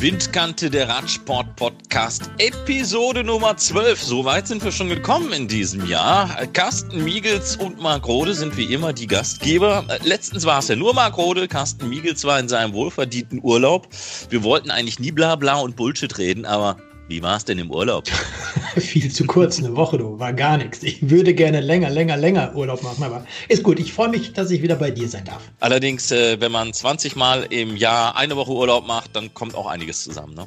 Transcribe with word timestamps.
Windkante 0.00 0.70
der 0.70 0.88
Radsport 0.88 1.56
Podcast, 1.56 2.30
Episode 2.38 3.22
Nummer 3.22 3.58
12. 3.58 4.02
So 4.02 4.24
weit 4.24 4.48
sind 4.48 4.64
wir 4.64 4.72
schon 4.72 4.88
gekommen 4.88 5.30
in 5.34 5.46
diesem 5.46 5.86
Jahr. 5.86 6.26
Carsten 6.54 7.04
Miegels 7.04 7.56
und 7.56 7.78
Marc 7.82 8.08
Rode 8.08 8.32
sind 8.32 8.56
wie 8.56 8.72
immer 8.72 8.94
die 8.94 9.06
Gastgeber. 9.06 9.84
Letztens 10.02 10.46
war 10.46 10.60
es 10.60 10.68
ja 10.68 10.76
nur 10.76 10.94
Marc 10.94 11.18
Rode. 11.18 11.48
Carsten 11.48 11.90
Miegels 11.90 12.24
war 12.24 12.40
in 12.40 12.48
seinem 12.48 12.72
wohlverdienten 12.72 13.40
Urlaub. 13.42 13.88
Wir 14.30 14.42
wollten 14.42 14.70
eigentlich 14.70 15.00
nie 15.00 15.12
bla 15.12 15.36
bla 15.36 15.56
und 15.56 15.76
Bullshit 15.76 16.16
reden, 16.16 16.46
aber 16.46 16.78
wie 17.10 17.22
war 17.22 17.36
es 17.36 17.44
denn 17.44 17.58
im 17.58 17.70
Urlaub? 17.70 18.08
Viel 18.76 19.10
zu 19.10 19.26
kurz, 19.26 19.58
eine 19.58 19.74
Woche, 19.74 19.98
du, 19.98 20.18
war 20.20 20.32
gar 20.32 20.56
nichts. 20.56 20.82
Ich 20.84 21.10
würde 21.10 21.34
gerne 21.34 21.60
länger, 21.60 21.90
länger, 21.90 22.16
länger 22.16 22.54
Urlaub 22.54 22.82
machen, 22.82 23.02
aber 23.02 23.26
ist 23.48 23.64
gut. 23.64 23.80
Ich 23.80 23.92
freue 23.92 24.08
mich, 24.08 24.32
dass 24.32 24.50
ich 24.50 24.62
wieder 24.62 24.76
bei 24.76 24.92
dir 24.92 25.08
sein 25.08 25.24
darf. 25.24 25.42
Allerdings, 25.58 26.12
äh, 26.12 26.40
wenn 26.40 26.52
man 26.52 26.72
20 26.72 27.16
Mal 27.16 27.46
im 27.50 27.76
Jahr 27.76 28.16
eine 28.16 28.36
Woche 28.36 28.52
Urlaub 28.52 28.86
macht, 28.86 29.16
dann 29.16 29.34
kommt 29.34 29.56
auch 29.56 29.66
einiges 29.66 30.04
zusammen, 30.04 30.34
ne? 30.34 30.46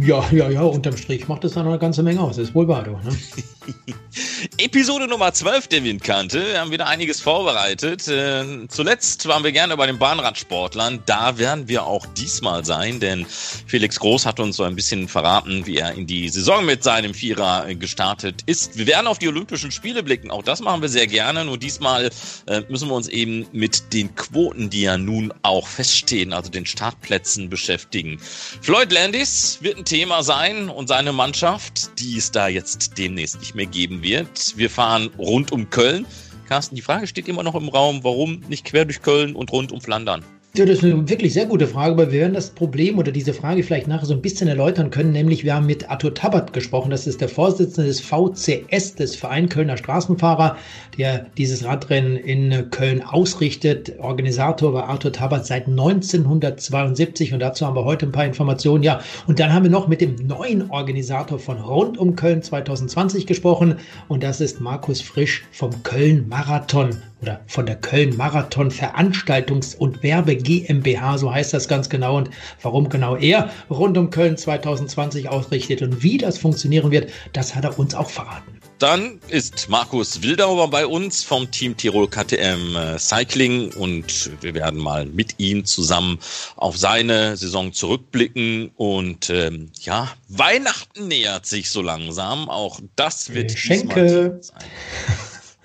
Ja, 0.00 0.24
ja, 0.32 0.48
ja, 0.48 0.62
unterm 0.62 0.96
Strich 0.96 1.28
macht 1.28 1.44
es 1.44 1.52
dann 1.52 1.66
eine 1.66 1.78
ganze 1.78 2.02
Menge 2.02 2.20
aus. 2.20 2.38
Ist 2.38 2.54
wohl 2.54 2.66
wahr, 2.66 2.82
du, 2.82 2.92
ne? 2.92 3.14
Episode 4.58 5.06
Nummer 5.06 5.32
12 5.32 5.68
der 5.68 5.84
Windkante. 5.84 6.44
Wir 6.44 6.60
haben 6.60 6.70
wieder 6.70 6.86
einiges 6.86 7.20
vorbereitet. 7.20 8.08
Äh, 8.08 8.66
zuletzt 8.68 9.26
waren 9.26 9.44
wir 9.44 9.52
gerne 9.52 9.76
bei 9.76 9.86
den 9.86 9.98
Bahnradsportlern. 9.98 11.02
Da 11.06 11.38
werden 11.38 11.68
wir 11.68 11.86
auch 11.86 12.06
diesmal 12.06 12.64
sein, 12.64 13.00
denn 13.00 13.26
Felix 13.26 14.00
Groß 14.00 14.26
hat 14.26 14.40
uns 14.40 14.56
so 14.56 14.62
ein 14.62 14.74
bisschen 14.74 15.08
verraten, 15.08 15.66
wie 15.66 15.76
er 15.76 15.92
in 15.92 16.06
die 16.06 16.28
Saison 16.28 16.64
mit 16.64 16.82
seinem 16.82 17.14
Vierer 17.14 17.74
gestartet 17.74 18.42
ist. 18.46 18.78
Wir 18.78 18.86
werden 18.86 19.06
auf 19.06 19.18
die 19.18 19.28
Olympischen 19.28 19.70
Spiele 19.70 20.02
blicken. 20.02 20.30
Auch 20.30 20.42
das 20.42 20.60
machen 20.60 20.82
wir 20.82 20.88
sehr 20.88 21.06
gerne. 21.06 21.44
Nur 21.44 21.58
diesmal 21.58 22.10
äh, 22.46 22.62
müssen 22.68 22.88
wir 22.88 22.94
uns 22.94 23.08
eben 23.08 23.46
mit 23.52 23.92
den 23.92 24.14
Quoten, 24.14 24.70
die 24.70 24.82
ja 24.82 24.96
nun 24.96 25.32
auch 25.42 25.66
feststehen, 25.66 26.32
also 26.32 26.50
den 26.50 26.66
Startplätzen 26.66 27.50
beschäftigen. 27.50 28.18
Floyd 28.60 28.90
Landis 28.90 29.58
wird 29.60 29.81
ein 29.82 29.84
Thema 29.84 30.22
sein 30.22 30.68
und 30.68 30.86
seine 30.86 31.12
Mannschaft, 31.12 31.98
die 31.98 32.16
es 32.16 32.30
da 32.30 32.46
jetzt 32.46 32.98
demnächst 32.98 33.40
nicht 33.40 33.56
mehr 33.56 33.66
geben 33.66 34.00
wird. 34.04 34.56
Wir 34.56 34.70
fahren 34.70 35.10
rund 35.18 35.50
um 35.50 35.70
Köln. 35.70 36.06
Carsten, 36.48 36.76
die 36.76 36.82
Frage 36.82 37.08
steht 37.08 37.26
immer 37.26 37.42
noch 37.42 37.56
im 37.56 37.68
Raum, 37.68 38.04
warum 38.04 38.44
nicht 38.48 38.64
quer 38.64 38.84
durch 38.84 39.02
Köln 39.02 39.34
und 39.34 39.50
rund 39.50 39.72
um 39.72 39.80
Flandern? 39.80 40.24
Ja, 40.54 40.66
das 40.66 40.78
ist 40.80 40.84
eine 40.84 41.08
wirklich 41.08 41.32
sehr 41.32 41.46
gute 41.46 41.66
Frage, 41.66 41.92
aber 41.92 42.12
wir 42.12 42.20
werden 42.20 42.34
das 42.34 42.50
Problem 42.50 42.98
oder 42.98 43.10
diese 43.10 43.32
Frage 43.32 43.62
vielleicht 43.62 43.86
nachher 43.86 44.04
so 44.04 44.12
ein 44.12 44.20
bisschen 44.20 44.48
erläutern 44.48 44.90
können. 44.90 45.10
Nämlich, 45.10 45.44
wir 45.44 45.54
haben 45.54 45.64
mit 45.64 45.88
Arthur 45.88 46.12
Tabat 46.12 46.52
gesprochen. 46.52 46.90
Das 46.90 47.06
ist 47.06 47.22
der 47.22 47.30
Vorsitzende 47.30 47.88
des 47.88 48.02
VCS, 48.02 48.96
des 48.96 49.16
Verein 49.16 49.48
Kölner 49.48 49.78
Straßenfahrer, 49.78 50.58
der 50.98 51.24
dieses 51.38 51.64
Radrennen 51.64 52.18
in 52.18 52.68
Köln 52.68 53.00
ausrichtet. 53.02 53.98
Organisator 53.98 54.74
war 54.74 54.90
Arthur 54.90 55.14
Tabat 55.14 55.46
seit 55.46 55.68
1972 55.68 57.32
und 57.32 57.40
dazu 57.40 57.64
haben 57.64 57.74
wir 57.74 57.86
heute 57.86 58.04
ein 58.04 58.12
paar 58.12 58.26
Informationen. 58.26 58.82
Ja, 58.82 59.00
und 59.26 59.40
dann 59.40 59.54
haben 59.54 59.62
wir 59.62 59.70
noch 59.70 59.88
mit 59.88 60.02
dem 60.02 60.16
neuen 60.16 60.70
Organisator 60.70 61.38
von 61.38 61.62
Rund 61.62 61.96
um 61.96 62.14
Köln 62.14 62.42
2020 62.42 63.26
gesprochen 63.26 63.76
und 64.08 64.22
das 64.22 64.42
ist 64.42 64.60
Markus 64.60 65.00
Frisch 65.00 65.44
vom 65.50 65.82
Köln 65.82 66.28
Marathon 66.28 66.90
oder 67.22 67.40
von 67.46 67.66
der 67.66 67.76
Köln 67.76 68.16
Marathon 68.16 68.70
Veranstaltungs- 68.70 69.76
und 69.76 70.02
Werbe 70.02 70.36
GmbH, 70.36 71.18
so 71.18 71.32
heißt 71.32 71.54
das 71.54 71.68
ganz 71.68 71.88
genau 71.88 72.16
und 72.16 72.30
warum 72.60 72.88
genau 72.88 73.16
er 73.16 73.50
rund 73.70 73.96
um 73.96 74.10
Köln 74.10 74.36
2020 74.36 75.28
ausrichtet 75.28 75.82
und 75.82 76.02
wie 76.02 76.18
das 76.18 76.38
funktionieren 76.38 76.90
wird, 76.90 77.10
das 77.32 77.54
hat 77.54 77.64
er 77.64 77.78
uns 77.78 77.94
auch 77.94 78.10
verraten. 78.10 78.58
Dann 78.78 79.20
ist 79.28 79.68
Markus 79.68 80.22
Wildauer 80.22 80.68
bei 80.68 80.84
uns 80.84 81.22
vom 81.22 81.48
Team 81.48 81.76
Tirol 81.76 82.08
KTM 82.08 82.74
äh, 82.74 82.98
Cycling 82.98 83.72
und 83.74 84.32
wir 84.40 84.54
werden 84.54 84.80
mal 84.80 85.06
mit 85.06 85.36
ihm 85.38 85.64
zusammen 85.64 86.18
auf 86.56 86.76
seine 86.76 87.36
Saison 87.36 87.72
zurückblicken 87.72 88.72
und 88.74 89.30
ähm, 89.30 89.70
ja, 89.80 90.08
Weihnachten 90.28 91.06
nähert 91.06 91.46
sich 91.46 91.70
so 91.70 91.80
langsam, 91.80 92.48
auch 92.48 92.80
das 92.96 93.32
wird 93.32 93.52
Schenke. 93.52 94.40
sein. 94.40 94.64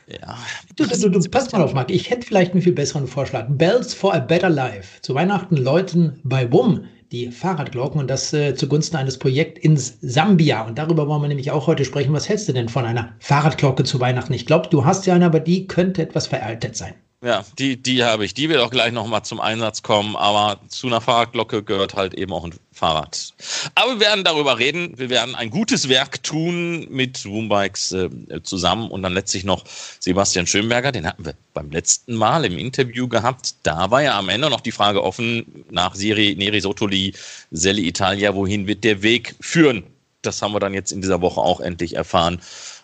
Ja. 0.08 0.38
Du, 0.76 0.86
du, 0.86 1.10
du, 1.10 1.30
pass 1.30 1.52
mal 1.52 1.62
auf, 1.62 1.74
Marc. 1.74 1.92
Ich 1.92 2.10
hätte 2.10 2.26
vielleicht 2.26 2.54
einen 2.54 2.62
viel 2.62 2.74
besseren 2.74 3.08
Vorschlag. 3.08 3.48
Bells 3.50 3.94
for 3.94 4.14
a 4.14 4.20
Better 4.20 4.50
Life. 4.50 5.02
Zu 5.02 5.16
Weihnachten 5.16 5.58
läuten 5.58 6.20
bei 6.24 6.52
WUM 6.52 6.86
die 7.12 7.32
Fahrradglocken 7.32 8.00
und 8.02 8.10
das 8.10 8.34
äh, 8.34 8.56
zugunsten 8.56 8.98
eines 8.98 9.18
Projekts 9.18 9.62
in 9.62 9.78
Sambia. 9.78 10.66
Und 10.66 10.78
darüber 10.78 11.08
wollen 11.08 11.22
wir 11.22 11.30
nämlich 11.30 11.52
auch 11.52 11.68
heute 11.68 11.86
sprechen. 11.86 12.14
Was 12.14 12.28
hältst 12.30 12.48
du 12.48 12.54
denn 12.54 12.70
von 12.70 12.86
einer 12.86 13.16
Fahrradglocke 13.20 13.84
zu 13.84 14.00
Weihnachten? 14.00 14.34
Ich 14.34 14.46
glaube, 14.46 14.70
du 14.70 14.86
hast 14.86 15.06
ja 15.06 15.16
eine, 15.16 15.26
aber 15.26 15.40
die 15.40 15.68
könnte 15.68 16.02
etwas 16.02 16.28
veraltet 16.28 16.76
sein. 16.76 16.94
Ja, 17.28 17.44
die, 17.60 17.76
die 17.76 18.06
habe 18.06 18.24
ich. 18.24 18.34
Die 18.34 18.48
wird 18.48 18.62
auch 18.62 18.70
gleich 18.70 18.94
nochmal 18.94 19.22
zum 19.22 19.42
Einsatz 19.42 19.84
kommen, 19.84 20.16
aber 20.16 20.62
zu 20.70 20.88
einer 20.88 21.02
Fahrradglocke 21.02 21.62
gehört 21.62 21.94
halt 21.94 22.14
eben 22.14 22.32
auch 22.32 22.46
ein 22.46 22.54
Fahrrad. 22.72 23.34
Aber 23.76 23.96
wir 23.96 24.00
werden 24.00 24.24
darüber 24.24 24.58
reden. 24.58 24.98
Wir 24.98 25.10
werden 25.10 25.36
ein 25.36 25.50
gutes 25.50 25.90
Werk 25.90 26.24
tun 26.24 26.88
mit 26.90 27.26
Roombikes 27.26 27.92
äh, 27.92 28.10
zusammen 28.44 28.90
und 28.90 29.04
dann 29.04 29.14
letztlich 29.14 29.44
noch 29.44 29.66
Sebastian 30.00 30.48
Schönberger, 30.48 30.94
den 30.94 31.06
hatten 31.06 31.26
wir 31.26 31.34
beim 31.54 31.70
letzten 31.70 32.16
Mal 32.16 32.46
im 32.46 32.58
Interview 32.58 33.10
gehabt. 33.10 33.56
Da 33.64 33.92
war 33.92 34.02
ja 34.02 34.18
am 34.18 34.30
Ende 34.30 34.50
noch 34.50 34.62
die 34.62 34.72
Frage 34.72 35.04
offen 35.04 35.66
nach 35.70 35.96
Siri 35.96 36.34
Neri 36.38 36.62
Sotoli, 36.62 37.14
Selle 37.52 37.82
Italia, 37.82 38.36
wohin 38.36 38.68
wird 38.68 38.86
der 38.86 39.02
Weg 39.02 39.36
führen? 39.42 39.84
Das 40.22 40.42
haben 40.42 40.54
wir 40.54 40.62
dann 40.62 40.74
jetzt 40.74 40.94
in 40.94 41.02
dieser 41.02 41.20
Woche 41.20 41.42
auch 41.42 41.60
endlich 41.60 41.98
erfahren 41.98 42.40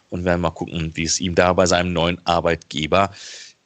und 0.10 0.26
werden 0.26 0.42
mal 0.42 0.52
gucken, 0.52 0.92
wie 0.96 1.04
es 1.04 1.22
ihm 1.22 1.34
da 1.34 1.54
bei 1.54 1.66
seinem 1.66 1.94
neuen 1.94 2.20
Arbeitgeber 2.26 3.10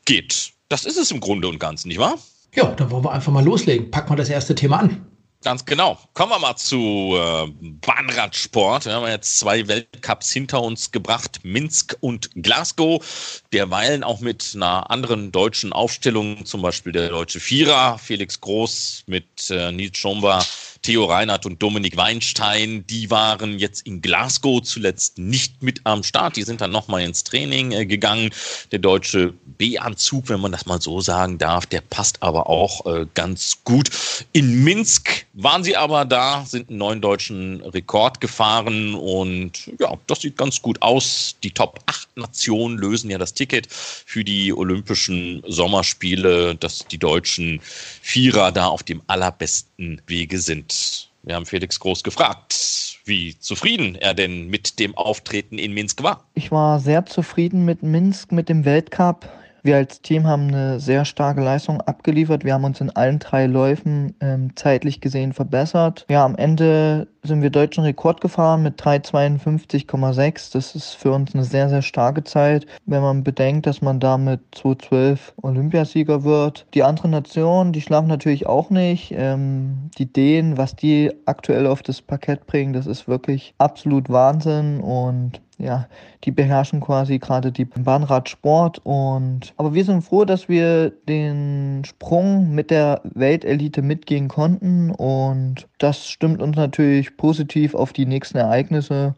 geht. 0.06 0.54
Das 0.70 0.86
ist 0.86 0.98
es 0.98 1.12
im 1.12 1.20
Grunde 1.20 1.48
und 1.48 1.60
Ganzen, 1.60 1.88
nicht 1.88 2.00
wahr? 2.00 2.18
Ja, 2.54 2.66
dann 2.72 2.92
wollen 2.92 3.04
wir 3.04 3.12
einfach 3.12 3.32
mal 3.32 3.44
loslegen. 3.44 3.92
Packen 3.92 4.12
wir 4.12 4.16
das 4.16 4.30
erste 4.30 4.56
Thema 4.56 4.80
an. 4.80 5.06
Ganz 5.44 5.66
genau. 5.66 6.00
Kommen 6.14 6.32
wir 6.32 6.40
mal 6.40 6.56
zu 6.56 7.16
äh, 7.16 7.48
Bahnradsport. 7.62 8.86
Wir 8.86 8.94
haben 8.94 9.08
jetzt 9.08 9.38
zwei 9.38 9.68
Weltcups 9.68 10.32
hinter 10.32 10.64
uns 10.64 10.92
gebracht, 10.92 11.42
Minsk 11.44 11.96
und 12.02 12.32
Glasgow. 12.36 13.44
Derweilen 13.54 14.04
auch 14.04 14.20
mit 14.20 14.54
einer 14.56 14.90
anderen 14.90 15.32
deutschen 15.32 15.74
Aufstellung, 15.74 16.46
zum 16.46 16.64
Beispiel 16.64 16.92
der 16.92 17.10
deutsche 17.10 17.40
Vierer, 17.40 18.00
Felix 18.00 18.42
Groß 18.42 19.04
mit 19.06 19.50
äh, 19.52 19.72
Nils 19.72 19.98
Schomba 19.98 20.44
Theo 20.88 21.04
Reinhardt 21.04 21.46
und 21.46 21.62
Dominik 21.62 21.98
Weinstein, 21.98 22.88
die 22.88 23.12
waren 23.12 23.60
jetzt 23.60 23.86
in 23.86 24.00
Glasgow 24.00 24.62
zuletzt 24.62 25.18
nicht 25.18 25.62
mit 25.62 25.82
am 25.84 26.02
Start. 26.02 26.38
Die 26.38 26.44
sind 26.44 26.62
dann 26.62 26.72
nochmal 26.72 27.02
ins 27.02 27.26
Training 27.26 27.74
äh, 27.74 27.86
gegangen. 27.86 28.30
Der 28.72 28.80
deutsche 28.80 29.34
B-Anzug, 29.58 30.30
wenn 30.30 30.40
man 30.40 30.54
das 30.54 30.66
mal 30.66 30.80
so 30.80 31.02
sagen 31.02 31.40
darf, 31.40 31.66
der 31.66 31.82
passt 31.82 32.24
aber 32.24 32.50
auch 32.50 32.86
äh, 32.86 33.06
ganz 33.16 33.58
gut. 33.66 33.90
In 34.32 34.64
Minsk 34.64 35.26
waren 35.34 35.66
sie 35.66 35.76
aber 35.76 36.06
da, 36.06 36.46
sind 36.46 36.70
einen 36.70 36.78
neuen 36.78 37.02
deutschen 37.02 37.60
Rekord 37.64 38.22
gefahren 38.22 38.96
und 38.96 39.70
ja, 39.80 39.94
das 40.08 40.22
sieht 40.22 40.38
ganz 40.38 40.62
gut 40.62 40.82
aus. 40.82 41.36
Die 41.44 41.52
Top 41.52 41.82
8 41.88 42.16
Nationen 42.16 42.78
lösen 42.78 43.10
ja 43.10 43.18
das 43.18 43.34
Ticket 43.34 43.68
für 43.70 44.24
die 44.24 44.54
Olympischen 44.54 45.44
Sommerspiele, 45.46 46.56
dass 46.56 46.88
die 46.88 46.98
deutschen 46.98 47.60
Vierer 48.02 48.54
da 48.54 48.68
auf 48.68 48.84
dem 48.84 49.02
allerbesten 49.08 50.02
Wege 50.08 50.40
sind. 50.40 50.77
Wir 51.24 51.36
haben 51.36 51.46
Felix 51.46 51.80
Groß 51.80 52.04
gefragt, 52.04 53.00
wie 53.06 53.38
zufrieden 53.38 53.96
er 53.96 54.14
denn 54.14 54.48
mit 54.48 54.80
dem 54.80 54.96
Auftreten 54.96 55.58
in 55.58 55.74
Minsk 55.74 56.04
war. 56.04 56.24
Ich 56.36 56.52
war 56.52 56.80
sehr 56.80 57.06
zufrieden 57.06 57.66
mit 57.66 57.84
Minsk, 57.84 58.32
mit 58.32 58.50
dem 58.50 58.64
Weltcup. 58.64 59.30
Wir 59.64 59.76
als 59.76 60.02
Team 60.02 60.26
haben 60.26 60.48
eine 60.48 60.80
sehr 60.80 61.04
starke 61.04 61.42
Leistung 61.42 61.82
abgeliefert. 61.82 62.46
Wir 62.46 62.54
haben 62.54 62.64
uns 62.64 62.80
in 62.80 62.90
allen 62.92 63.20
drei 63.20 63.48
Läufen 63.48 64.16
ähm, 64.22 64.56
zeitlich 64.56 65.02
gesehen 65.02 65.34
verbessert. 65.34 66.06
Ja, 66.10 66.24
am 66.24 66.38
Ende 66.38 67.10
sind 67.28 67.42
wir 67.42 67.50
deutschen 67.50 67.84
Rekord 67.84 68.22
gefahren 68.22 68.64
mit 68.64 68.82
3,52,6. 68.82 70.54
Das 70.54 70.76
ist 70.76 70.94
für 70.94 71.12
uns 71.12 71.34
eine 71.34 71.44
sehr, 71.44 71.70
sehr 71.70 71.82
starke 71.82 72.24
Zeit, 72.24 72.66
wenn 72.86 73.02
man 73.02 73.24
bedenkt, 73.24 73.68
dass 73.68 73.82
man 73.82 74.00
damit 74.00 74.42
2012 74.56 75.34
Olympiasieger 75.42 76.24
wird. 76.24 76.66
Die 76.74 76.84
anderen 76.84 77.12
Nationen, 77.12 77.74
die 77.74 77.82
schlafen 77.82 78.08
natürlich 78.08 78.48
auch 78.48 78.70
nicht. 78.70 79.14
Ähm, 79.16 79.90
die 79.98 80.12
Dänen, 80.12 80.58
was 80.58 80.76
die 80.76 81.12
aktuell 81.26 81.68
auf 81.68 81.84
das 81.84 82.02
Parkett 82.02 82.48
bringen, 82.48 82.74
das 82.74 82.88
ist 82.88 83.08
wirklich 83.08 83.54
absolut 83.58 84.10
Wahnsinn 84.10 84.80
und 84.80 85.42
ja, 85.58 85.88
die 86.24 86.32
beherrschen 86.32 86.82
quasi 86.82 87.18
gerade 87.18 87.52
die 87.52 87.66
Bahnradsport 87.66 88.80
und 88.84 89.54
aber 89.58 89.74
wir 89.74 89.84
sind 89.86 90.04
froh, 90.04 90.24
dass 90.24 90.48
wir 90.48 90.92
den 90.92 91.84
Sprung 91.86 92.54
mit 92.54 92.70
der 92.70 93.02
Weltelite 93.04 93.82
mitgehen 93.82 94.28
konnten 94.28 94.92
und 94.92 95.68
das 95.80 96.08
stimmt 96.08 96.42
uns 96.42 96.56
natürlich 96.56 97.17
positiv 97.18 97.76
auf 97.76 97.94
die 97.94 98.06
nächsten 98.06 98.38
Ereignisse 98.38 99.16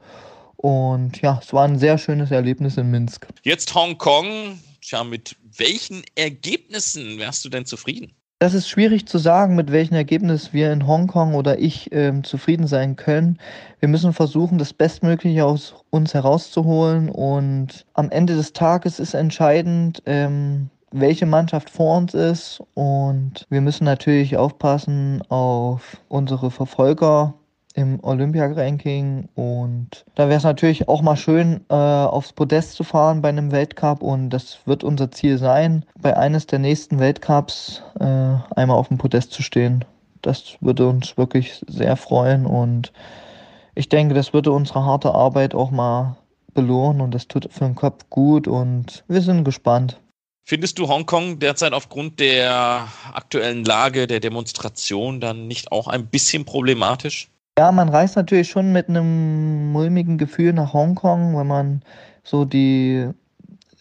und 0.61 1.21
ja, 1.21 1.39
es 1.41 1.53
war 1.53 1.65
ein 1.65 1.79
sehr 1.79 1.97
schönes 1.97 2.31
Erlebnis 2.31 2.75
in 2.75 2.91
Minsk. 2.91 3.27
Jetzt 3.43 3.73
Hongkong. 3.73 4.59
Tja, 4.81 5.05
mit 5.05 5.37
welchen 5.57 6.03
Ergebnissen 6.15 7.17
wärst 7.17 7.45
du 7.45 7.49
denn 7.49 7.65
zufrieden? 7.65 8.13
Das 8.39 8.53
ist 8.53 8.67
schwierig 8.67 9.05
zu 9.05 9.17
sagen, 9.17 9.55
mit 9.55 9.71
welchem 9.71 9.95
Ergebnis 9.95 10.51
wir 10.51 10.73
in 10.73 10.85
Hongkong 10.85 11.33
oder 11.33 11.59
ich 11.59 11.89
ähm, 11.93 12.25
zufrieden 12.25 12.67
sein 12.67 12.97
können. 12.97 13.37
Wir 13.79 13.87
müssen 13.87 14.11
versuchen, 14.11 14.57
das 14.57 14.73
Bestmögliche 14.73 15.45
aus 15.45 15.75
uns 15.91 16.13
herauszuholen 16.13 17.09
und 17.09 17.85
am 17.93 18.09
Ende 18.11 18.35
des 18.35 18.51
Tages 18.51 18.99
ist 18.99 19.13
entscheidend, 19.13 20.03
ähm, 20.05 20.69
welche 20.91 21.25
Mannschaft 21.25 21.69
vor 21.69 21.97
uns 21.97 22.13
ist 22.13 22.61
und 22.73 23.45
wir 23.49 23.61
müssen 23.61 23.85
natürlich 23.85 24.35
aufpassen 24.35 25.21
auf 25.29 25.97
unsere 26.07 26.51
Verfolger, 26.51 27.33
im 27.75 28.03
Olympia-Ranking. 28.03 29.29
Und 29.35 30.05
da 30.15 30.27
wäre 30.27 30.37
es 30.37 30.43
natürlich 30.43 30.87
auch 30.87 31.01
mal 31.01 31.15
schön, 31.15 31.61
äh, 31.69 31.73
aufs 31.73 32.33
Podest 32.33 32.73
zu 32.73 32.83
fahren 32.83 33.21
bei 33.21 33.29
einem 33.29 33.51
Weltcup. 33.51 34.01
Und 34.01 34.29
das 34.29 34.59
wird 34.65 34.83
unser 34.83 35.11
Ziel 35.11 35.37
sein, 35.37 35.85
bei 36.01 36.15
eines 36.15 36.47
der 36.47 36.59
nächsten 36.59 36.99
Weltcups 36.99 37.83
äh, 37.99 38.03
einmal 38.03 38.77
auf 38.77 38.87
dem 38.87 38.97
Podest 38.97 39.31
zu 39.31 39.43
stehen. 39.43 39.85
Das 40.21 40.55
würde 40.61 40.87
uns 40.87 41.17
wirklich 41.17 41.63
sehr 41.67 41.95
freuen. 41.95 42.45
Und 42.45 42.91
ich 43.75 43.89
denke, 43.89 44.13
das 44.13 44.33
würde 44.33 44.51
unsere 44.51 44.83
harte 44.83 45.13
Arbeit 45.13 45.55
auch 45.55 45.71
mal 45.71 46.17
belohnen. 46.53 47.01
Und 47.01 47.13
das 47.13 47.27
tut 47.27 47.47
für 47.51 47.65
den 47.65 47.75
Kopf 47.75 48.05
gut. 48.09 48.47
Und 48.47 49.03
wir 49.07 49.21
sind 49.21 49.43
gespannt. 49.43 49.99
Findest 50.49 50.79
du 50.79 50.87
Hongkong 50.87 51.37
derzeit 51.37 51.73
aufgrund 51.73 52.19
der 52.19 52.87
aktuellen 53.13 53.63
Lage 53.63 54.07
der 54.07 54.19
Demonstration 54.19 55.21
dann 55.21 55.47
nicht 55.47 55.71
auch 55.71 55.87
ein 55.87 56.07
bisschen 56.07 56.43
problematisch? 56.43 57.29
Ja, 57.59 57.73
man 57.73 57.89
reist 57.89 58.15
natürlich 58.15 58.47
schon 58.47 58.71
mit 58.71 58.87
einem 58.87 59.73
mulmigen 59.73 60.17
Gefühl 60.17 60.53
nach 60.53 60.71
Hongkong, 60.71 61.37
wenn 61.37 61.47
man 61.47 61.81
so 62.23 62.45
die 62.45 63.09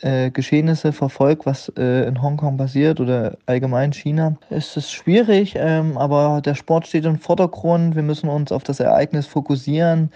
äh, 0.00 0.32
Geschehnisse 0.32 0.92
verfolgt, 0.92 1.46
was 1.46 1.72
äh, 1.78 2.08
in 2.08 2.20
Hongkong 2.20 2.56
passiert 2.56 2.98
oder 2.98 3.38
allgemein 3.46 3.92
China. 3.92 4.36
Es 4.50 4.76
ist 4.76 4.90
schwierig, 4.90 5.54
ähm, 5.56 5.96
aber 5.96 6.40
der 6.44 6.56
Sport 6.56 6.88
steht 6.88 7.04
im 7.04 7.20
Vordergrund. 7.20 7.94
Wir 7.94 8.02
müssen 8.02 8.28
uns 8.28 8.50
auf 8.50 8.64
das 8.64 8.80
Ereignis 8.80 9.28
fokussieren. 9.28 10.10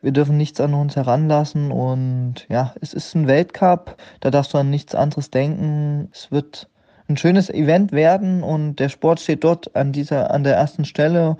Wir 0.00 0.12
dürfen 0.12 0.38
nichts 0.38 0.58
an 0.58 0.72
uns 0.72 0.96
heranlassen 0.96 1.72
und 1.72 2.46
ja, 2.48 2.72
es 2.80 2.94
ist 2.94 3.14
ein 3.14 3.26
Weltcup. 3.26 3.98
Da 4.20 4.30
darfst 4.30 4.54
du 4.54 4.56
an 4.56 4.70
nichts 4.70 4.94
anderes 4.94 5.30
denken. 5.30 6.08
Es 6.10 6.32
wird 6.32 6.70
ein 7.10 7.18
schönes 7.18 7.50
Event 7.50 7.92
werden 7.92 8.42
und 8.42 8.76
der 8.76 8.88
Sport 8.88 9.20
steht 9.20 9.44
dort 9.44 9.76
an 9.76 9.92
dieser, 9.92 10.30
an 10.30 10.42
der 10.42 10.56
ersten 10.56 10.86
Stelle. 10.86 11.36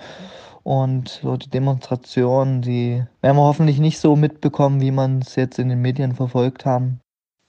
Und 0.65 1.21
so 1.23 1.37
die 1.37 1.51
Demonstrationen, 1.51 2.63
die 2.63 3.05
werden 3.21 3.37
wir 3.37 3.45
hoffentlich 3.45 3.79
nicht 3.79 3.99
so 3.99 4.17
mitbekommen, 4.17 4.81
wie 4.81 4.91
man 4.91 5.21
es 5.21 5.37
jetzt 5.37 5.59
in 5.59 5.69
den 5.69 5.81
Medien 5.81 6.15
verfolgt 6.15 6.65
haben. 6.65 7.01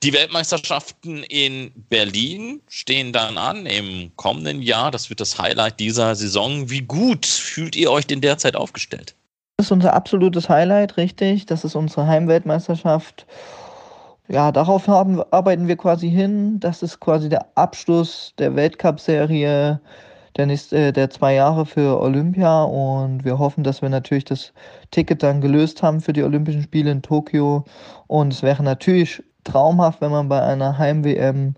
Die 0.04 0.14
Weltmeisterschaften 0.14 1.24
in 1.24 1.72
Berlin 1.90 2.62
stehen 2.68 3.14
dann 3.14 3.38
an 3.38 3.66
im 3.66 4.12
kommenden 4.18 4.62
Jahr. 4.62 4.92
Das 4.92 5.10
wird 5.10 5.22
das 5.22 5.40
Highlight 5.40 5.80
dieser 5.80 6.14
Saison. 6.14 6.70
Wie 6.70 6.82
gut 6.82 7.26
fühlt 7.26 7.76
ihr 7.76 7.90
euch 7.90 8.06
denn 8.06 8.22
derzeit 8.22 8.56
aufgestellt? 8.58 9.16
Das 9.58 9.68
ist 9.68 9.72
unser 9.72 9.94
absolutes 9.94 10.50
Highlight, 10.50 10.98
richtig. 10.98 11.46
Das 11.46 11.64
ist 11.64 11.76
unsere 11.76 12.06
Heimweltmeisterschaft. 12.08 13.26
Ja, 14.28 14.52
darauf 14.52 14.88
haben, 14.88 15.24
arbeiten 15.32 15.68
wir 15.70 15.78
quasi 15.78 16.10
hin. 16.10 16.60
Das 16.60 16.84
ist 16.84 17.00
quasi 17.00 17.30
der 17.30 17.48
Abschluss 17.56 18.34
der 18.38 18.56
Weltcup-Serie 18.56 19.80
der, 20.38 20.46
nächste, 20.46 20.78
äh, 20.78 20.92
der 20.92 21.10
zwei 21.10 21.34
Jahre 21.34 21.66
für 21.66 22.02
Olympia 22.02 22.64
und 22.64 23.24
wir 23.24 23.40
hoffen, 23.40 23.64
dass 23.64 23.82
wir 23.82 23.90
natürlich 23.90 24.26
das 24.26 24.54
Ticket 24.92 25.24
dann 25.24 25.42
gelöst 25.42 25.82
haben 25.84 26.02
für 26.02 26.14
die 26.14 26.24
Olympischen 26.24 26.64
Spiele 26.64 26.92
in 26.92 27.02
Tokio. 27.02 27.66
Und 28.08 28.34
es 28.34 28.44
wäre 28.44 28.64
natürlich 28.64 29.24
traumhaft, 29.44 30.02
wenn 30.02 30.12
man 30.12 30.30
bei 30.30 30.42
einer 30.42 30.78
Heim-WM 30.78 31.56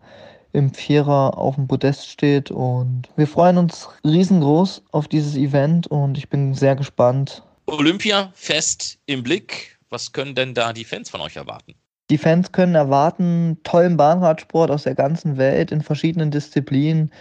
im 0.54 0.74
Vierer 0.74 1.38
auf 1.38 1.56
dem 1.56 1.68
Podest 1.68 2.08
steht. 2.10 2.52
Und 2.52 3.04
wir 3.16 3.28
freuen 3.28 3.58
uns 3.58 3.90
riesengroß 4.04 4.84
auf 4.92 5.08
dieses 5.08 5.36
Event 5.36 5.88
und 5.88 6.18
ich 6.18 6.30
bin 6.30 6.54
sehr 6.54 6.76
gespannt. 6.76 7.44
Olympia 7.68 8.32
fest 8.34 8.98
im 9.06 9.24
Blick. 9.24 9.78
Was 9.90 10.12
können 10.12 10.36
denn 10.36 10.54
da 10.54 10.74
die 10.74 10.84
Fans 10.84 11.10
von 11.10 11.22
euch 11.22 11.36
erwarten? 11.36 11.76
Die 12.10 12.18
Fans 12.18 12.52
können 12.54 12.76
erwarten 12.76 13.58
tollen 13.64 13.98
Bahnradsport 13.98 14.72
aus 14.72 14.84
der 14.84 14.96
ganzen 14.96 15.38
Welt 15.38 15.72
in 15.72 15.82
verschiedenen 15.82 16.32
Disziplinen. 16.32 17.12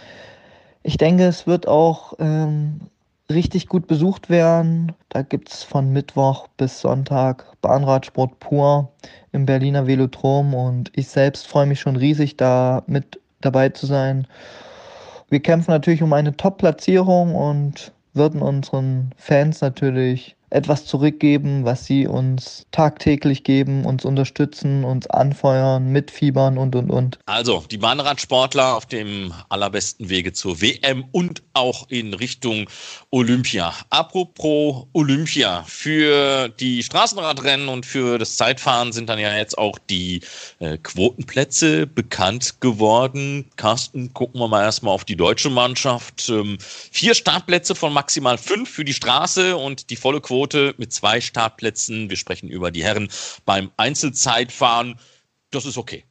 Ich 0.87 0.95
denke, 0.95 1.25
es 1.25 1.45
wird 1.45 1.67
auch 1.67 2.13
ähm, 2.17 2.79
richtig 3.29 3.67
gut 3.67 3.87
besucht 3.87 4.29
werden. 4.29 4.93
Da 5.09 5.21
gibt 5.21 5.49
es 5.49 5.61
von 5.61 5.91
Mittwoch 5.91 6.47
bis 6.55 6.79
Sonntag 6.79 7.43
Bahnradsport 7.61 8.39
pur 8.39 8.89
im 9.33 9.45
Berliner 9.45 9.85
Velodrom 9.85 10.53
und 10.53 10.89
ich 10.95 11.09
selbst 11.09 11.45
freue 11.45 11.65
mich 11.65 11.81
schon 11.81 11.97
riesig, 11.97 12.37
da 12.37 12.83
mit 12.87 13.19
dabei 13.41 13.67
zu 13.67 13.85
sein. 13.85 14.27
Wir 15.27 15.41
kämpfen 15.41 15.71
natürlich 15.71 16.01
um 16.01 16.13
eine 16.13 16.37
Top-Platzierung 16.37 17.35
und 17.35 17.91
würden 18.13 18.41
unseren 18.41 19.11
Fans 19.17 19.59
natürlich 19.59 20.36
etwas 20.49 20.85
zurückgeben, 20.85 21.65
was 21.65 21.85
sie 21.85 22.07
uns 22.07 22.65
tagtäglich 22.71 23.43
geben, 23.43 23.85
uns 23.85 24.05
unterstützen, 24.05 24.85
uns 24.85 25.07
anfeuern, 25.07 25.91
mitfiebern 25.91 26.57
und, 26.57 26.75
und, 26.75 26.89
und. 26.89 27.19
Also 27.25 27.65
die 27.69 27.77
Bahnradsportler 27.77 28.75
auf 28.77 28.85
dem 28.85 29.33
allerbesten 29.49 30.09
Wege 30.09 30.31
zur 30.31 30.61
WM 30.61 31.03
und 31.11 31.43
auch 31.53 31.89
in 31.89 32.13
Richtung 32.13 32.69
Olympia. 33.09 33.73
Apropos 33.89 34.85
Olympia, 34.93 35.63
für 35.67 36.47
die 36.47 36.81
Straßenradrennen 36.81 37.67
und 37.67 37.85
für 37.85 38.17
das 38.17 38.37
Zeitfahren 38.37 38.93
sind 38.93 39.09
dann 39.09 39.19
ja 39.19 39.35
jetzt 39.35 39.57
auch 39.57 39.77
die 39.89 40.21
äh, 40.59 40.77
Quotenplätze 40.77 41.87
bekannt 41.87 42.61
geworden. 42.61 43.45
Carsten, 43.57 44.13
gucken 44.13 44.39
wir 44.39 44.47
mal 44.47 44.63
erstmal 44.63 44.93
auf 44.93 45.03
die 45.03 45.17
deutsche 45.17 45.49
Mannschaft. 45.49 46.29
Ähm, 46.29 46.57
vier 46.59 47.15
Startplätze 47.15 47.75
von 47.75 47.91
maximal 47.91 48.37
fünf 48.37 48.69
für 48.69 48.85
die 48.85 48.93
Straße 48.93 49.57
und 49.57 49.89
die 49.89 49.97
volle 49.97 50.21
Quote 50.21 50.36
Quote 50.37 50.75
mit 50.77 50.93
zwei 50.93 51.19
Startplätzen. 51.19 52.11
Wir 52.11 52.15
sprechen 52.15 52.47
über 52.47 52.69
die 52.69 52.83
Herren 52.83 53.07
beim 53.45 53.71
Einzelzeitfahren. 53.75 54.99
Das 55.49 55.65
ist 55.65 55.79
okay. 55.79 56.03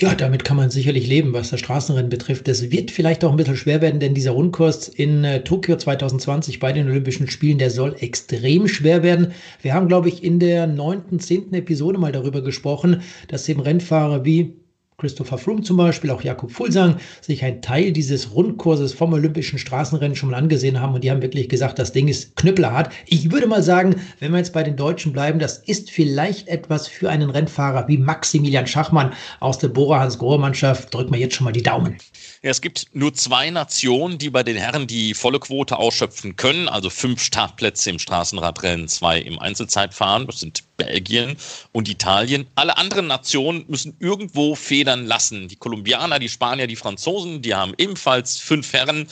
Ja, 0.00 0.16
damit 0.16 0.44
kann 0.44 0.56
man 0.56 0.70
sicherlich 0.70 1.06
leben, 1.06 1.32
was 1.32 1.50
das 1.50 1.60
Straßenrennen 1.60 2.10
betrifft. 2.10 2.48
Das 2.48 2.72
wird 2.72 2.90
vielleicht 2.90 3.22
auch 3.22 3.30
ein 3.30 3.36
bisschen 3.36 3.56
schwer 3.56 3.80
werden, 3.80 4.00
denn 4.00 4.14
dieser 4.14 4.32
Rundkurs 4.32 4.88
in 4.88 5.22
äh, 5.22 5.44
Tokio 5.44 5.76
2020 5.76 6.58
bei 6.58 6.72
den 6.72 6.88
Olympischen 6.88 7.30
Spielen, 7.30 7.58
der 7.58 7.70
soll 7.70 7.94
extrem 8.00 8.66
schwer 8.66 9.04
werden. 9.04 9.32
Wir 9.62 9.74
haben, 9.74 9.86
glaube 9.86 10.08
ich, 10.08 10.24
in 10.24 10.40
der 10.40 10.66
neunten, 10.66 11.20
zehnten 11.20 11.54
Episode 11.54 11.98
mal 11.98 12.10
darüber 12.10 12.42
gesprochen, 12.42 13.02
dass 13.28 13.48
eben 13.48 13.60
Rennfahrer 13.60 14.24
wie 14.24 14.56
Christopher 15.00 15.38
Froome 15.38 15.62
zum 15.62 15.76
Beispiel, 15.76 16.10
auch 16.10 16.22
Jakob 16.22 16.50
Fulsang, 16.50 16.96
sich 17.20 17.44
ein 17.44 17.62
Teil 17.62 17.92
dieses 17.92 18.34
Rundkurses 18.34 18.92
vom 18.92 19.12
Olympischen 19.12 19.56
Straßenrennen 19.56 20.16
schon 20.16 20.30
mal 20.30 20.36
angesehen 20.36 20.80
haben 20.80 20.92
und 20.92 21.04
die 21.04 21.10
haben 21.12 21.22
wirklich 21.22 21.48
gesagt, 21.48 21.78
das 21.78 21.92
Ding 21.92 22.08
ist 22.08 22.34
knüppelhart. 22.34 22.92
Ich 23.06 23.30
würde 23.30 23.46
mal 23.46 23.62
sagen, 23.62 23.94
wenn 24.18 24.32
wir 24.32 24.38
jetzt 24.38 24.52
bei 24.52 24.64
den 24.64 24.74
Deutschen 24.74 25.12
bleiben, 25.12 25.38
das 25.38 25.58
ist 25.58 25.92
vielleicht 25.92 26.48
etwas 26.48 26.88
für 26.88 27.10
einen 27.10 27.30
Rennfahrer 27.30 27.86
wie 27.86 27.96
Maximilian 27.96 28.66
Schachmann 28.66 29.12
aus 29.38 29.58
der 29.58 29.68
Bora 29.68 30.00
Hans-Grohe-Mannschaft. 30.00 30.92
Drücken 30.92 31.12
wir 31.12 31.20
jetzt 31.20 31.36
schon 31.36 31.44
mal 31.44 31.52
die 31.52 31.62
Daumen. 31.62 31.98
Ja, 32.40 32.50
es 32.50 32.60
gibt 32.60 32.86
nur 32.92 33.12
zwei 33.14 33.50
Nationen, 33.50 34.16
die 34.18 34.30
bei 34.30 34.44
den 34.44 34.56
Herren 34.56 34.86
die 34.86 35.14
volle 35.14 35.40
Quote 35.40 35.76
ausschöpfen 35.76 36.36
können, 36.36 36.68
also 36.68 36.88
fünf 36.88 37.20
Startplätze 37.20 37.90
im 37.90 37.98
Straßenradrennen, 37.98 38.86
zwei 38.86 39.18
im 39.18 39.40
Einzelzeitfahren. 39.40 40.26
Das 40.26 40.38
sind 40.38 40.62
Belgien 40.76 41.36
und 41.72 41.88
Italien. 41.88 42.46
Alle 42.54 42.76
anderen 42.76 43.08
Nationen 43.08 43.64
müssen 43.66 43.96
irgendwo 43.98 44.54
federn 44.54 45.04
lassen. 45.04 45.48
Die 45.48 45.56
Kolumbianer, 45.56 46.20
die 46.20 46.28
Spanier, 46.28 46.68
die 46.68 46.76
Franzosen, 46.76 47.42
die 47.42 47.56
haben 47.56 47.74
ebenfalls 47.76 48.36
fünf 48.36 48.72
Herren 48.72 49.08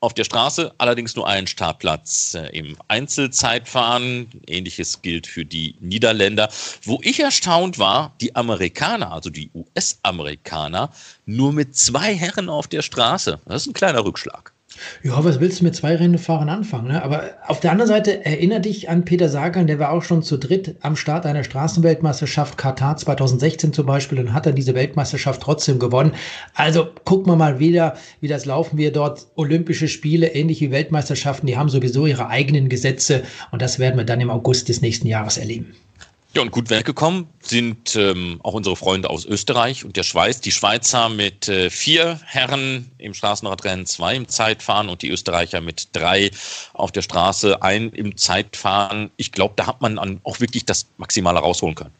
auf 0.00 0.14
der 0.14 0.24
Straße, 0.24 0.72
allerdings 0.78 1.16
nur 1.16 1.26
einen 1.26 1.46
Startplatz 1.46 2.34
äh, 2.34 2.46
im 2.56 2.76
Einzelzeitfahren. 2.88 4.28
Ähnliches 4.46 5.02
gilt 5.02 5.26
für 5.26 5.44
die 5.44 5.74
Niederländer. 5.80 6.48
Wo 6.82 7.00
ich 7.02 7.20
erstaunt 7.20 7.78
war, 7.78 8.14
die 8.20 8.36
Amerikaner, 8.36 9.12
also 9.12 9.30
die 9.30 9.50
US-Amerikaner, 9.54 10.90
nur 11.26 11.52
mit 11.52 11.76
zwei 11.76 12.14
Herren 12.14 12.48
auf 12.48 12.68
der 12.68 12.82
Straße. 12.82 13.40
Das 13.46 13.62
ist 13.62 13.68
ein 13.68 13.74
kleiner 13.74 14.04
Rückschlag. 14.04 14.52
Ja, 15.02 15.24
was 15.24 15.40
willst 15.40 15.60
du 15.60 15.64
mit 15.64 15.74
zwei 15.74 15.96
Rennfahrern 15.96 16.48
anfangen? 16.48 16.88
Ne? 16.88 17.02
Aber 17.02 17.30
auf 17.46 17.60
der 17.60 17.72
anderen 17.72 17.88
Seite 17.88 18.24
erinnere 18.24 18.60
dich 18.60 18.88
an 18.88 19.04
Peter 19.04 19.28
Sagan, 19.28 19.66
der 19.66 19.78
war 19.78 19.90
auch 19.90 20.02
schon 20.02 20.22
zu 20.22 20.36
dritt 20.36 20.76
am 20.80 20.96
Start 20.96 21.26
einer 21.26 21.44
Straßenweltmeisterschaft, 21.44 22.58
Katar 22.58 22.96
2016 22.96 23.72
zum 23.72 23.86
Beispiel, 23.86 24.18
und 24.18 24.32
hat 24.32 24.46
dann 24.46 24.54
diese 24.54 24.74
Weltmeisterschaft 24.74 25.42
trotzdem 25.42 25.78
gewonnen. 25.78 26.12
Also 26.54 26.88
gucken 27.04 27.32
wir 27.32 27.36
mal 27.36 27.58
wieder, 27.58 27.96
wie 28.20 28.28
das 28.28 28.44
laufen 28.44 28.78
wir 28.78 28.92
dort. 28.92 29.26
Olympische 29.36 29.88
Spiele, 29.88 30.28
ähnlich 30.28 30.60
wie 30.60 30.70
Weltmeisterschaften, 30.70 31.46
die 31.46 31.56
haben 31.56 31.68
sowieso 31.68 32.06
ihre 32.06 32.28
eigenen 32.28 32.68
Gesetze 32.68 33.22
und 33.50 33.62
das 33.62 33.78
werden 33.78 33.96
wir 33.96 34.04
dann 34.04 34.20
im 34.20 34.30
August 34.30 34.68
des 34.68 34.80
nächsten 34.80 35.06
Jahres 35.06 35.38
erleben. 35.38 35.74
Ja, 36.34 36.42
und 36.42 36.50
gut 36.50 36.68
weggekommen 36.68 37.26
sind 37.40 37.96
ähm, 37.96 38.38
auch 38.42 38.52
unsere 38.52 38.76
Freunde 38.76 39.08
aus 39.08 39.24
Österreich 39.24 39.86
und 39.86 39.96
der 39.96 40.02
Schweiz. 40.02 40.40
Die 40.42 40.52
Schweizer 40.52 41.08
mit 41.08 41.48
äh, 41.48 41.70
vier 41.70 42.20
Herren 42.26 42.90
im 42.98 43.14
Straßenradrennen, 43.14 43.86
zwei 43.86 44.14
im 44.14 44.28
Zeitfahren 44.28 44.90
und 44.90 45.00
die 45.00 45.08
Österreicher 45.08 45.62
mit 45.62 45.88
drei 45.94 46.30
auf 46.74 46.92
der 46.92 47.00
Straße, 47.00 47.62
ein 47.62 47.88
im 47.90 48.18
Zeitfahren. 48.18 49.10
Ich 49.16 49.32
glaube, 49.32 49.54
da 49.56 49.66
hat 49.66 49.80
man 49.80 50.20
auch 50.22 50.40
wirklich 50.40 50.66
das 50.66 50.86
Maximale 50.98 51.38
rausholen 51.38 51.74
können. 51.74 51.94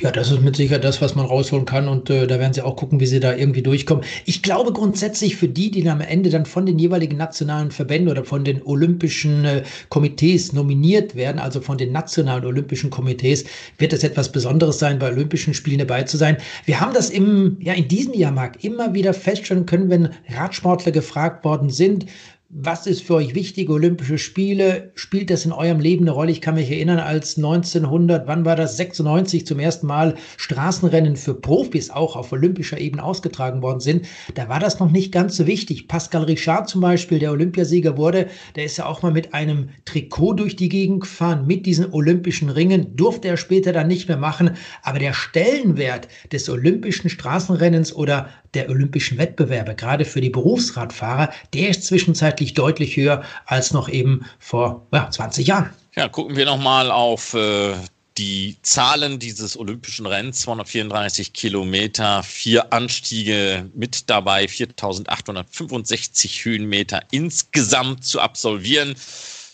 Ja, 0.00 0.10
das 0.10 0.30
ist 0.30 0.42
mit 0.42 0.56
Sicherheit 0.56 0.84
das, 0.84 1.00
was 1.00 1.14
man 1.14 1.24
rausholen 1.24 1.64
kann 1.64 1.88
und 1.88 2.10
äh, 2.10 2.26
da 2.26 2.38
werden 2.38 2.52
sie 2.52 2.62
auch 2.62 2.76
gucken, 2.76 3.00
wie 3.00 3.06
sie 3.06 3.20
da 3.20 3.34
irgendwie 3.34 3.62
durchkommen. 3.62 4.04
Ich 4.26 4.42
glaube 4.42 4.72
grundsätzlich 4.72 5.36
für 5.36 5.48
die, 5.48 5.70
die 5.70 5.88
am 5.88 6.02
Ende 6.02 6.28
dann 6.28 6.44
von 6.44 6.66
den 6.66 6.78
jeweiligen 6.78 7.16
nationalen 7.16 7.70
Verbänden 7.70 8.10
oder 8.10 8.24
von 8.24 8.44
den 8.44 8.62
olympischen 8.62 9.44
äh, 9.44 9.62
Komitees 9.88 10.52
nominiert 10.52 11.14
werden, 11.14 11.38
also 11.38 11.60
von 11.60 11.78
den 11.78 11.90
nationalen 11.90 12.44
olympischen 12.44 12.90
Komitees, 12.90 13.44
wird 13.78 13.94
es 13.94 14.04
etwas 14.04 14.30
Besonderes 14.30 14.78
sein, 14.78 14.98
bei 14.98 15.10
Olympischen 15.10 15.54
Spielen 15.54 15.78
dabei 15.78 16.02
zu 16.02 16.18
sein. 16.18 16.36
Wir 16.66 16.80
haben 16.80 16.92
das 16.92 17.08
im, 17.08 17.56
ja, 17.60 17.72
in 17.72 17.88
diesem 17.88 18.12
Jahr, 18.12 18.32
Marc, 18.32 18.62
immer 18.62 18.92
wieder 18.92 19.14
feststellen 19.14 19.66
können, 19.66 19.88
wenn 19.88 20.10
Radsportler 20.28 20.92
gefragt 20.92 21.44
worden 21.44 21.70
sind, 21.70 22.06
was 22.54 22.86
ist 22.86 23.02
für 23.02 23.14
euch 23.14 23.34
wichtig? 23.34 23.70
Olympische 23.70 24.18
Spiele, 24.18 24.92
spielt 24.94 25.30
das 25.30 25.46
in 25.46 25.52
eurem 25.52 25.80
Leben 25.80 26.04
eine 26.04 26.10
Rolle? 26.10 26.30
Ich 26.30 26.42
kann 26.42 26.56
mich 26.56 26.70
erinnern, 26.70 26.98
als 26.98 27.38
1900, 27.38 28.26
wann 28.26 28.44
war 28.44 28.56
das, 28.56 28.76
96 28.76 29.46
zum 29.46 29.58
ersten 29.58 29.86
Mal 29.86 30.16
Straßenrennen 30.36 31.16
für 31.16 31.32
Profis 31.32 31.88
auch 31.88 32.14
auf 32.14 32.30
olympischer 32.30 32.78
Ebene 32.78 33.02
ausgetragen 33.02 33.62
worden 33.62 33.80
sind. 33.80 34.06
Da 34.34 34.50
war 34.50 34.60
das 34.60 34.80
noch 34.80 34.90
nicht 34.90 35.12
ganz 35.12 35.38
so 35.38 35.46
wichtig. 35.46 35.88
Pascal 35.88 36.24
Richard 36.24 36.68
zum 36.68 36.82
Beispiel, 36.82 37.18
der 37.18 37.32
Olympiasieger 37.32 37.96
wurde, 37.96 38.28
der 38.54 38.64
ist 38.64 38.76
ja 38.76 38.84
auch 38.84 39.00
mal 39.00 39.12
mit 39.12 39.32
einem 39.32 39.70
Trikot 39.86 40.34
durch 40.34 40.54
die 40.54 40.68
Gegend 40.68 41.00
gefahren, 41.00 41.46
mit 41.46 41.64
diesen 41.64 41.90
olympischen 41.90 42.50
Ringen, 42.50 42.94
durfte 42.96 43.28
er 43.28 43.38
später 43.38 43.72
dann 43.72 43.88
nicht 43.88 44.08
mehr 44.08 44.18
machen. 44.18 44.50
Aber 44.82 44.98
der 44.98 45.14
Stellenwert 45.14 46.08
des 46.30 46.50
olympischen 46.50 47.08
Straßenrennens 47.08 47.94
oder 47.94 48.28
der 48.54 48.68
olympischen 48.68 49.18
Wettbewerbe, 49.18 49.74
gerade 49.74 50.04
für 50.04 50.20
die 50.20 50.30
Berufsradfahrer, 50.30 51.32
der 51.54 51.70
ist 51.70 51.84
zwischenzeitlich 51.84 52.54
deutlich 52.54 52.96
höher 52.96 53.22
als 53.46 53.72
noch 53.72 53.88
eben 53.88 54.26
vor 54.38 54.86
ja, 54.92 55.10
20 55.10 55.46
Jahren. 55.46 55.70
Ja, 55.94 56.08
gucken 56.08 56.36
wir 56.36 56.44
nochmal 56.44 56.90
auf 56.90 57.34
äh, 57.34 57.74
die 58.18 58.56
Zahlen 58.62 59.18
dieses 59.18 59.58
olympischen 59.58 60.06
Rennens, 60.06 60.40
234 60.40 61.32
Kilometer, 61.32 62.22
vier 62.22 62.72
Anstiege 62.72 63.70
mit 63.74 64.08
dabei, 64.10 64.48
4865 64.48 66.44
Höhenmeter 66.44 67.02
insgesamt 67.10 68.04
zu 68.04 68.20
absolvieren. 68.20 68.94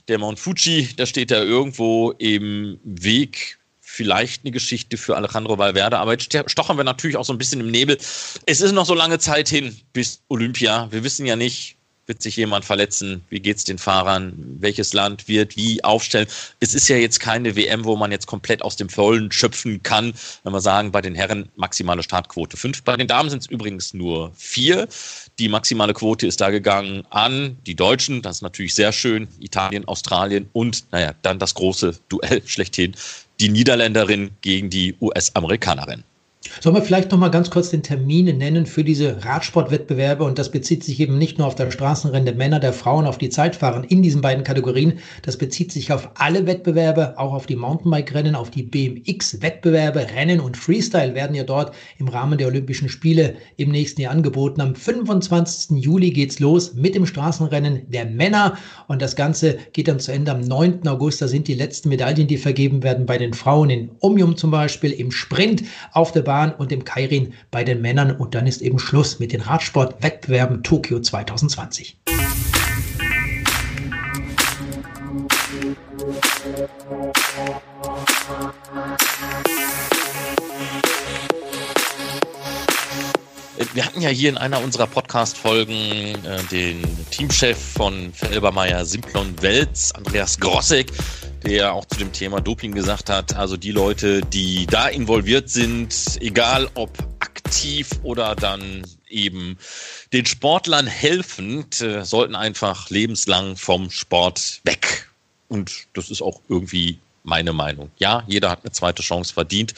Der 0.09 0.19
Mount 0.19 0.39
Fuji, 0.39 0.89
da 0.97 1.07
steht 1.07 1.31
er 1.31 1.45
irgendwo 1.45 2.13
im 2.13 2.81
Weg 2.83 3.58
vielleicht 3.99 4.45
eine 4.45 4.53
Geschichte 4.53 4.97
für 4.97 5.17
Alejandro 5.17 5.59
Valverde. 5.59 5.99
Aber 5.99 6.13
jetzt 6.13 6.33
stochern 6.47 6.77
wir 6.77 6.85
natürlich 6.85 7.17
auch 7.17 7.25
so 7.25 7.33
ein 7.33 7.39
bisschen 7.39 7.61
im 7.61 7.71
Nebel. 7.73 7.99
Es 8.47 8.61
ist 8.61 8.71
noch 8.71 8.87
so 8.87 8.95
lange 8.95 9.19
Zeit 9.19 9.49
hin 9.49 9.77
bis 9.93 10.21
Olympia. 10.29 10.87
Wir 10.93 11.03
wissen 11.03 11.27
ja 11.27 11.35
nicht, 11.35 11.79
wird 12.07 12.23
sich 12.23 12.37
jemand 12.37 12.65
verletzen? 12.65 13.23
Wie 13.29 13.41
geht 13.41 13.59
es 13.59 13.65
den 13.65 13.77
Fahrern? 13.77 14.33
Welches 14.61 14.93
Land 14.93 15.27
wird 15.27 15.57
wie 15.57 15.83
aufstellen? 15.85 16.29
Es 16.61 16.75
ist 16.75 16.89
ja 16.89 16.97
jetzt 16.97 17.19
keine 17.19 17.57
WM, 17.57 17.85
wo 17.85 17.97
man 17.97 18.13
jetzt 18.13 18.27
komplett 18.27 18.63
aus 18.63 18.77
dem 18.77 18.89
Vollen 18.89 19.31
schöpfen 19.31 19.83
kann. 19.83 20.15
Wenn 20.45 20.53
wir 20.53 20.61
sagen, 20.61 20.91
bei 20.91 21.03
den 21.03 21.17
Herren 21.17 21.49
maximale 21.57 22.03
Startquote 22.05 22.57
fünf. 22.57 22.83
Bei 22.83 22.97
den 22.97 23.09
Damen 23.09 23.31
sind 23.31 23.41
es 23.41 23.49
übrigens 23.49 23.95
nur 23.95 24.33
vier. 24.37 24.89
Die 25.41 25.49
maximale 25.49 25.93
Quote 25.93 26.27
ist 26.27 26.41
da 26.41 26.51
gegangen 26.51 27.05
an 27.11 27.59
die 27.67 27.75
Deutschen. 27.75 28.23
Das 28.23 28.37
ist 28.37 28.43
natürlich 28.43 28.75
sehr 28.75 28.93
schön. 28.93 29.27
Italien, 29.41 29.87
Australien 29.87 30.49
und, 30.53 30.85
naja, 30.93 31.15
dann 31.23 31.41
das 31.41 31.55
große 31.55 31.99
Duell 32.09 32.43
schlechthin 32.47 32.95
die 33.41 33.49
Niederländerin 33.49 34.31
gegen 34.41 34.71
die 34.71 34.97
US-Amerikanerin. 35.01 36.05
Sollen 36.61 36.77
wir 36.77 36.83
vielleicht 36.83 37.11
noch 37.11 37.19
mal 37.19 37.31
ganz 37.31 37.51
kurz 37.51 37.71
den 37.71 37.83
Termin 37.83 38.39
nennen 38.39 38.65
für 38.65 38.85
diese 38.85 39.25
Radsportwettbewerbe? 39.25 40.23
Und 40.23 40.39
das 40.39 40.53
bezieht 40.53 40.85
sich 40.85 41.01
eben 41.01 41.19
nicht 41.19 41.37
nur 41.37 41.49
auf 41.49 41.57
das 41.57 41.75
Straßenrennen 41.75 42.27
der 42.27 42.37
Männer, 42.37 42.61
der 42.61 42.73
Frauen, 42.73 43.07
auf 43.07 43.19
die 43.19 43.29
Zeitfahren 43.29 43.83
in 43.83 44.03
diesen 44.03 44.21
beiden 44.21 44.45
Kategorien. 44.45 45.01
Das 45.23 45.37
bezieht 45.37 45.73
sich 45.73 45.93
auf 45.93 46.11
alle 46.15 46.47
Wettbewerbe, 46.47 47.19
auch 47.19 47.33
auf 47.33 47.47
die 47.47 47.57
Mountainbike-Rennen, 47.57 48.37
auf 48.37 48.51
die 48.51 48.63
BMX-Wettbewerbe. 48.63 50.07
Rennen 50.15 50.39
und 50.39 50.57
Freestyle 50.57 51.17
werden 51.17 51.35
ja 51.35 51.43
dort 51.43 51.75
im 51.99 52.07
Rahmen 52.07 52.39
der 52.39 52.47
Olympischen 52.47 52.89
Spiele 52.89 53.35
im 53.57 53.71
nächsten 53.71 54.03
Jahr 54.03 54.13
angeboten. 54.13 54.61
Am 54.61 54.77
25. 54.77 55.83
Juli 55.83 56.11
geht's 56.11 56.39
los 56.39 56.75
mit 56.75 56.95
dem 56.95 57.07
Straßenrennen 57.07 57.91
der 57.91 58.07
Männer. 58.07 58.57
Und 58.87 59.03
das 59.03 59.17
Ganze 59.17 59.59
geht 59.73 59.89
dann 59.89 59.99
zu 59.99 60.13
Ende 60.13 60.31
am 60.31 60.41
9. 60.41 60.87
August. 60.87 61.21
Da 61.21 61.27
sind 61.27 61.49
die 61.49 61.55
letzten 61.55 61.89
Medaillen, 61.89 62.29
die 62.29 62.37
vergeben 62.37 62.85
werden 62.85 63.07
bei 63.07 63.19
den 63.19 63.35
Frauen 63.35 63.71
in 63.71 63.91
Omnium 63.99 64.37
zum 64.37 64.53
Beispiel, 64.53 64.93
im 64.93 65.11
Sprint 65.11 65.65
auf 65.93 66.13
der 66.13 66.28
Bahn 66.29 66.53
und 66.53 66.71
im 66.73 66.85
Kairin 66.85 67.33
bei 67.51 67.65
den 67.65 67.81
Männern. 67.81 68.11
Und 68.11 68.35
dann 68.35 68.47
ist 68.47 68.61
eben 68.61 68.79
Schluss 68.79 69.19
mit 69.19 69.33
den 69.33 69.41
Radsportwettbewerben 69.41 70.63
Tokio 70.63 71.01
2020. 71.01 71.97
Wir 83.73 83.87
hatten 83.87 84.03
ja 84.03 84.11
hier 84.11 84.29
in 84.29 84.37
einer 84.37 84.63
unserer 84.63 84.87
Podcast-Folgen 84.87 85.73
äh, 85.75 86.43
den 86.51 86.83
Teamchef 87.11 87.57
von 87.57 88.13
Felbermeier 88.13 88.85
Simplon 88.85 89.35
Welz, 89.41 89.93
Andreas 89.93 90.39
Grossek, 90.39 90.93
der 91.45 91.73
auch 91.73 91.85
zu 91.87 91.99
dem 91.99 92.13
Thema 92.13 92.41
Doping 92.41 92.73
gesagt 92.73 93.11
hat, 93.11 93.35
also 93.35 93.57
die 93.57 93.73
Leute, 93.73 94.21
die 94.23 94.67
da 94.67 94.89
involviert 94.89 95.49
sind, 95.51 96.19
egal 96.21 96.69
ob 96.75 96.91
aktiv 97.21 97.91
oder 98.03 98.35
dann 98.35 98.87
eben 99.09 99.59
den 100.13 100.27
Sportlern 100.27 100.87
helfend, 100.87 101.81
äh, 101.81 102.05
sollten 102.05 102.35
einfach 102.35 102.91
lebenslang 102.91 103.57
vom 103.57 103.91
Sport 103.91 104.61
weg. 104.65 105.09
Und 105.49 105.87
das 105.95 106.11
ist 106.11 106.21
auch 106.21 106.41
irgendwie 106.49 106.99
meine 107.25 107.53
Meinung. 107.53 107.91
Ja, 107.99 108.23
jeder 108.27 108.51
hat 108.51 108.61
eine 108.65 108.73
zweite 108.73 109.03
Chance 109.03 109.33
verdient, 109.33 109.75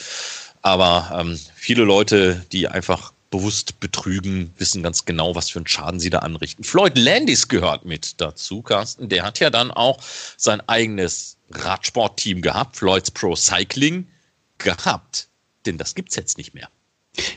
aber 0.61 1.11
ähm, 1.17 1.39
viele 1.55 1.83
Leute, 1.83 2.45
die 2.51 2.67
einfach 2.67 3.13
bewusst 3.29 3.79
betrügen, 3.79 4.53
wissen 4.57 4.83
ganz 4.83 5.05
genau, 5.05 5.33
was 5.35 5.49
für 5.49 5.59
einen 5.59 5.67
Schaden 5.67 5.99
sie 5.99 6.09
da 6.09 6.19
anrichten. 6.19 6.63
Floyd 6.63 6.97
Landis 6.97 7.47
gehört 7.47 7.85
mit 7.85 8.19
dazu, 8.19 8.61
Carsten. 8.61 9.07
Der 9.07 9.23
hat 9.23 9.39
ja 9.39 9.49
dann 9.49 9.71
auch 9.71 9.99
sein 10.35 10.61
eigenes 10.67 11.37
Radsportteam 11.53 12.41
gehabt, 12.41 12.77
Floyds 12.77 13.11
Pro 13.11 13.35
Cycling 13.35 14.07
gehabt. 14.57 15.27
Denn 15.65 15.77
das 15.77 15.95
gibt 15.95 16.09
es 16.09 16.15
jetzt 16.15 16.37
nicht 16.37 16.53
mehr. 16.53 16.69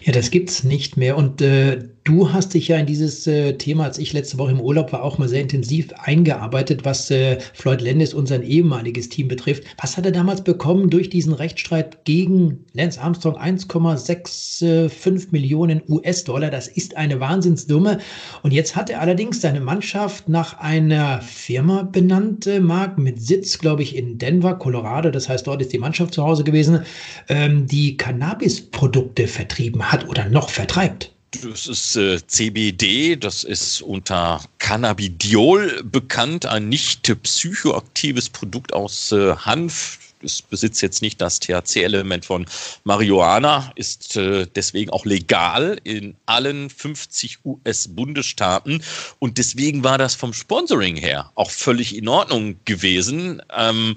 Ja, 0.03 0.13
das 0.13 0.31
gibt's 0.31 0.65
nicht 0.65 0.97
mehr. 0.97 1.17
Und 1.17 1.41
äh, 1.41 1.89
du 2.05 2.33
hast 2.33 2.55
dich 2.55 2.69
ja 2.69 2.79
in 2.79 2.87
dieses 2.87 3.27
äh, 3.27 3.55
Thema, 3.55 3.85
als 3.85 3.99
ich 3.99 4.13
letzte 4.13 4.39
Woche 4.39 4.53
im 4.53 4.61
Urlaub 4.61 4.93
war, 4.93 5.03
auch 5.03 5.19
mal 5.19 5.29
sehr 5.29 5.41
intensiv 5.41 5.93
eingearbeitet, 6.03 6.85
was 6.85 7.11
äh, 7.11 7.39
Floyd 7.55 7.81
Landis 7.81 8.15
und 8.15 8.27
sein 8.27 8.43
ehemaliges 8.43 9.09
Team 9.09 9.29
betrifft. 9.29 9.65
Was 9.81 9.97
hat 9.97 10.07
er 10.07 10.13
damals 10.13 10.45
bekommen 10.45 10.91
durch 10.91 11.09
diesen 11.09 11.33
Rechtsstreit 11.33 12.05
gegen 12.05 12.65
Lance 12.73 13.01
Armstrong? 13.01 13.37
1,65 13.37 15.29
Millionen 15.31 15.83
US-Dollar. 15.89 16.51
Das 16.51 16.69
ist 16.69 16.97
eine 16.97 17.19
Wahnsinnsdumme. 17.21 17.99
Und 18.43 18.53
jetzt 18.53 18.77
hat 18.77 18.91
er 18.91 19.01
allerdings 19.01 19.41
seine 19.41 19.61
Mannschaft 19.61 20.29
nach 20.29 20.59
einer 20.59 21.21
Firma 21.23 21.83
benannt, 21.83 22.47
äh, 22.47 22.61
Mark, 22.61 22.99
mit 22.99 23.21
Sitz, 23.21 23.59
glaube 23.59 23.83
ich, 23.83 23.97
in 23.97 24.19
Denver, 24.19 24.55
Colorado. 24.55 25.11
Das 25.11 25.29
heißt, 25.29 25.47
dort 25.47 25.63
ist 25.63 25.73
die 25.73 25.79
Mannschaft 25.79 26.15
zu 26.15 26.23
Hause 26.23 26.45
gewesen, 26.45 26.81
ähm, 27.29 27.67
die 27.67 27.97
Cannabis-Produkte 27.97 29.27
vertrieben 29.27 29.55
vertrieben 29.55 29.93
hat 29.93 30.09
oder 30.09 30.29
noch 30.29 30.51
vertreibt. 30.51 31.14
Das 31.43 31.67
ist 31.67 31.97
äh, 31.97 32.25
CBD, 32.27 33.17
das 33.17 33.45
ist 33.45 33.83
unter 33.83 34.41
Cannabidiol 34.59 35.83
bekannt, 35.83 36.47
ein 36.47 36.69
nicht 36.69 37.03
psychoaktives 37.23 38.29
Produkt 38.29 38.73
aus 38.73 39.13
äh, 39.13 39.35
Hanf. 39.37 39.99
Es 40.23 40.41
besitzt 40.41 40.81
jetzt 40.81 41.03
nicht 41.03 41.21
das 41.21 41.41
THC-Element 41.41 42.25
von 42.25 42.47
Marihuana, 42.85 43.73
ist 43.75 44.17
äh, 44.17 44.47
deswegen 44.55 44.91
auch 44.91 45.05
legal 45.05 45.79
in 45.85 46.15
allen 46.25 46.71
50 46.71 47.41
US-Bundesstaaten. 47.45 48.83
Und 49.19 49.37
deswegen 49.37 49.85
war 49.85 49.99
das 49.99 50.15
vom 50.15 50.33
Sponsoring 50.33 50.97
her 50.97 51.31
auch 51.35 51.51
völlig 51.51 51.95
in 51.97 52.09
Ordnung 52.09 52.57
gewesen. 52.65 53.43
Ähm, 53.55 53.97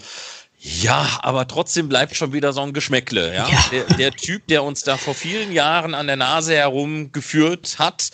ja, 0.68 1.20
aber 1.22 1.48
trotzdem 1.48 1.90
bleibt 1.90 2.16
schon 2.16 2.34
wieder 2.34 2.54
so 2.54 2.62
ein 2.62 2.74
Geschmäckle. 2.74 3.34
Ja? 3.34 3.48
ja. 3.48 3.66
Der, 3.72 3.84
der, 3.86 4.12
Typ, 4.12 4.48
der 4.48 4.64
uns 4.64 4.84
da 4.84 4.98
vor 4.98 5.14
vielen 5.14 5.52
Jahren 5.52 5.94
an 5.94 6.08
der 6.08 6.18
Nase 6.18 6.56
herumgeführt 6.56 7.80
hat, 7.80 8.12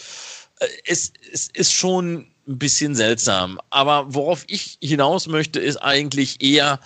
äh, 0.59 0.67
es, 0.85 1.13
es 1.31 1.49
ist 1.49 1.73
schon 1.73 2.27
ein 2.47 2.57
bisschen 2.57 2.95
seltsam. 2.95 3.59
Aber 3.69 4.13
worauf 4.13 4.43
ich 4.47 4.77
hinaus 4.81 5.27
möchte, 5.27 5.59
ist 5.59 5.77
eigentlich 5.77 6.41
eher, 6.41 6.79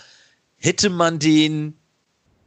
hätte 0.57 0.89
man 0.89 1.19
den 1.19 1.77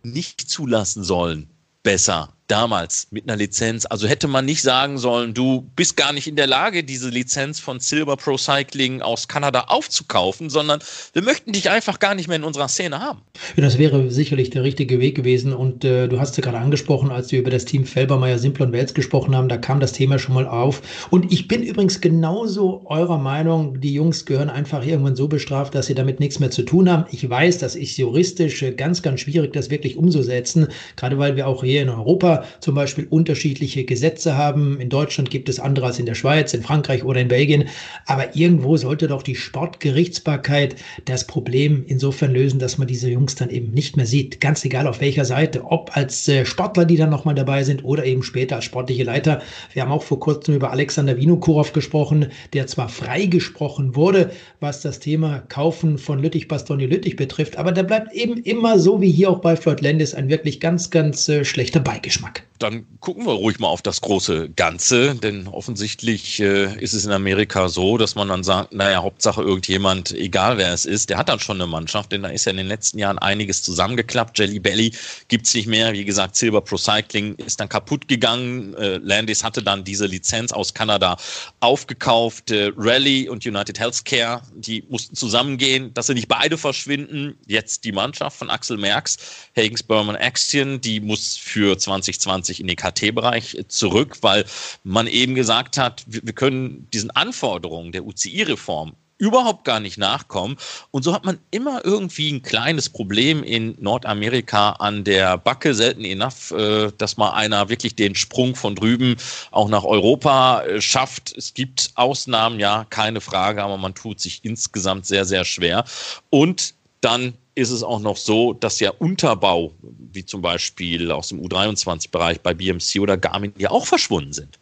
nicht 0.02 0.40
zulassen 0.40 1.04
sollen, 1.04 1.50
besser 1.82 2.34
damals 2.50 3.06
mit 3.10 3.28
einer 3.28 3.36
Lizenz. 3.36 3.86
Also 3.86 4.08
hätte 4.08 4.28
man 4.28 4.44
nicht 4.44 4.62
sagen 4.62 4.98
sollen, 4.98 5.34
du 5.34 5.70
bist 5.76 5.96
gar 5.96 6.12
nicht 6.12 6.26
in 6.26 6.36
der 6.36 6.46
Lage, 6.46 6.82
diese 6.84 7.08
Lizenz 7.08 7.60
von 7.60 7.80
Silver 7.80 8.16
Pro 8.16 8.36
Cycling 8.36 9.02
aus 9.02 9.28
Kanada 9.28 9.64
aufzukaufen, 9.68 10.50
sondern 10.50 10.80
wir 11.12 11.22
möchten 11.22 11.52
dich 11.52 11.70
einfach 11.70 11.98
gar 11.98 12.14
nicht 12.14 12.28
mehr 12.28 12.36
in 12.36 12.44
unserer 12.44 12.68
Szene 12.68 13.00
haben. 13.00 13.20
Ja, 13.56 13.62
das 13.62 13.78
wäre 13.78 14.10
sicherlich 14.10 14.50
der 14.50 14.64
richtige 14.64 15.00
Weg 15.00 15.14
gewesen. 15.14 15.52
Und 15.52 15.84
äh, 15.84 16.08
du 16.08 16.18
hast 16.18 16.36
ja 16.36 16.42
gerade 16.42 16.58
angesprochen, 16.58 17.10
als 17.10 17.30
wir 17.30 17.38
über 17.38 17.50
das 17.50 17.64
Team 17.64 17.84
Felbermeier, 17.84 18.38
Simple 18.38 18.66
und 18.66 18.72
Wels 18.72 18.94
gesprochen 18.94 19.36
haben, 19.36 19.48
da 19.48 19.56
kam 19.56 19.80
das 19.80 19.92
Thema 19.92 20.18
schon 20.18 20.34
mal 20.34 20.46
auf. 20.46 20.82
Und 21.10 21.32
ich 21.32 21.46
bin 21.48 21.62
übrigens 21.62 22.00
genauso 22.00 22.82
eurer 22.86 23.18
Meinung, 23.18 23.80
die 23.80 23.94
Jungs 23.94 24.26
gehören 24.26 24.50
einfach 24.50 24.84
irgendwann 24.84 25.16
so 25.16 25.28
bestraft, 25.28 25.74
dass 25.74 25.86
sie 25.86 25.94
damit 25.94 26.20
nichts 26.20 26.40
mehr 26.40 26.50
zu 26.50 26.62
tun 26.62 26.90
haben. 26.90 27.04
Ich 27.10 27.28
weiß, 27.28 27.58
das 27.58 27.76
ist 27.76 27.96
juristisch 27.96 28.64
ganz, 28.76 29.02
ganz 29.02 29.20
schwierig, 29.20 29.52
das 29.52 29.70
wirklich 29.70 29.96
umzusetzen, 29.96 30.68
gerade 30.96 31.18
weil 31.18 31.36
wir 31.36 31.46
auch 31.46 31.62
hier 31.62 31.82
in 31.82 31.88
Europa 31.88 32.39
Zum 32.60 32.74
Beispiel 32.74 33.06
unterschiedliche 33.08 33.84
Gesetze 33.84 34.36
haben. 34.36 34.80
In 34.80 34.88
Deutschland 34.88 35.30
gibt 35.30 35.48
es 35.48 35.60
andere 35.60 35.86
als 35.86 35.98
in 35.98 36.06
der 36.06 36.14
Schweiz, 36.14 36.54
in 36.54 36.62
Frankreich 36.62 37.04
oder 37.04 37.20
in 37.20 37.28
Belgien. 37.28 37.68
Aber 38.06 38.36
irgendwo 38.36 38.76
sollte 38.76 39.08
doch 39.08 39.22
die 39.22 39.36
Sportgerichtsbarkeit 39.36 40.76
das 41.04 41.26
Problem 41.26 41.84
insofern 41.86 42.32
lösen, 42.32 42.58
dass 42.58 42.78
man 42.78 42.88
diese 42.88 43.10
Jungs 43.10 43.34
dann 43.34 43.50
eben 43.50 43.72
nicht 43.72 43.96
mehr 43.96 44.06
sieht. 44.06 44.40
Ganz 44.40 44.64
egal 44.64 44.86
auf 44.86 45.00
welcher 45.00 45.24
Seite. 45.24 45.64
Ob 45.64 45.96
als 45.96 46.28
äh, 46.28 46.44
Sportler, 46.44 46.84
die 46.84 46.96
dann 46.96 47.10
nochmal 47.10 47.34
dabei 47.34 47.64
sind 47.64 47.84
oder 47.84 48.04
eben 48.04 48.22
später 48.22 48.56
als 48.56 48.64
sportliche 48.64 49.04
Leiter. 49.04 49.42
Wir 49.72 49.82
haben 49.82 49.92
auch 49.92 50.02
vor 50.02 50.20
kurzem 50.20 50.54
über 50.54 50.70
Alexander 50.70 51.16
Vinokurov 51.16 51.72
gesprochen, 51.72 52.26
der 52.52 52.66
zwar 52.66 52.88
freigesprochen 52.88 53.94
wurde, 53.94 54.30
was 54.60 54.82
das 54.82 55.00
Thema 55.00 55.40
Kaufen 55.48 55.98
von 55.98 56.20
Lüttich 56.20 56.48
Bastoni 56.48 56.86
Lüttich 56.86 57.16
betrifft, 57.16 57.56
aber 57.56 57.72
der 57.72 57.82
bleibt 57.82 58.12
eben 58.12 58.36
immer 58.42 58.78
so 58.78 59.00
wie 59.00 59.10
hier 59.10 59.30
auch 59.30 59.40
bei 59.40 59.56
Floyd 59.56 59.80
Landis 59.80 60.14
ein 60.14 60.28
wirklich 60.28 60.60
ganz, 60.60 60.90
ganz 60.90 61.28
äh, 61.28 61.44
schlechter 61.44 61.80
Beigeschmack. 61.80 62.29
Dann 62.58 62.86
gucken 63.00 63.24
wir 63.24 63.32
ruhig 63.32 63.58
mal 63.58 63.68
auf 63.68 63.80
das 63.80 64.02
große 64.02 64.50
Ganze, 64.50 65.14
denn 65.14 65.48
offensichtlich 65.48 66.40
äh, 66.40 66.78
ist 66.78 66.92
es 66.92 67.06
in 67.06 67.12
Amerika 67.12 67.70
so, 67.70 67.96
dass 67.96 68.16
man 68.16 68.28
dann 68.28 68.44
sagt, 68.44 68.74
naja, 68.74 69.02
Hauptsache 69.02 69.40
irgendjemand, 69.40 70.12
egal 70.12 70.58
wer 70.58 70.74
es 70.74 70.84
ist, 70.84 71.08
der 71.08 71.16
hat 71.16 71.30
dann 71.30 71.40
schon 71.40 71.56
eine 71.56 71.66
Mannschaft, 71.66 72.12
denn 72.12 72.22
da 72.22 72.28
ist 72.28 72.44
ja 72.44 72.50
in 72.50 72.58
den 72.58 72.66
letzten 72.68 72.98
Jahren 72.98 73.18
einiges 73.18 73.62
zusammengeklappt. 73.62 74.38
Jelly 74.38 74.58
Belly 74.58 74.92
gibt 75.28 75.46
es 75.46 75.54
nicht 75.54 75.68
mehr. 75.68 75.94
Wie 75.94 76.04
gesagt, 76.04 76.36
Silver 76.36 76.60
Pro 76.60 76.76
Cycling 76.76 77.34
ist 77.36 77.60
dann 77.60 77.70
kaputt 77.70 78.08
gegangen. 78.08 78.74
Äh, 78.74 78.98
Landis 78.98 79.42
hatte 79.42 79.62
dann 79.62 79.82
diese 79.82 80.04
Lizenz 80.04 80.52
aus 80.52 80.74
Kanada 80.74 81.16
aufgekauft. 81.60 82.50
Äh, 82.50 82.72
Rally 82.76 83.30
und 83.30 83.46
United 83.46 83.78
Healthcare, 83.78 84.42
die 84.54 84.84
mussten 84.90 85.16
zusammengehen, 85.16 85.94
dass 85.94 86.08
sie 86.08 86.14
nicht 86.14 86.28
beide 86.28 86.58
verschwinden. 86.58 87.38
Jetzt 87.46 87.84
die 87.84 87.92
Mannschaft 87.92 88.36
von 88.36 88.50
Axel 88.50 88.76
Merks, 88.76 89.16
Hagens 89.56 89.82
Berman 89.82 90.16
Action, 90.16 90.80
die 90.80 91.00
muss 91.00 91.38
für 91.38 91.78
2020 92.20 92.60
in 92.60 92.66
den 92.66 92.76
KT-Bereich 92.76 93.64
zurück, 93.68 94.18
weil 94.22 94.44
man 94.84 95.06
eben 95.06 95.34
gesagt 95.34 95.78
hat, 95.78 96.04
wir 96.06 96.32
können 96.32 96.88
diesen 96.92 97.10
Anforderungen 97.10 97.92
der 97.92 98.04
UCI-Reform 98.06 98.94
überhaupt 99.20 99.64
gar 99.64 99.80
nicht 99.80 99.98
nachkommen. 99.98 100.56
Und 100.90 101.02
so 101.02 101.12
hat 101.12 101.24
man 101.24 101.38
immer 101.50 101.84
irgendwie 101.84 102.32
ein 102.32 102.42
kleines 102.42 102.88
Problem 102.88 103.44
in 103.44 103.76
Nordamerika 103.78 104.70
an 104.70 105.04
der 105.04 105.36
Backe, 105.36 105.74
selten 105.74 106.04
enough, 106.04 106.50
äh, 106.52 106.90
dass 106.96 107.18
mal 107.18 107.32
einer 107.32 107.68
wirklich 107.68 107.94
den 107.94 108.14
Sprung 108.14 108.56
von 108.56 108.74
drüben 108.74 109.16
auch 109.50 109.68
nach 109.68 109.84
Europa 109.84 110.62
äh, 110.62 110.80
schafft. 110.80 111.36
Es 111.36 111.52
gibt 111.52 111.90
Ausnahmen, 111.94 112.58
ja, 112.58 112.86
keine 112.88 113.20
Frage, 113.20 113.62
aber 113.62 113.76
man 113.76 113.94
tut 113.94 114.20
sich 114.20 114.40
insgesamt 114.42 115.04
sehr, 115.04 115.26
sehr 115.26 115.44
schwer. 115.44 115.84
Und 116.30 116.74
dann 117.02 117.34
ist 117.54 117.70
es 117.70 117.82
auch 117.82 118.00
noch 118.00 118.16
so, 118.16 118.52
dass 118.52 118.80
ja 118.80 118.90
Unterbau, 118.90 119.72
wie 120.12 120.24
zum 120.24 120.42
Beispiel 120.42 121.10
aus 121.10 121.28
dem 121.28 121.40
U23-Bereich 121.40 122.40
bei 122.40 122.54
BMC 122.54 123.00
oder 123.00 123.16
Garmin, 123.16 123.52
ja 123.58 123.70
auch 123.70 123.86
verschwunden 123.86 124.32
sind. 124.32 124.58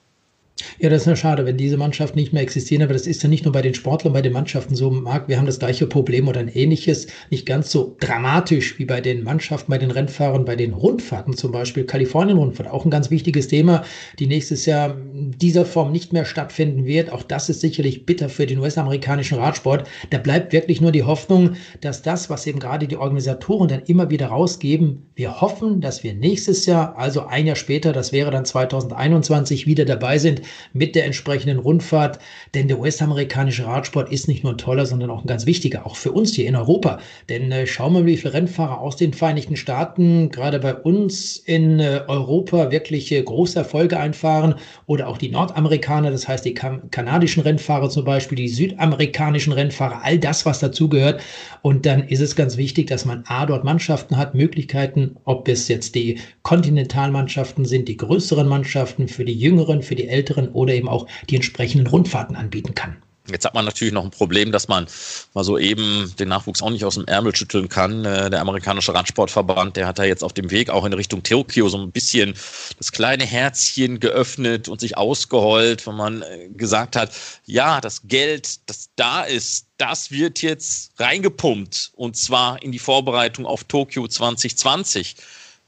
Ja, 0.81 0.91
das 0.91 1.03
ist 1.03 1.07
ja 1.07 1.17
schade, 1.17 1.45
wenn 1.47 1.57
diese 1.57 1.77
Mannschaften 1.77 2.19
nicht 2.19 2.33
mehr 2.33 2.43
existieren. 2.43 2.83
Aber 2.83 2.93
das 2.93 3.07
ist 3.07 3.23
ja 3.23 3.29
nicht 3.29 3.45
nur 3.45 3.53
bei 3.53 3.63
den 3.63 3.75
Sportlern, 3.75 4.13
bei 4.13 4.23
den 4.23 4.33
Mannschaften 4.33 4.75
so, 4.75 4.91
Marc. 4.91 5.29
Wir 5.29 5.39
haben 5.39 5.47
das 5.47 5.59
gleiche 5.59 5.87
Problem 5.87 6.27
oder 6.27 6.41
ein 6.41 6.49
ähnliches, 6.49 7.07
nicht 7.31 7.47
ganz 7.47 7.71
so 7.71 7.97
dramatisch 8.01 8.79
wie 8.79 8.85
bei 8.85 9.01
den 9.01 9.23
Mannschaften, 9.23 9.71
bei 9.71 9.79
den 9.79 9.91
Rennfahrern, 9.91 10.45
bei 10.45 10.57
den 10.57 10.75
Rundfahrten 10.75 11.37
zum 11.37 11.53
Beispiel. 11.53 11.85
Kalifornien-Rundfahrt, 11.85 12.69
auch 12.69 12.85
ein 12.85 12.91
ganz 12.91 13.11
wichtiges 13.11 13.49
Thema, 13.49 13.85
die 14.19 14.27
nächstes 14.27 14.67
Jahr 14.67 14.97
in 14.97 15.33
dieser 15.33 15.65
Form 15.65 15.93
nicht 15.93 16.13
mehr 16.13 16.25
stattfinden 16.25 16.87
wird. 16.87 17.13
Auch 17.13 17.23
das 17.23 17.49
ist 17.49 17.61
sicherlich 17.61 18.05
bitter 18.05 18.29
für 18.29 18.47
den 18.47 18.59
US-amerikanischen 18.59 19.39
Radsport. 19.39 19.89
Da 20.11 20.19
bleibt 20.19 20.53
wirklich 20.53 20.81
nur 20.81 20.93
die 20.93 21.05
Hoffnung, 21.05 21.53
dass 21.81 22.03
das, 22.03 22.31
was 22.31 22.47
eben 22.47 22.59
gerade 22.59 22.89
die 22.89 22.97
Organisatoren 22.97 23.69
dann 23.69 23.83
immer 23.87 24.11
wieder 24.11 24.29
rausgeben, 24.29 25.07
wir 25.15 25.41
hoffen, 25.41 25.81
dass 25.81 26.03
wir 26.03 26.15
nächstes 26.15 26.67
Jahr, 26.67 26.97
also 26.97 27.27
ein 27.27 27.47
Jahr 27.47 27.57
später, 27.57 27.93
das 27.93 28.13
wäre 28.13 28.31
dann 28.31 28.45
2021, 28.45 29.67
wieder 29.67 29.85
dabei 29.85 30.19
sind 30.19 30.43
mit 30.73 30.95
der 30.95 31.05
entsprechenden 31.05 31.59
Rundfahrt. 31.59 32.19
Denn 32.55 32.69
der 32.69 32.79
US-amerikanische 32.79 33.67
Radsport 33.67 34.11
ist 34.13 34.29
nicht 34.29 34.45
nur 34.45 34.55
ein 34.55 34.59
toller, 34.59 34.87
sondern 34.87 35.11
auch 35.11 35.23
ein 35.23 35.27
ganz 35.27 35.47
wichtiger, 35.47 35.87
auch 35.87 35.97
für 35.97 36.13
uns 36.13 36.35
hier 36.35 36.47
in 36.47 36.57
Europa. 36.57 36.99
Denn 37.29 37.51
äh, 37.53 37.67
schauen 37.67 37.93
wir 37.93 38.01
mal, 38.01 38.07
wie 38.07 38.17
viele 38.17 38.35
Rennfahrer 38.35 38.81
aus 38.81 38.97
den 38.97 39.13
Vereinigten 39.13 39.57
Staaten 39.57 40.31
gerade 40.31 40.59
bei 40.59 40.75
uns 40.75 41.37
in 41.37 41.81
äh, 41.81 42.03
Europa 42.07 42.71
wirklich 42.71 43.11
äh, 43.13 43.23
große 43.23 43.59
Erfolge 43.59 43.99
einfahren 43.99 44.55
oder 44.87 45.09
auch 45.09 45.19
die 45.19 45.31
Nordamerikaner, 45.31 46.11
das 46.11 46.29
heißt 46.29 46.45
die 46.45 46.55
kan 46.55 46.91
kanadischen 46.91 47.43
Rennfahrer 47.43 47.91
zum 47.91 48.05
Beispiel, 48.05 48.37
die 48.37 48.49
südamerikanischen 48.49 49.53
Rennfahrer, 49.53 50.01
all 50.05 50.19
das, 50.19 50.47
was 50.47 50.61
dazugehört. 50.61 51.21
Und 51.63 51.87
dann 51.87 52.07
ist 52.07 52.21
es 52.21 52.37
ganz 52.37 52.57
wichtig, 52.57 52.87
dass 52.87 53.05
man 53.05 53.25
A, 53.27 53.47
dort 53.47 53.65
Mannschaften 53.65 54.17
hat, 54.17 54.35
Möglichkeiten, 54.35 55.17
ob 55.25 55.49
es 55.49 55.69
jetzt 55.69 55.95
die 55.95 56.19
Kontinentalmannschaften 56.43 57.65
sind, 57.65 57.89
die 57.89 57.97
größeren 57.97 58.47
Mannschaften 58.49 59.09
für 59.09 59.25
die 59.25 59.39
Jüngeren, 59.39 59.83
für 59.83 59.95
die 59.95 60.09
Älteren, 60.09 60.38
Älteren 60.39 60.49
oder 60.53 60.75
eben 60.75 60.89
auch 60.89 61.07
die 61.29 61.37
entsprechenden 61.37 61.87
Rundfahrten 61.87 62.37
anbieten 62.37 62.75
kann. 62.75 62.97
Jetzt 63.31 63.45
hat 63.45 63.53
man 63.53 63.67
natürlich 63.67 63.93
noch 63.93 64.05
ein 64.05 64.11
Problem, 64.11 64.53
dass 64.53 64.69
man 64.69 64.87
mal 65.35 65.45
so 65.45 65.59
eben 65.59 66.11
den 66.19 66.31
Nachwuchs 66.31 66.63
auch 66.63 66.71
nicht 66.71 66.87
aus 66.87 66.95
dem 66.95 67.05
Ärmel 67.05 67.37
schütteln 67.37 67.69
kann. 67.69 68.07
Äh, 68.07 68.31
der 68.31 68.41
amerikanische 68.41 68.95
Radsportverband, 68.95 69.77
der 69.77 69.87
hat 69.87 69.99
da 69.99 70.05
jetzt 70.05 70.25
auf 70.25 70.33
dem 70.33 70.51
Weg 70.51 70.71
auch 70.71 70.87
in 70.87 70.95
Richtung 70.95 71.23
Tokio 71.23 71.69
so 71.69 71.77
ein 71.77 71.93
bisschen 71.93 72.33
das 72.79 72.91
kleine 72.91 73.27
Herzchen 73.27 74.01
geöffnet 74.01 74.71
und 74.71 74.81
sich 74.81 74.97
ausgeheult, 74.97 75.87
wenn 75.87 75.97
man 75.97 76.23
äh, 76.23 76.49
gesagt 76.57 76.97
hat, 76.97 77.11
ja, 77.45 77.83
das 77.83 78.09
Geld, 78.09 78.61
das 78.65 78.89
da 78.97 79.25
ist, 79.25 79.67
das 79.77 80.11
wird 80.11 80.41
jetzt 80.41 80.99
reingepumpt 80.99 81.93
und 81.97 82.17
zwar 82.17 82.63
in 82.63 82.73
die 82.73 82.79
Vorbereitung 82.79 83.45
auf 83.45 83.65
Tokio 83.65 84.09
2020. 84.09 85.17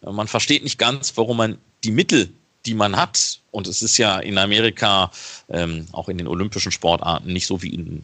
Äh, 0.01 0.13
man 0.13 0.29
versteht 0.29 0.65
nicht 0.65 0.79
ganz, 0.79 1.13
warum 1.17 1.37
man 1.37 1.59
die 1.85 1.91
Mittel 1.91 2.33
die 2.67 2.75
man 2.75 2.97
hat. 2.97 3.41
Und 3.51 3.67
es 3.67 3.83
ist 3.83 3.97
ja 3.97 4.19
in 4.21 4.39
Amerika, 4.39 5.11
ähm, 5.49 5.87
auch 5.93 6.09
in 6.09 6.19
den 6.19 6.29
olympischen 6.29 6.71
Sportarten, 6.71 7.33
nicht 7.33 7.47
so 7.47 7.63
wie 7.63 7.75
in 7.75 8.03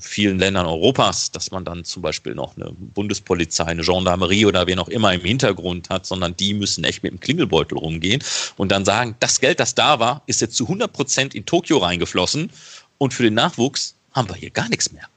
vielen 0.00 0.38
Ländern 0.38 0.66
Europas, 0.66 1.32
dass 1.32 1.50
man 1.50 1.64
dann 1.64 1.84
zum 1.84 2.02
Beispiel 2.02 2.34
noch 2.34 2.56
eine 2.56 2.70
Bundespolizei, 2.72 3.64
eine 3.64 3.82
Gendarmerie 3.82 4.46
oder 4.46 4.66
wer 4.66 4.76
noch 4.76 4.88
immer 4.88 5.12
im 5.12 5.22
Hintergrund 5.22 5.90
hat, 5.90 6.06
sondern 6.06 6.36
die 6.36 6.54
müssen 6.54 6.84
echt 6.84 7.02
mit 7.02 7.12
dem 7.12 7.20
Klingelbeutel 7.20 7.78
rumgehen 7.78 8.22
und 8.56 8.70
dann 8.70 8.84
sagen, 8.84 9.16
das 9.20 9.40
Geld, 9.40 9.58
das 9.58 9.74
da 9.74 9.98
war, 9.98 10.22
ist 10.26 10.40
jetzt 10.40 10.54
zu 10.54 10.64
100 10.64 10.92
Prozent 10.92 11.34
in 11.34 11.44
Tokio 11.44 11.78
reingeflossen 11.78 12.50
und 12.98 13.14
für 13.14 13.24
den 13.24 13.34
Nachwuchs 13.34 13.96
haben 14.12 14.28
wir 14.28 14.36
hier 14.36 14.50
gar 14.50 14.68
nichts 14.68 14.92
mehr. 14.92 15.08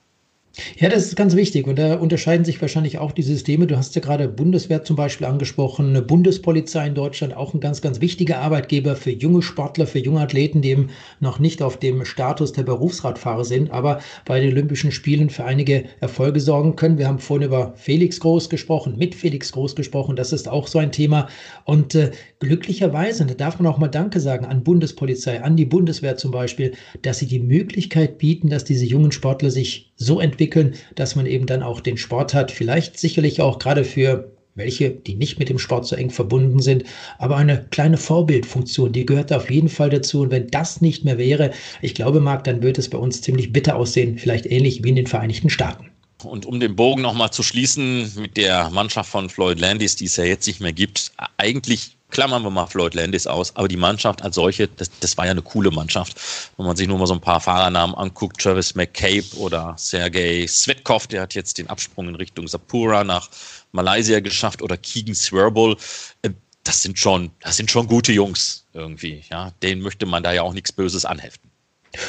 Ja, 0.79 0.89
das 0.89 1.05
ist 1.05 1.15
ganz 1.15 1.35
wichtig. 1.35 1.67
Und 1.67 1.77
da 1.77 1.95
unterscheiden 1.95 2.45
sich 2.45 2.61
wahrscheinlich 2.61 2.97
auch 2.97 3.11
die 3.11 3.21
Systeme. 3.21 3.67
Du 3.67 3.77
hast 3.77 3.95
ja 3.95 4.01
gerade 4.01 4.27
Bundeswehr 4.27 4.83
zum 4.83 4.95
Beispiel 4.95 5.27
angesprochen, 5.27 5.89
eine 5.89 6.01
Bundespolizei 6.01 6.87
in 6.87 6.95
Deutschland, 6.95 7.35
auch 7.35 7.53
ein 7.53 7.59
ganz, 7.59 7.81
ganz 7.81 8.01
wichtiger 8.01 8.39
Arbeitgeber 8.39 8.95
für 8.95 9.11
junge 9.11 9.41
Sportler, 9.41 9.87
für 9.87 9.99
junge 9.99 10.21
Athleten, 10.21 10.61
die 10.61 10.69
eben 10.69 10.89
noch 11.19 11.39
nicht 11.39 11.61
auf 11.61 11.77
dem 11.77 12.05
Status 12.05 12.53
der 12.53 12.63
Berufsradfahrer 12.63 13.45
sind, 13.45 13.71
aber 13.71 13.99
bei 14.25 14.39
den 14.39 14.51
Olympischen 14.51 14.91
Spielen 14.91 15.29
für 15.29 15.45
einige 15.45 15.85
Erfolge 15.99 16.39
sorgen 16.39 16.75
können. 16.75 16.97
Wir 16.97 17.07
haben 17.07 17.19
vorhin 17.19 17.47
über 17.47 17.73
Felix 17.75 18.19
Groß 18.19 18.49
gesprochen, 18.49 18.97
mit 18.97 19.15
Felix 19.15 19.51
Groß 19.51 19.75
gesprochen. 19.75 20.15
Das 20.15 20.33
ist 20.33 20.47
auch 20.47 20.67
so 20.67 20.79
ein 20.79 20.91
Thema. 20.91 21.27
Und 21.65 21.95
äh, 21.95 22.11
glücklicherweise, 22.39 23.25
da 23.25 23.33
darf 23.33 23.59
man 23.59 23.71
auch 23.71 23.77
mal 23.77 23.87
Danke 23.87 24.19
sagen 24.19 24.45
an 24.45 24.63
Bundespolizei, 24.63 25.41
an 25.41 25.55
die 25.55 25.65
Bundeswehr 25.65 26.17
zum 26.17 26.31
Beispiel, 26.31 26.73
dass 27.03 27.19
sie 27.19 27.27
die 27.27 27.39
Möglichkeit 27.39 28.17
bieten, 28.17 28.49
dass 28.49 28.63
diese 28.63 28.85
jungen 28.85 29.11
Sportler 29.11 29.51
sich 29.51 29.86
so 29.97 30.19
entwickeln, 30.19 30.75
dass 30.95 31.15
man 31.15 31.25
eben 31.25 31.45
dann 31.45 31.63
auch 31.63 31.81
den 31.81 31.97
Sport 31.97 32.33
hat. 32.33 32.51
Vielleicht 32.51 32.97
sicherlich 32.97 33.41
auch 33.41 33.59
gerade 33.59 33.83
für 33.83 34.31
welche, 34.57 34.89
die 34.89 35.15
nicht 35.15 35.39
mit 35.39 35.49
dem 35.49 35.59
Sport 35.59 35.85
so 35.85 35.95
eng 35.95 36.09
verbunden 36.09 36.59
sind, 36.59 36.83
aber 37.19 37.37
eine 37.37 37.65
kleine 37.69 37.97
Vorbildfunktion, 37.97 38.91
die 38.91 39.05
gehört 39.05 39.31
auf 39.31 39.51
jeden 39.51 39.69
Fall 39.69 39.89
dazu. 39.89 40.21
Und 40.21 40.31
wenn 40.31 40.47
das 40.47 40.81
nicht 40.81 41.05
mehr 41.05 41.17
wäre, 41.17 41.51
ich 41.81 41.93
glaube, 41.93 42.19
Marc, 42.19 42.43
dann 42.45 42.63
wird 42.63 42.77
es 42.77 42.89
bei 42.89 42.97
uns 42.97 43.21
ziemlich 43.21 43.53
bitter 43.53 43.75
aussehen, 43.75 44.17
vielleicht 44.17 44.45
ähnlich 44.47 44.83
wie 44.83 44.89
in 44.89 44.95
den 44.95 45.07
Vereinigten 45.07 45.49
Staaten. 45.49 45.91
Und 46.23 46.47
um 46.47 46.59
den 46.59 46.75
Bogen 46.75 47.03
nochmal 47.03 47.31
zu 47.31 47.43
schließen 47.43 48.11
mit 48.19 48.37
der 48.37 48.71
Mannschaft 48.71 49.11
von 49.11 49.29
Floyd 49.29 49.59
Landis, 49.59 49.95
die 49.95 50.05
es 50.05 50.15
ja 50.17 50.23
jetzt 50.23 50.47
nicht 50.47 50.59
mehr 50.59 50.73
gibt, 50.73 51.11
eigentlich 51.37 51.96
klammern 52.09 52.43
wir 52.43 52.49
mal 52.49 52.67
Floyd 52.67 52.93
Landis 52.93 53.27
aus, 53.27 53.55
aber 53.55 53.67
die 53.67 53.77
Mannschaft 53.77 54.21
als 54.21 54.35
solche, 54.35 54.67
das, 54.67 54.89
das 54.99 55.17
war 55.17 55.25
ja 55.25 55.31
eine 55.31 55.41
coole 55.41 55.71
Mannschaft. 55.71 56.17
Wenn 56.57 56.65
man 56.65 56.75
sich 56.75 56.87
nur 56.87 56.97
mal 56.97 57.07
so 57.07 57.13
ein 57.13 57.21
paar 57.21 57.41
Fahrernamen 57.41 57.95
anguckt, 57.95 58.41
Travis 58.41 58.75
McCabe 58.75 59.25
oder 59.37 59.75
Sergei 59.77 60.45
Svetkov, 60.47 61.07
der 61.07 61.21
hat 61.21 61.33
jetzt 61.33 61.57
den 61.57 61.67
Absprung 61.69 62.07
in 62.07 62.15
Richtung 62.15 62.47
Sapura 62.47 63.03
nach 63.03 63.29
Malaysia 63.71 64.19
geschafft 64.19 64.61
oder 64.61 64.77
Keegan 64.77 65.15
Swerbul. 65.15 65.75
Äh, 66.21 66.29
das 66.63 66.81
sind 66.81 66.99
schon, 66.99 67.31
das 67.41 67.57
sind 67.57 67.71
schon 67.71 67.87
gute 67.87 68.11
Jungs 68.11 68.65
irgendwie, 68.73 69.23
ja. 69.31 69.51
Denen 69.61 69.81
möchte 69.81 70.05
man 70.05 70.23
da 70.23 70.33
ja 70.33 70.41
auch 70.41 70.53
nichts 70.53 70.71
Böses 70.71 71.05
anheften. 71.05 71.49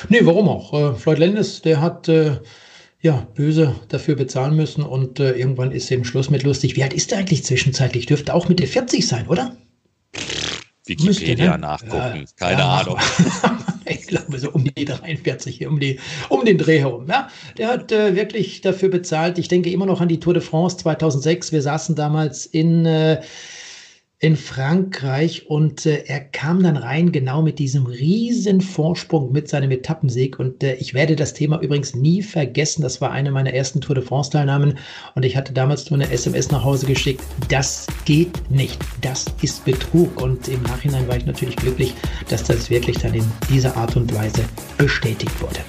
Nee, 0.08 0.20
warum 0.22 0.48
auch? 0.48 0.72
Äh, 0.74 0.94
Floyd 0.96 1.18
Landis, 1.18 1.62
der 1.62 1.80
hat 1.80 2.08
äh, 2.08 2.40
ja 3.00 3.26
böse 3.34 3.76
dafür 3.88 4.16
bezahlen 4.16 4.56
müssen 4.56 4.82
und 4.82 5.20
äh, 5.20 5.32
irgendwann 5.32 5.70
ist 5.70 5.90
eben 5.90 6.04
Schluss 6.04 6.30
mit 6.30 6.42
lustig. 6.42 6.76
Wie 6.76 6.82
alt 6.82 6.92
ist 6.92 7.10
der 7.10 7.18
eigentlich 7.18 7.44
zwischenzeitlich? 7.44 8.06
Dürfte 8.06 8.34
auch 8.34 8.48
mit 8.48 8.58
der 8.58 8.68
40 8.68 9.06
sein, 9.06 9.28
oder? 9.28 9.56
Wikipedia 10.86 11.52
ne? 11.52 11.58
nachgucken. 11.58 12.26
Keine 12.36 12.60
ja, 12.60 12.78
Ahnung. 12.78 12.98
ich 13.84 14.06
glaube, 14.06 14.38
so 14.38 14.50
um 14.50 14.64
die 14.64 14.84
43, 14.84 15.66
um, 15.66 15.78
die, 15.78 16.00
um 16.28 16.44
den 16.44 16.58
Dreh 16.58 16.80
herum. 16.80 17.06
Ja, 17.08 17.28
der 17.56 17.68
hat 17.68 17.92
äh, 17.92 18.16
wirklich 18.16 18.60
dafür 18.62 18.88
bezahlt. 18.88 19.38
Ich 19.38 19.48
denke 19.48 19.70
immer 19.70 19.86
noch 19.86 20.00
an 20.00 20.08
die 20.08 20.20
Tour 20.20 20.34
de 20.34 20.42
France 20.42 20.78
2006. 20.78 21.52
Wir 21.52 21.62
saßen 21.62 21.94
damals 21.94 22.46
in. 22.46 22.86
Äh, 22.86 23.22
in 24.20 24.36
Frankreich 24.36 25.46
und 25.48 25.86
äh, 25.86 26.02
er 26.06 26.18
kam 26.18 26.62
dann 26.62 26.76
rein 26.76 27.12
genau 27.12 27.40
mit 27.40 27.60
diesem 27.60 27.86
riesen 27.86 28.60
Vorsprung 28.60 29.30
mit 29.30 29.48
seinem 29.48 29.70
Etappensieg 29.70 30.40
und 30.40 30.64
äh, 30.64 30.74
ich 30.74 30.92
werde 30.92 31.14
das 31.14 31.34
Thema 31.34 31.60
übrigens 31.60 31.94
nie 31.94 32.22
vergessen. 32.22 32.82
Das 32.82 33.00
war 33.00 33.12
eine 33.12 33.30
meiner 33.30 33.54
ersten 33.54 33.80
Tour 33.80 33.94
de 33.94 34.04
France 34.04 34.30
Teilnahmen 34.30 34.76
und 35.14 35.24
ich 35.24 35.36
hatte 35.36 35.52
damals 35.52 35.88
nur 35.88 36.00
eine 36.00 36.10
SMS 36.10 36.50
nach 36.50 36.64
Hause 36.64 36.86
geschickt. 36.86 37.22
Das 37.48 37.86
geht 38.06 38.50
nicht. 38.50 38.78
Das 39.02 39.26
ist 39.42 39.64
Betrug 39.64 40.20
und 40.20 40.48
im 40.48 40.62
Nachhinein 40.64 41.06
war 41.06 41.16
ich 41.16 41.26
natürlich 41.26 41.56
glücklich, 41.56 41.94
dass 42.28 42.42
das 42.42 42.70
wirklich 42.70 42.98
dann 42.98 43.14
in 43.14 43.24
dieser 43.48 43.76
Art 43.76 43.94
und 43.94 44.12
Weise 44.12 44.42
bestätigt 44.78 45.40
wurde. 45.40 45.60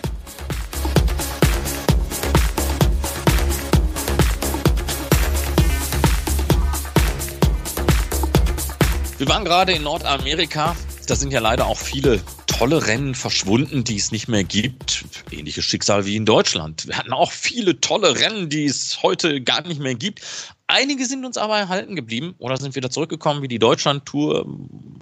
Wir 9.20 9.28
waren 9.28 9.44
gerade 9.44 9.74
in 9.74 9.84
Nordamerika. 9.84 10.78
Da 11.06 11.14
sind 11.14 11.34
ja 11.34 11.42
leider 11.42 11.66
auch 11.68 11.78
viele 11.78 12.22
tolle 12.48 12.88
Rennen 12.88 13.16
verschwunden, 13.16 13.84
die 13.84 13.98
es 13.98 14.14
nicht 14.14 14.30
mehr 14.30 14.46
gibt. 14.46 15.04
Ähnliches 15.30 15.66
Schicksal 15.66 16.06
wie 16.06 16.16
in 16.16 16.26
Deutschland. 16.26 16.88
Wir 16.88 16.98
hatten 16.98 17.12
auch 17.12 17.34
viele 17.34 17.82
tolle 17.82 18.18
Rennen, 18.18 18.48
die 18.48 18.64
es 18.64 19.04
heute 19.04 19.42
gar 19.42 19.68
nicht 19.68 19.82
mehr 19.82 19.96
gibt. 19.96 20.22
Einige 20.68 21.06
sind 21.06 21.26
uns 21.26 21.36
aber 21.36 21.58
erhalten 21.58 21.98
geblieben 21.98 22.34
oder 22.38 22.56
sind 22.56 22.76
wieder 22.76 22.92
zurückgekommen, 22.92 23.42
wie 23.42 23.50
die 23.50 23.60
Deutschland-Tour, 23.60 24.46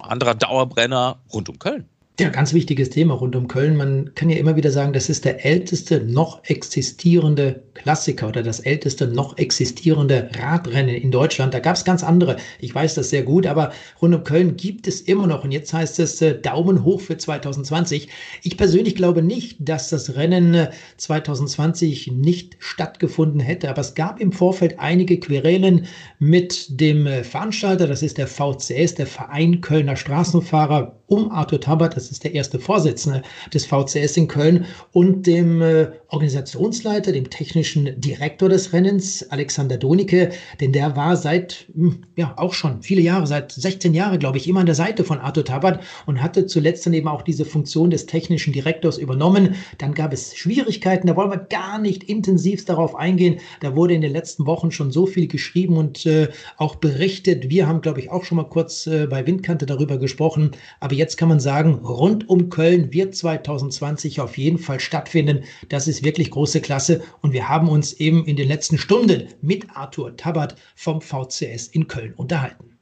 anderer 0.00 0.34
Dauerbrenner 0.34 1.20
rund 1.32 1.48
um 1.48 1.60
Köln. 1.60 1.88
Ja, 2.20 2.30
ganz 2.30 2.52
wichtiges 2.52 2.90
Thema 2.90 3.14
rund 3.14 3.36
um 3.36 3.46
Köln. 3.46 3.76
Man 3.76 4.12
kann 4.16 4.28
ja 4.28 4.38
immer 4.38 4.56
wieder 4.56 4.72
sagen, 4.72 4.92
das 4.92 5.08
ist 5.08 5.24
der 5.24 5.44
älteste 5.44 6.00
noch 6.00 6.42
existierende 6.42 7.62
Klassiker 7.74 8.26
oder 8.26 8.42
das 8.42 8.58
älteste 8.58 9.06
noch 9.06 9.38
existierende 9.38 10.28
Radrennen 10.36 10.96
in 10.96 11.12
Deutschland. 11.12 11.54
Da 11.54 11.60
gab 11.60 11.76
es 11.76 11.84
ganz 11.84 12.02
andere. 12.02 12.38
Ich 12.58 12.74
weiß 12.74 12.96
das 12.96 13.10
sehr 13.10 13.22
gut, 13.22 13.46
aber 13.46 13.70
rund 14.02 14.16
um 14.16 14.24
Köln 14.24 14.56
gibt 14.56 14.88
es 14.88 15.00
immer 15.00 15.28
noch. 15.28 15.44
Und 15.44 15.52
jetzt 15.52 15.72
heißt 15.72 16.00
es 16.00 16.20
äh, 16.20 16.36
Daumen 16.36 16.82
hoch 16.82 17.00
für 17.00 17.16
2020. 17.16 18.08
Ich 18.42 18.56
persönlich 18.56 18.96
glaube 18.96 19.22
nicht, 19.22 19.56
dass 19.60 19.88
das 19.88 20.16
Rennen 20.16 20.66
2020 20.96 22.08
äh, 22.08 22.10
nicht 22.10 22.56
stattgefunden 22.58 23.38
hätte, 23.38 23.70
aber 23.70 23.82
es 23.82 23.94
gab 23.94 24.20
im 24.20 24.32
Vorfeld 24.32 24.80
einige 24.80 25.20
Querelen 25.20 25.86
mit 26.18 26.80
dem 26.80 27.06
äh, 27.06 27.22
Veranstalter. 27.22 27.86
Das 27.86 28.02
ist 28.02 28.18
der 28.18 28.26
VCS, 28.26 28.96
der 28.96 29.06
Verein 29.06 29.60
Kölner 29.60 29.94
Straßenfahrer 29.94 30.96
um 31.06 31.30
Arthur 31.30 31.60
Tabat. 31.60 31.96
Das 31.96 32.07
ist 32.10 32.24
der 32.24 32.34
erste 32.34 32.58
Vorsitzende 32.58 33.22
des 33.52 33.66
VCS 33.66 34.16
in 34.16 34.28
Köln 34.28 34.66
und 34.92 35.26
dem 35.26 35.62
äh, 35.62 35.88
Organisationsleiter, 36.08 37.12
dem 37.12 37.28
technischen 37.28 38.00
Direktor 38.00 38.48
des 38.48 38.72
Rennens, 38.72 39.28
Alexander 39.30 39.76
Donicke, 39.76 40.30
denn 40.60 40.72
der 40.72 40.96
war 40.96 41.16
seit, 41.16 41.66
hm, 41.74 42.04
ja, 42.16 42.34
auch 42.36 42.54
schon 42.54 42.82
viele 42.82 43.02
Jahre, 43.02 43.26
seit 43.26 43.52
16 43.52 43.94
Jahren, 43.94 44.18
glaube 44.18 44.38
ich, 44.38 44.48
immer 44.48 44.60
an 44.60 44.66
der 44.66 44.74
Seite 44.74 45.04
von 45.04 45.18
Arthur 45.18 45.44
Tabat 45.44 45.80
und 46.06 46.22
hatte 46.22 46.46
zuletzt 46.46 46.86
dann 46.86 46.94
eben 46.94 47.08
auch 47.08 47.22
diese 47.22 47.44
Funktion 47.44 47.90
des 47.90 48.06
technischen 48.06 48.52
Direktors 48.52 48.98
übernommen. 48.98 49.54
Dann 49.78 49.94
gab 49.94 50.12
es 50.12 50.36
Schwierigkeiten, 50.36 51.06
da 51.06 51.16
wollen 51.16 51.30
wir 51.30 51.38
gar 51.38 51.78
nicht 51.78 52.04
intensiv 52.04 52.64
darauf 52.64 52.94
eingehen. 52.94 53.40
Da 53.60 53.76
wurde 53.76 53.94
in 53.94 54.00
den 54.00 54.12
letzten 54.12 54.46
Wochen 54.46 54.70
schon 54.70 54.90
so 54.90 55.06
viel 55.06 55.28
geschrieben 55.28 55.76
und 55.76 56.06
äh, 56.06 56.28
auch 56.56 56.76
berichtet. 56.76 57.50
Wir 57.50 57.66
haben, 57.66 57.80
glaube 57.80 58.00
ich, 58.00 58.10
auch 58.10 58.24
schon 58.24 58.36
mal 58.36 58.48
kurz 58.48 58.86
äh, 58.86 59.06
bei 59.06 59.26
Windkante 59.26 59.66
darüber 59.66 59.98
gesprochen. 59.98 60.52
Aber 60.80 60.94
jetzt 60.94 61.16
kann 61.16 61.28
man 61.28 61.40
sagen, 61.40 61.80
rund 61.98 62.28
um 62.28 62.48
Köln 62.48 62.92
wird 62.92 63.14
2020 63.14 64.20
auf 64.20 64.38
jeden 64.38 64.58
Fall 64.58 64.80
stattfinden. 64.80 65.44
Das 65.68 65.88
ist 65.88 66.04
wirklich 66.04 66.30
große 66.30 66.60
Klasse 66.60 67.02
und 67.20 67.32
wir 67.32 67.48
haben 67.48 67.68
uns 67.68 67.94
eben 67.94 68.24
in 68.24 68.36
den 68.36 68.48
letzten 68.48 68.78
Stunden 68.78 69.28
mit 69.40 69.66
Arthur 69.74 70.16
Tabat 70.16 70.56
vom 70.74 71.00
VCS 71.00 71.68
in 71.68 71.88
Köln 71.88 72.14
unterhalten. 72.14 72.78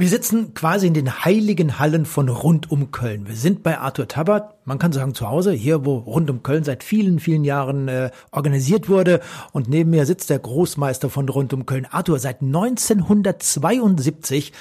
Wir 0.00 0.08
sitzen 0.08 0.54
quasi 0.54 0.86
in 0.86 0.94
den 0.94 1.24
heiligen 1.24 1.80
Hallen 1.80 2.06
von 2.06 2.28
rund 2.28 2.70
um 2.70 2.92
Köln. 2.92 3.26
Wir 3.26 3.34
sind 3.34 3.64
bei 3.64 3.78
Arthur 3.78 4.06
Tabat, 4.06 4.54
man 4.64 4.78
kann 4.78 4.92
sagen 4.92 5.12
zu 5.12 5.28
Hause, 5.28 5.50
hier 5.50 5.84
wo 5.84 5.96
rund 5.96 6.30
um 6.30 6.44
Köln 6.44 6.62
seit 6.62 6.84
vielen, 6.84 7.18
vielen 7.18 7.42
Jahren 7.42 7.88
äh, 7.88 8.12
organisiert 8.30 8.88
wurde. 8.88 9.18
Und 9.50 9.68
neben 9.68 9.90
mir 9.90 10.06
sitzt 10.06 10.30
der 10.30 10.38
Großmeister 10.38 11.10
von 11.10 11.28
rund 11.28 11.52
um 11.52 11.66
Köln, 11.66 11.84
Arthur, 11.90 12.20
seit 12.20 12.42
1972 12.42 14.52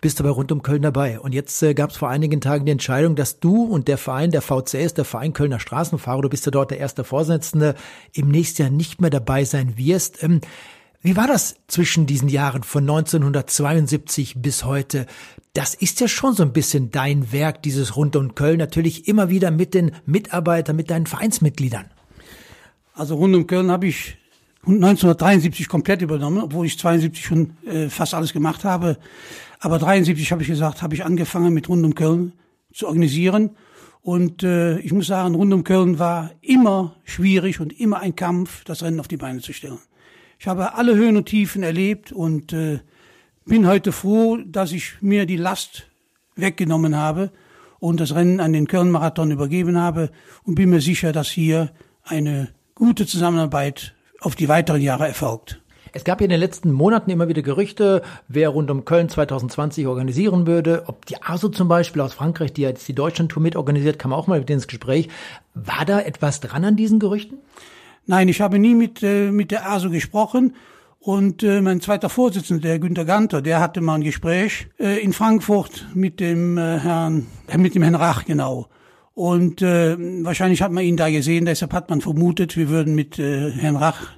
bist 0.00 0.18
du 0.18 0.24
bei 0.24 0.30
rund 0.30 0.52
um 0.52 0.62
Köln 0.62 0.82
dabei. 0.82 1.20
Und 1.20 1.34
jetzt 1.34 1.62
äh, 1.62 1.74
gab 1.74 1.90
es 1.90 1.96
vor 1.96 2.08
einigen 2.08 2.40
Tagen 2.40 2.64
die 2.64 2.72
Entscheidung, 2.72 3.16
dass 3.16 3.40
du 3.40 3.64
und 3.64 3.88
der 3.88 3.98
Verein, 3.98 4.30
der 4.30 4.42
VCS, 4.42 4.94
der 4.94 5.04
Verein 5.04 5.32
Kölner 5.32 5.60
Straßenfahrer, 5.60 6.22
du 6.22 6.28
bist 6.28 6.46
ja 6.46 6.52
dort 6.52 6.70
der 6.70 6.78
erste 6.78 7.04
Vorsitzende, 7.04 7.74
im 8.12 8.28
nächsten 8.28 8.62
Jahr 8.62 8.70
nicht 8.70 9.00
mehr 9.00 9.10
dabei 9.10 9.44
sein 9.44 9.76
wirst. 9.76 10.22
Ähm, 10.22 10.40
wie 11.02 11.16
war 11.16 11.26
das 11.26 11.56
zwischen 11.66 12.06
diesen 12.06 12.28
Jahren 12.28 12.62
von 12.62 12.82
1972 12.82 14.34
bis 14.36 14.64
heute? 14.64 15.06
Das 15.54 15.74
ist 15.74 16.00
ja 16.00 16.08
schon 16.08 16.34
so 16.34 16.42
ein 16.42 16.52
bisschen 16.52 16.90
dein 16.90 17.32
Werk, 17.32 17.62
dieses 17.62 17.96
Rund 17.96 18.16
um 18.16 18.34
Köln, 18.34 18.58
natürlich 18.58 19.08
immer 19.08 19.30
wieder 19.30 19.50
mit 19.50 19.72
den 19.72 19.92
Mitarbeitern, 20.04 20.76
mit 20.76 20.90
deinen 20.90 21.06
Vereinsmitgliedern. 21.06 21.86
Also 22.92 23.14
Rund 23.14 23.34
um 23.34 23.46
Köln 23.46 23.70
habe 23.70 23.86
ich 23.86 24.18
1973 24.66 25.68
komplett 25.68 26.02
übernommen, 26.02 26.42
obwohl 26.42 26.66
ich 26.66 26.78
72 26.78 27.24
schon 27.24 27.56
äh, 27.66 27.88
fast 27.88 28.12
alles 28.12 28.34
gemacht 28.34 28.64
habe. 28.64 28.98
Aber 29.60 29.78
73 29.78 30.32
habe 30.32 30.42
ich 30.42 30.48
gesagt, 30.48 30.82
habe 30.82 30.94
ich 30.94 31.04
angefangen 31.04 31.52
mit 31.52 31.68
Rund 31.68 31.84
um 31.84 31.94
Köln 31.94 32.32
zu 32.72 32.86
organisieren. 32.86 33.50
Und 34.02 34.42
äh, 34.42 34.78
ich 34.78 34.92
muss 34.92 35.06
sagen, 35.06 35.34
Rund 35.34 35.52
um 35.52 35.64
Köln 35.64 35.98
war 35.98 36.30
immer 36.40 36.96
schwierig 37.04 37.60
und 37.60 37.78
immer 37.78 38.00
ein 38.00 38.16
Kampf, 38.16 38.64
das 38.64 38.82
Rennen 38.82 38.98
auf 38.98 39.08
die 39.08 39.18
Beine 39.18 39.40
zu 39.40 39.52
stellen. 39.52 39.78
Ich 40.38 40.46
habe 40.46 40.74
alle 40.74 40.96
Höhen 40.96 41.18
und 41.18 41.26
Tiefen 41.26 41.62
erlebt 41.62 42.10
und 42.10 42.54
äh, 42.54 42.80
bin 43.44 43.66
heute 43.66 43.92
froh, 43.92 44.38
dass 44.38 44.72
ich 44.72 44.94
mir 45.02 45.26
die 45.26 45.36
Last 45.36 45.86
weggenommen 46.36 46.96
habe 46.96 47.30
und 47.78 48.00
das 48.00 48.14
Rennen 48.14 48.40
an 48.40 48.54
den 48.54 48.66
Köln-Marathon 48.66 49.30
übergeben 49.30 49.78
habe 49.78 50.10
und 50.44 50.54
bin 50.54 50.70
mir 50.70 50.80
sicher, 50.80 51.12
dass 51.12 51.28
hier 51.28 51.70
eine 52.02 52.48
gute 52.74 53.06
Zusammenarbeit 53.06 53.94
auf 54.20 54.34
die 54.34 54.48
weiteren 54.48 54.80
Jahre 54.80 55.06
erfolgt. 55.06 55.59
Es 55.92 56.04
gab 56.04 56.20
ja 56.20 56.24
in 56.24 56.30
den 56.30 56.40
letzten 56.40 56.72
Monaten 56.72 57.10
immer 57.10 57.28
wieder 57.28 57.42
Gerüchte, 57.42 58.02
wer 58.28 58.50
rund 58.50 58.70
um 58.70 58.84
Köln 58.84 59.08
2020 59.08 59.86
organisieren 59.86 60.46
würde. 60.46 60.84
Ob 60.86 61.06
die 61.06 61.20
ASO 61.22 61.48
zum 61.48 61.68
Beispiel 61.68 62.02
aus 62.02 62.14
Frankreich, 62.14 62.52
die 62.52 62.62
jetzt 62.62 62.86
die 62.88 62.94
Deutschlandtour 62.94 63.42
mit 63.42 63.56
organisiert, 63.56 63.98
kam 63.98 64.12
auch 64.12 64.26
mal 64.26 64.38
mit 64.38 64.50
ins 64.50 64.68
Gespräch. 64.68 65.08
War 65.54 65.84
da 65.84 66.00
etwas 66.00 66.40
dran 66.40 66.64
an 66.64 66.76
diesen 66.76 66.98
Gerüchten? 66.98 67.38
Nein, 68.06 68.28
ich 68.28 68.40
habe 68.40 68.58
nie 68.58 68.74
mit, 68.74 69.02
äh, 69.02 69.30
mit 69.30 69.50
der 69.50 69.70
ASO 69.70 69.90
gesprochen. 69.90 70.54
Und 70.98 71.42
äh, 71.42 71.62
mein 71.62 71.80
zweiter 71.80 72.10
Vorsitzender, 72.10 72.68
der 72.68 72.78
Günter 72.78 73.06
Ganter, 73.06 73.40
der 73.40 73.58
hatte 73.60 73.80
mal 73.80 73.94
ein 73.94 74.02
Gespräch 74.02 74.68
äh, 74.78 75.02
in 75.02 75.14
Frankfurt 75.14 75.86
mit 75.94 76.20
dem 76.20 76.58
äh, 76.58 76.78
Herrn, 76.78 77.26
äh, 77.48 77.56
mit 77.56 77.74
dem 77.74 77.82
Herrn 77.82 77.94
Rach 77.94 78.26
genau. 78.26 78.68
Und 79.14 79.62
äh, 79.62 79.96
wahrscheinlich 80.24 80.60
hat 80.60 80.72
man 80.72 80.84
ihn 80.84 80.98
da 80.98 81.10
gesehen, 81.10 81.46
deshalb 81.46 81.72
hat 81.72 81.88
man 81.88 82.02
vermutet, 82.02 82.56
wir 82.56 82.68
würden 82.68 82.94
mit 82.94 83.18
äh, 83.18 83.50
Herrn 83.50 83.76
Rach 83.76 84.08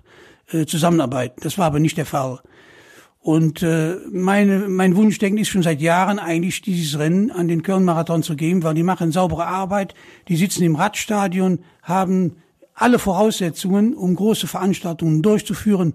äh, 0.52 0.66
zusammenarbeiten. 0.66 1.40
Das 1.42 1.58
war 1.58 1.66
aber 1.66 1.80
nicht 1.80 1.96
der 1.96 2.06
Fall. 2.06 2.40
Und 3.20 3.62
äh, 3.62 3.96
meine, 4.10 4.68
mein 4.68 4.96
Wunschdenken 4.96 5.38
ist 5.40 5.48
schon 5.48 5.62
seit 5.62 5.80
Jahren 5.80 6.18
eigentlich, 6.18 6.60
dieses 6.60 6.98
Rennen 6.98 7.30
an 7.30 7.46
den 7.46 7.62
Köln-Marathon 7.62 8.24
zu 8.24 8.34
geben, 8.34 8.64
weil 8.64 8.74
die 8.74 8.82
machen 8.82 9.12
saubere 9.12 9.46
Arbeit, 9.46 9.94
die 10.26 10.36
sitzen 10.36 10.64
im 10.64 10.74
Radstadion, 10.74 11.60
haben 11.82 12.36
alle 12.74 12.98
Voraussetzungen, 12.98 13.94
um 13.94 14.16
große 14.16 14.48
Veranstaltungen 14.48 15.22
durchzuführen. 15.22 15.94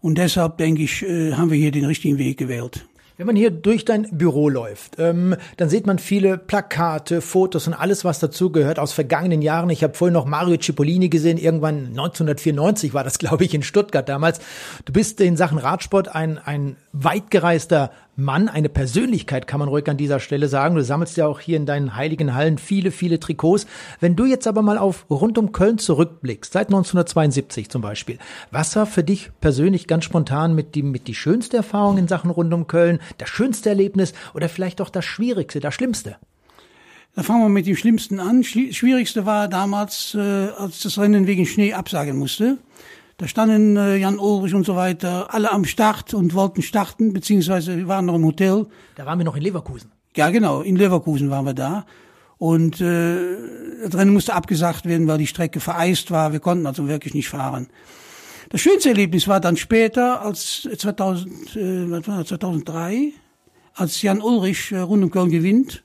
Und 0.00 0.16
deshalb, 0.16 0.58
denke 0.58 0.82
ich, 0.82 1.02
äh, 1.02 1.32
haben 1.32 1.50
wir 1.50 1.58
hier 1.58 1.72
den 1.72 1.86
richtigen 1.86 2.18
Weg 2.18 2.38
gewählt. 2.38 2.86
Wenn 3.20 3.26
man 3.26 3.36
hier 3.36 3.50
durch 3.50 3.84
dein 3.84 4.06
Büro 4.10 4.48
läuft, 4.48 4.98
ähm, 4.98 5.36
dann 5.58 5.68
sieht 5.68 5.86
man 5.86 5.98
viele 5.98 6.38
Plakate, 6.38 7.20
Fotos 7.20 7.66
und 7.66 7.74
alles, 7.74 8.02
was 8.02 8.18
dazugehört 8.18 8.78
aus 8.78 8.94
vergangenen 8.94 9.42
Jahren. 9.42 9.68
Ich 9.68 9.84
habe 9.84 9.92
vorhin 9.92 10.14
noch 10.14 10.24
Mario 10.24 10.56
Cipollini 10.56 11.10
gesehen, 11.10 11.36
irgendwann 11.36 11.88
1994 11.88 12.94
war 12.94 13.04
das, 13.04 13.18
glaube 13.18 13.44
ich, 13.44 13.52
in 13.52 13.62
Stuttgart 13.62 14.08
damals. 14.08 14.40
Du 14.86 14.94
bist 14.94 15.20
in 15.20 15.36
Sachen 15.36 15.58
Radsport 15.58 16.08
ein, 16.08 16.38
ein 16.38 16.76
weitgereister 16.94 17.90
Mann, 18.20 18.48
eine 18.48 18.68
Persönlichkeit, 18.68 19.46
kann 19.46 19.58
man 19.60 19.68
ruhig 19.68 19.88
an 19.88 19.96
dieser 19.96 20.20
Stelle 20.20 20.48
sagen. 20.48 20.74
Du 20.74 20.84
sammelst 20.84 21.16
ja 21.16 21.26
auch 21.26 21.40
hier 21.40 21.56
in 21.56 21.66
deinen 21.66 21.96
heiligen 21.96 22.34
Hallen 22.34 22.58
viele, 22.58 22.90
viele 22.90 23.18
Trikots. 23.18 23.66
Wenn 23.98 24.16
du 24.16 24.26
jetzt 24.26 24.46
aber 24.46 24.62
mal 24.62 24.78
auf 24.78 25.06
rund 25.10 25.38
um 25.38 25.52
Köln 25.52 25.78
zurückblickst, 25.78 26.52
seit 26.52 26.68
1972 26.68 27.68
zum 27.68 27.82
Beispiel, 27.82 28.18
was 28.50 28.76
war 28.76 28.86
für 28.86 29.02
dich 29.02 29.30
persönlich 29.40 29.86
ganz 29.86 30.04
spontan 30.04 30.54
mit 30.54 30.74
die, 30.74 30.82
mit 30.82 31.08
die 31.08 31.14
schönste 31.14 31.56
Erfahrung 31.56 31.98
in 31.98 32.08
Sachen 32.08 32.30
rund 32.30 32.52
um 32.52 32.66
Köln, 32.66 33.00
das 33.18 33.28
schönste 33.28 33.70
Erlebnis 33.70 34.12
oder 34.34 34.48
vielleicht 34.48 34.80
auch 34.80 34.90
das 34.90 35.04
schwierigste, 35.04 35.60
das 35.60 35.74
schlimmste? 35.74 36.16
Da 37.14 37.22
fangen 37.24 37.42
wir 37.42 37.48
mit 37.48 37.66
dem 37.66 37.76
Schlimmsten 37.76 38.20
an. 38.20 38.44
Schwierigste 38.44 39.26
war 39.26 39.48
damals, 39.48 40.14
äh, 40.14 40.18
als 40.18 40.80
das 40.80 40.96
Rennen 40.98 41.26
wegen 41.26 41.44
Schnee 41.44 41.72
absagen 41.72 42.16
musste. 42.16 42.58
Da 43.20 43.28
standen 43.28 43.76
äh, 43.76 43.96
Jan 43.96 44.18
Ulrich 44.18 44.54
und 44.54 44.64
so 44.64 44.76
weiter 44.76 45.34
alle 45.34 45.52
am 45.52 45.66
Start 45.66 46.14
und 46.14 46.32
wollten 46.32 46.62
starten, 46.62 47.12
beziehungsweise 47.12 47.76
wir 47.76 47.86
waren 47.86 48.06
noch 48.06 48.14
im 48.14 48.24
Hotel. 48.24 48.64
Da 48.94 49.04
waren 49.04 49.18
wir 49.18 49.26
noch 49.26 49.36
in 49.36 49.42
Leverkusen. 49.42 49.92
Ja, 50.16 50.30
genau, 50.30 50.62
in 50.62 50.74
Leverkusen 50.74 51.28
waren 51.28 51.44
wir 51.44 51.52
da. 51.52 51.84
Und 52.38 52.80
äh, 52.80 53.36
das 53.84 53.94
Rennen 53.94 54.14
musste 54.14 54.32
abgesagt 54.32 54.86
werden, 54.86 55.06
weil 55.06 55.18
die 55.18 55.26
Strecke 55.26 55.60
vereist 55.60 56.10
war. 56.10 56.32
Wir 56.32 56.40
konnten 56.40 56.66
also 56.66 56.88
wirklich 56.88 57.12
nicht 57.12 57.28
fahren. 57.28 57.66
Das 58.48 58.62
schönste 58.62 58.88
Erlebnis 58.88 59.28
war 59.28 59.38
dann 59.38 59.58
später, 59.58 60.22
als 60.22 60.66
2000, 60.78 61.56
äh, 61.56 62.02
2003, 62.02 63.12
als 63.74 64.00
Jan 64.00 64.22
Ulrich 64.22 64.72
äh, 64.72 64.78
rund 64.78 65.04
um 65.04 65.10
Köln 65.10 65.30
gewinnt. 65.30 65.84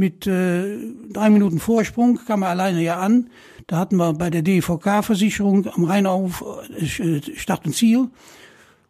Mit 0.00 0.26
äh, 0.26 0.78
drei 1.12 1.28
Minuten 1.28 1.58
Vorsprung 1.58 2.20
kam 2.26 2.40
er 2.40 2.48
alleine 2.48 2.82
ja 2.82 3.00
an. 3.00 3.28
Da 3.66 3.76
hatten 3.76 3.96
wir 3.96 4.14
bei 4.14 4.30
der 4.30 4.40
DVK-Versicherung 4.40 5.66
am 5.66 5.84
Rheinauf 5.84 6.42
äh, 6.74 7.20
Start 7.36 7.66
und 7.66 7.74
Ziel. 7.74 8.08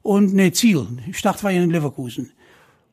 Und 0.03 0.35
ne, 0.35 0.53
Ziel. 0.53 0.87
Start 1.11 1.43
war 1.43 1.51
ja 1.51 1.65
in 1.65 1.71
Leverkusen. 1.71 2.31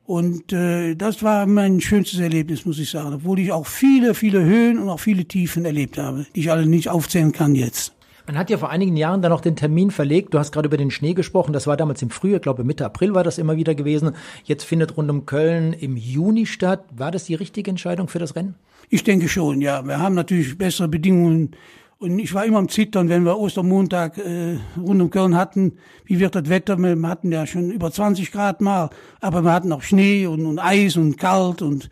Und 0.04 0.52
äh, 0.52 0.96
das 0.96 1.22
war 1.22 1.46
mein 1.46 1.80
schönstes 1.80 2.20
Erlebnis, 2.20 2.66
muss 2.66 2.80
ich 2.80 2.90
sagen. 2.90 3.14
Obwohl 3.14 3.38
ich 3.38 3.52
auch 3.52 3.68
viele, 3.68 4.16
viele 4.16 4.44
Höhen 4.44 4.80
und 4.80 4.90
auch 4.90 5.00
viele 5.00 5.26
Tiefen 5.26 5.64
erlebt 5.64 6.00
habe, 6.00 6.26
die 6.34 6.40
ich 6.40 6.50
alle 6.50 6.66
nicht 6.66 6.90
aufzählen 6.90 7.32
kann 7.32 7.54
jetzt. 7.54 7.94
Man 8.28 8.38
hat 8.38 8.50
ja 8.50 8.58
vor 8.58 8.70
einigen 8.70 8.98
Jahren 8.98 9.22
dann 9.22 9.32
noch 9.32 9.40
den 9.40 9.56
Termin 9.56 9.90
verlegt. 9.90 10.34
Du 10.34 10.40
hast 10.40 10.52
gerade 10.52 10.68
über 10.68 10.76
den 10.76 10.92
Schnee 10.92 11.14
gesprochen. 11.14 11.54
Das 11.54 11.66
war 11.66 11.78
damals 11.78 12.02
im 12.02 12.10
Frühjahr, 12.10 12.42
glaube 12.42 12.66
Mitte 12.66 12.86
April 12.86 13.16
war 13.16 13.24
das 13.24 13.38
immer 13.38 13.56
wieder 13.56 13.74
gewesen. 13.74 14.12
Jetzt 14.44 14.66
findet 14.66 14.98
rund 14.98 15.10
um 15.10 15.26
Köln 15.26 15.72
im 15.72 15.96
Juni 15.96 16.46
statt. 16.46 16.84
War 16.94 17.10
das 17.10 17.24
die 17.24 17.36
richtige 17.36 17.70
Entscheidung 17.72 18.10
für 18.10 18.20
das 18.20 18.36
Rennen? 18.36 18.56
Ich 18.90 19.06
denke 19.06 19.30
schon, 19.30 19.62
ja. 19.62 19.82
Wir 19.88 20.00
haben 20.00 20.14
natürlich 20.14 20.58
bessere 20.58 20.90
Bedingungen. 20.90 21.52
Und 22.00 22.20
ich 22.20 22.34
war 22.34 22.46
immer 22.46 22.58
am 22.58 22.68
Zittern, 22.68 23.08
wenn 23.08 23.24
wir 23.24 23.40
Ostermontag 23.40 24.18
äh, 24.18 24.58
rund 24.78 25.02
um 25.02 25.10
Köln 25.10 25.38
hatten. 25.38 25.78
Wie 26.04 26.20
wird 26.20 26.36
das 26.36 26.50
Wetter? 26.50 26.78
Wir 26.78 27.02
hatten 27.08 27.32
ja 27.32 27.48
schon 27.48 27.72
über 27.72 27.94
20 27.94 28.34
Grad 28.34 28.60
mal, 28.60 28.90
aber 29.22 29.44
wir 29.46 29.54
hatten 29.54 29.72
auch 29.72 29.84
Schnee 29.84 30.28
und, 30.28 30.46
und 30.46 30.60
Eis 30.60 30.98
und 30.98 31.18
kalt. 31.18 31.62
Und 31.62 31.90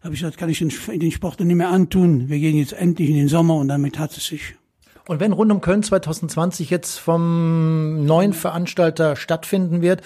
da 0.00 0.04
habe 0.04 0.14
ich 0.14 0.20
gesagt, 0.20 0.38
kann 0.38 0.48
ich 0.48 0.60
den, 0.60 0.70
den 1.00 1.10
Sport 1.10 1.40
nicht 1.40 1.56
mehr 1.56 1.70
antun. 1.70 2.28
Wir 2.28 2.38
gehen 2.38 2.56
jetzt 2.56 2.72
endlich 2.72 3.10
in 3.10 3.16
den 3.16 3.28
Sommer 3.28 3.56
und 3.56 3.66
damit 3.66 3.98
hat 3.98 4.16
es 4.16 4.26
sich. 4.26 4.54
Und 5.06 5.20
wenn 5.20 5.32
rund 5.32 5.50
um 5.50 5.60
Köln 5.60 5.82
2020 5.82 6.70
jetzt 6.70 6.98
vom 6.98 8.04
neuen 8.04 8.32
Veranstalter 8.32 9.16
stattfinden 9.16 9.82
wird, 9.82 10.02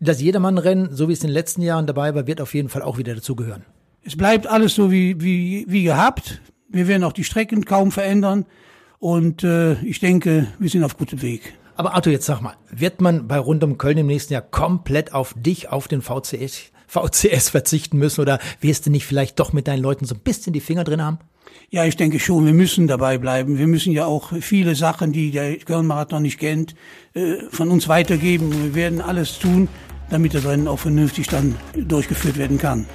das 0.00 0.20
Jedermannrennen, 0.20 0.94
so 0.94 1.08
wie 1.08 1.12
es 1.12 1.22
in 1.22 1.28
den 1.28 1.34
letzten 1.34 1.62
Jahren 1.62 1.86
dabei 1.86 2.14
war, 2.14 2.26
wird 2.26 2.40
auf 2.40 2.54
jeden 2.54 2.68
Fall 2.68 2.82
auch 2.82 2.98
wieder 2.98 3.14
dazugehören. 3.14 3.64
Es 4.02 4.16
bleibt 4.16 4.46
alles 4.46 4.74
so 4.74 4.90
wie, 4.90 5.20
wie, 5.20 5.64
wie 5.68 5.84
gehabt. 5.84 6.40
Wir 6.68 6.88
werden 6.88 7.04
auch 7.04 7.12
die 7.12 7.24
Strecken 7.24 7.64
kaum 7.64 7.90
verändern. 7.90 8.44
Und 8.98 9.44
äh, 9.44 9.74
ich 9.82 10.00
denke, 10.00 10.46
wir 10.58 10.68
sind 10.68 10.84
auf 10.84 10.98
gutem 10.98 11.22
Weg. 11.22 11.54
Aber 11.76 11.94
Arthur, 11.94 12.12
jetzt 12.12 12.26
sag 12.26 12.40
mal, 12.40 12.54
wird 12.70 13.00
man 13.00 13.26
bei 13.26 13.38
Rund 13.38 13.64
um 13.64 13.78
Köln 13.78 13.98
im 13.98 14.06
nächsten 14.06 14.32
Jahr 14.32 14.42
komplett 14.42 15.12
auf 15.12 15.34
dich, 15.36 15.70
auf 15.70 15.88
den 15.88 16.02
VCS, 16.02 16.70
VCS 16.86 17.48
verzichten 17.48 17.98
müssen? 17.98 18.20
Oder 18.20 18.38
wirst 18.60 18.86
du 18.86 18.90
nicht 18.90 19.06
vielleicht 19.06 19.40
doch 19.40 19.52
mit 19.52 19.68
deinen 19.68 19.82
Leuten 19.82 20.04
so 20.04 20.14
ein 20.14 20.20
bisschen 20.20 20.52
die 20.52 20.60
Finger 20.60 20.84
drin 20.84 21.02
haben? 21.02 21.18
Ja, 21.74 21.84
ich 21.84 21.96
denke 21.96 22.20
schon, 22.20 22.46
wir 22.46 22.52
müssen 22.52 22.86
dabei 22.86 23.18
bleiben. 23.18 23.58
Wir 23.58 23.66
müssen 23.66 23.92
ja 23.92 24.06
auch 24.06 24.32
viele 24.40 24.76
Sachen, 24.76 25.10
die 25.10 25.32
der 25.32 25.56
Köln-Marathon 25.56 26.22
nicht 26.22 26.38
kennt, 26.38 26.76
äh, 27.14 27.38
von 27.50 27.68
uns 27.68 27.88
weitergeben. 27.88 28.52
Wir 28.52 28.74
werden 28.76 29.00
alles 29.00 29.40
tun, 29.40 29.66
damit 30.08 30.34
das 30.34 30.46
Rennen 30.46 30.68
auch 30.68 30.78
vernünftig 30.78 31.26
dann 31.26 31.56
durchgeführt 31.74 32.38
werden 32.38 32.58
kann. 32.58 32.86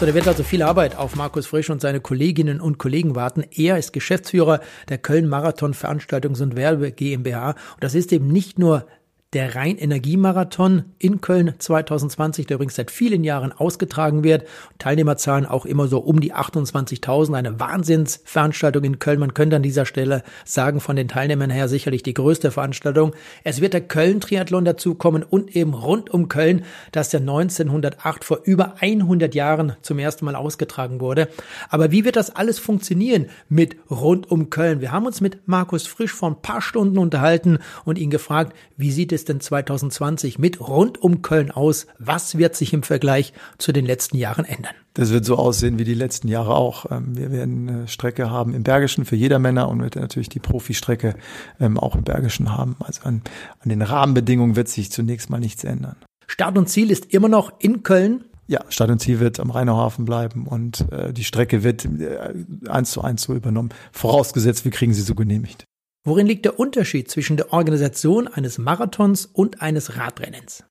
So, 0.00 0.06
da 0.06 0.14
wird 0.14 0.26
also 0.26 0.44
viel 0.44 0.62
Arbeit 0.62 0.96
auf 0.96 1.14
Markus 1.14 1.46
Frisch 1.46 1.68
und 1.68 1.82
seine 1.82 2.00
Kolleginnen 2.00 2.58
und 2.58 2.78
Kollegen 2.78 3.14
warten. 3.16 3.44
Er 3.54 3.76
ist 3.76 3.92
Geschäftsführer 3.92 4.60
der 4.88 4.96
Köln 4.96 5.28
Marathon 5.28 5.74
Veranstaltungs- 5.74 6.42
und 6.42 6.56
Werbe 6.56 6.90
GmbH. 6.90 7.50
Und 7.50 7.84
das 7.84 7.94
ist 7.94 8.14
eben 8.14 8.28
nicht 8.28 8.58
nur 8.58 8.86
der 9.34 9.56
Rhein-Energiemarathon 9.56 10.84
in 10.98 11.20
Köln 11.20 11.54
2020, 11.58 12.46
der 12.46 12.54
übrigens 12.54 12.76
seit 12.76 12.92
vielen 12.92 13.24
Jahren 13.24 13.52
ausgetragen 13.52 14.22
wird. 14.22 14.46
Teilnehmerzahlen 14.78 15.44
auch 15.44 15.66
immer 15.66 15.88
so 15.88 15.98
um 15.98 16.20
die 16.20 16.32
28.000. 16.32 17.34
Eine 17.34 17.58
Wahnsinnsveranstaltung 17.58 18.84
in 18.84 19.00
Köln. 19.00 19.18
Man 19.18 19.34
könnte 19.34 19.56
an 19.56 19.62
dieser 19.62 19.86
Stelle 19.86 20.22
sagen, 20.44 20.80
von 20.80 20.94
den 20.94 21.08
Teilnehmern 21.08 21.50
her 21.50 21.68
sicherlich 21.68 22.04
die 22.04 22.14
größte 22.14 22.52
Veranstaltung. 22.52 23.12
Es 23.42 23.60
wird 23.60 23.72
der 23.72 23.80
Köln-Triathlon 23.80 24.64
dazukommen 24.64 25.24
und 25.24 25.56
eben 25.56 25.74
rund 25.74 26.10
um 26.10 26.28
Köln, 26.28 26.64
das 26.92 27.10
ja 27.10 27.18
1908 27.18 28.24
vor 28.24 28.40
über 28.44 28.76
100 28.80 29.34
Jahren 29.34 29.72
zum 29.82 29.98
ersten 29.98 30.24
Mal 30.26 30.36
ausgetragen 30.36 31.00
wurde. 31.00 31.28
Aber 31.70 31.90
wie 31.90 32.04
wird 32.04 32.14
das 32.14 32.34
alles 32.34 32.60
funktionieren 32.60 33.26
mit 33.48 33.76
rund 33.90 34.30
um 34.30 34.48
Köln? 34.50 34.80
Wir 34.80 34.92
haben 34.92 35.06
uns 35.06 35.20
mit 35.20 35.48
Markus 35.48 35.88
Frisch 35.88 36.12
vor 36.12 36.30
ein 36.30 36.40
paar 36.40 36.62
Stunden 36.62 36.98
unterhalten 36.98 37.58
und 37.84 37.98
ihn 37.98 38.10
gefragt, 38.10 38.54
wie 38.76 38.92
sieht 38.92 39.12
es 39.12 39.23
es 39.24 39.32
denn 39.32 39.40
2020 39.40 40.38
mit 40.38 40.60
rund 40.60 41.02
um 41.02 41.22
Köln 41.22 41.50
aus? 41.50 41.86
Was 41.98 42.38
wird 42.38 42.54
sich 42.54 42.72
im 42.72 42.82
Vergleich 42.82 43.32
zu 43.58 43.72
den 43.72 43.86
letzten 43.86 44.16
Jahren 44.16 44.44
ändern? 44.44 44.74
Das 44.94 45.10
wird 45.10 45.24
so 45.24 45.36
aussehen 45.36 45.78
wie 45.78 45.84
die 45.84 45.94
letzten 45.94 46.28
Jahre 46.28 46.54
auch. 46.54 46.90
Ähm, 46.90 47.16
wir 47.16 47.32
werden 47.32 47.68
eine 47.68 47.88
Strecke 47.88 48.30
haben 48.30 48.54
im 48.54 48.62
Bergischen 48.62 49.04
für 49.04 49.16
jeder 49.16 49.38
Männer 49.38 49.68
und 49.68 49.82
wird 49.82 49.96
natürlich 49.96 50.28
die 50.28 50.40
Profistrecke 50.40 51.14
ähm, 51.58 51.78
auch 51.78 51.96
im 51.96 52.04
Bergischen 52.04 52.56
haben. 52.56 52.76
Also 52.78 53.02
an, 53.04 53.22
an 53.60 53.68
den 53.68 53.82
Rahmenbedingungen 53.82 54.56
wird 54.56 54.68
sich 54.68 54.92
zunächst 54.92 55.30
mal 55.30 55.40
nichts 55.40 55.64
ändern. 55.64 55.96
Start 56.26 56.56
und 56.56 56.68
Ziel 56.68 56.90
ist 56.90 57.12
immer 57.12 57.28
noch 57.28 57.52
in 57.58 57.82
Köln. 57.82 58.24
Ja, 58.46 58.60
Start 58.68 58.90
und 58.90 59.00
Ziel 59.00 59.20
wird 59.20 59.40
am 59.40 59.50
Rheinauhafen 59.50 60.04
bleiben 60.04 60.46
und 60.46 60.90
äh, 60.92 61.12
die 61.12 61.24
Strecke 61.24 61.64
wird 61.64 61.86
äh, 61.86 62.34
eins 62.68 62.92
zu 62.92 63.00
eins 63.00 63.22
so 63.22 63.34
übernommen. 63.34 63.70
Vorausgesetzt, 63.92 64.64
wir 64.64 64.72
kriegen 64.72 64.92
sie 64.92 65.02
so 65.02 65.14
genehmigt. 65.14 65.64
Worin 66.04 66.26
liegt 66.26 66.44
der 66.44 66.60
Unterschied 66.60 67.10
zwischen 67.10 67.38
der 67.38 67.52
Organisation 67.54 68.28
eines 68.28 68.58
Marathons 68.58 69.24
und 69.24 69.62
eines 69.62 69.96
Radrennens? 69.96 70.62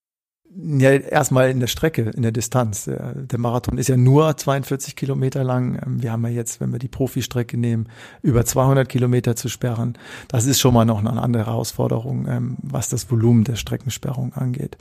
Ja, 0.56 0.92
erstmal 0.92 1.50
in 1.50 1.60
der 1.60 1.66
Strecke, 1.66 2.12
in 2.16 2.22
der 2.22 2.32
Distanz. 2.32 2.86
Der 2.86 3.40
Marathon 3.40 3.80
ist 3.80 3.90
ja 3.90 3.98
nur 3.98 4.38
42 4.38 4.96
Kilometer 4.96 5.44
lang. 5.44 5.82
Wir 6.00 6.12
haben 6.12 6.24
ja 6.26 6.30
jetzt, 6.30 6.62
wenn 6.62 6.72
wir 6.72 6.78
die 6.78 6.88
Profistrecke 6.88 7.58
nehmen, 7.58 7.88
über 8.22 8.46
200 8.46 8.88
Kilometer 8.88 9.36
zu 9.36 9.50
sperren. 9.50 9.98
Das 10.28 10.46
ist 10.46 10.60
schon 10.60 10.76
mal 10.76 10.86
noch 10.86 11.00
eine 11.00 11.20
andere 11.20 11.48
Herausforderung, 11.48 12.28
ähm, 12.28 12.58
was 12.62 12.90
das 12.90 13.10
Volumen 13.10 13.46
der 13.46 13.56
Streckensperrung 13.56 14.34
angeht. 14.34 14.78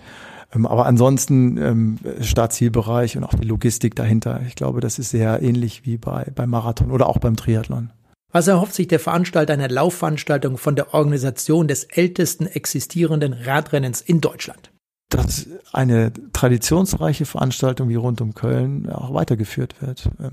Ähm, 0.55 0.67
aber 0.67 0.85
ansonsten 0.85 1.57
ähm, 1.57 1.99
Startzielbereich 2.21 3.17
und 3.17 3.25
auch 3.25 3.35
die 3.35 3.49
Logistik 3.49 3.97
dahinter. 3.97 4.43
Ich 4.47 4.57
glaube, 4.57 4.81
das 4.81 4.99
ist 4.99 5.09
sehr 5.09 5.41
ähnlich 5.41 5.87
wie 5.87 5.97
bei, 5.97 6.27
beim 6.35 6.51
Marathon 6.51 6.91
oder 6.91 7.07
auch 7.07 7.19
beim 7.19 7.37
Triathlon. 7.37 7.91
Was 8.33 8.49
erhofft 8.49 8.75
sich 8.75 8.89
der 8.89 8.99
Veranstalter 8.99 9.53
einer 9.53 9.69
Laufveranstaltung 9.69 10.57
von 10.57 10.75
der 10.75 10.95
Organisation 10.95 11.69
des 11.69 11.85
ältesten 11.85 12.47
existierenden 12.47 13.35
Radrennens 13.35 14.01
in 14.01 14.21
Deutschland? 14.21 14.73
dass 15.15 15.47
eine 15.73 16.13
traditionsreiche 16.33 17.27
Veranstaltung 17.27 17.89
wie 17.89 17.97
rund 17.97 18.21
um 18.21 18.35
Köln 18.35 18.89
auch 18.89 19.13
weitergeführt 19.13 19.83
wird. 19.83 20.09
Ähm, 20.19 20.31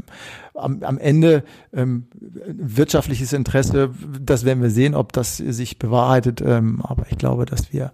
am, 0.54 0.84
am 0.84 0.98
Ende 0.98 1.44
ähm, 1.74 2.08
wirtschaftliches 2.14 3.34
Interesse, 3.34 3.92
das 4.22 4.46
werden 4.46 4.64
wir 4.64 4.70
sehen, 4.70 4.96
ob 4.96 5.12
das 5.12 5.38
sich 5.38 5.80
bewahrheitet. 5.80 6.42
Ähm, 6.42 6.82
aber 6.82 7.08
ich 7.10 7.18
glaube, 7.18 7.46
dass 7.46 7.74
wir 7.74 7.92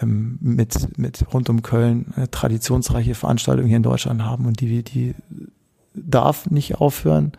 ähm, 0.00 0.38
mit, 0.40 0.98
mit 0.98 1.24
rund 1.32 1.48
um 1.48 1.62
Köln 1.62 2.12
eine 2.16 2.30
traditionsreiche 2.30 3.14
Veranstaltung 3.14 3.66
hier 3.66 3.78
in 3.78 3.82
Deutschland 3.82 4.22
haben 4.22 4.44
und 4.44 4.60
die, 4.60 4.82
die 4.82 5.14
darf 5.94 6.50
nicht 6.50 6.74
aufhören 6.74 7.32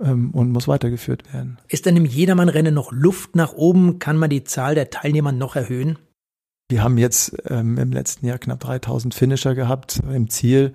ähm, 0.00 0.30
und 0.30 0.50
muss 0.50 0.68
weitergeführt 0.68 1.32
werden. 1.32 1.58
Ist 1.68 1.86
denn 1.86 1.96
im 1.96 2.04
Jedermann-Rennen 2.04 2.74
noch 2.74 2.92
Luft 2.92 3.36
nach 3.36 3.52
oben? 3.52 3.98
Kann 3.98 4.16
man 4.16 4.30
die 4.30 4.44
Zahl 4.44 4.74
der 4.74 4.90
Teilnehmer 4.90 5.32
noch 5.32 5.56
erhöhen? 5.56 5.98
Wir 6.68 6.84
haben 6.84 6.98
jetzt 6.98 7.36
ähm, 7.48 7.78
im 7.78 7.90
letzten 7.90 8.26
Jahr 8.26 8.38
knapp 8.38 8.60
3000 8.60 9.12
Finisher 9.12 9.56
gehabt 9.56 10.00
im 10.12 10.30
Ziel. 10.30 10.72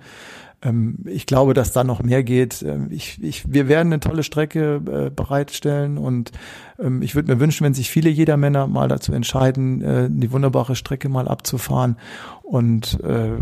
Ähm, 0.66 0.96
ich 1.04 1.26
glaube, 1.26 1.54
dass 1.54 1.72
da 1.72 1.84
noch 1.84 2.02
mehr 2.02 2.22
geht. 2.22 2.62
Ähm, 2.62 2.88
ich, 2.90 3.22
ich, 3.22 3.50
wir 3.52 3.68
werden 3.68 3.92
eine 3.92 4.00
tolle 4.00 4.22
Strecke 4.22 4.76
äh, 4.76 5.10
bereitstellen 5.10 5.98
und 5.98 6.32
ähm, 6.78 7.02
ich 7.02 7.14
würde 7.14 7.32
mir 7.32 7.40
wünschen, 7.40 7.64
wenn 7.64 7.74
sich 7.74 7.90
viele 7.90 8.10
Jedermänner 8.10 8.66
mal 8.66 8.88
dazu 8.88 9.12
entscheiden, 9.12 9.82
äh, 9.82 10.08
die 10.10 10.32
wunderbare 10.32 10.76
Strecke 10.76 11.08
mal 11.08 11.28
abzufahren. 11.28 11.96
Und 12.42 13.00
äh, 13.02 13.32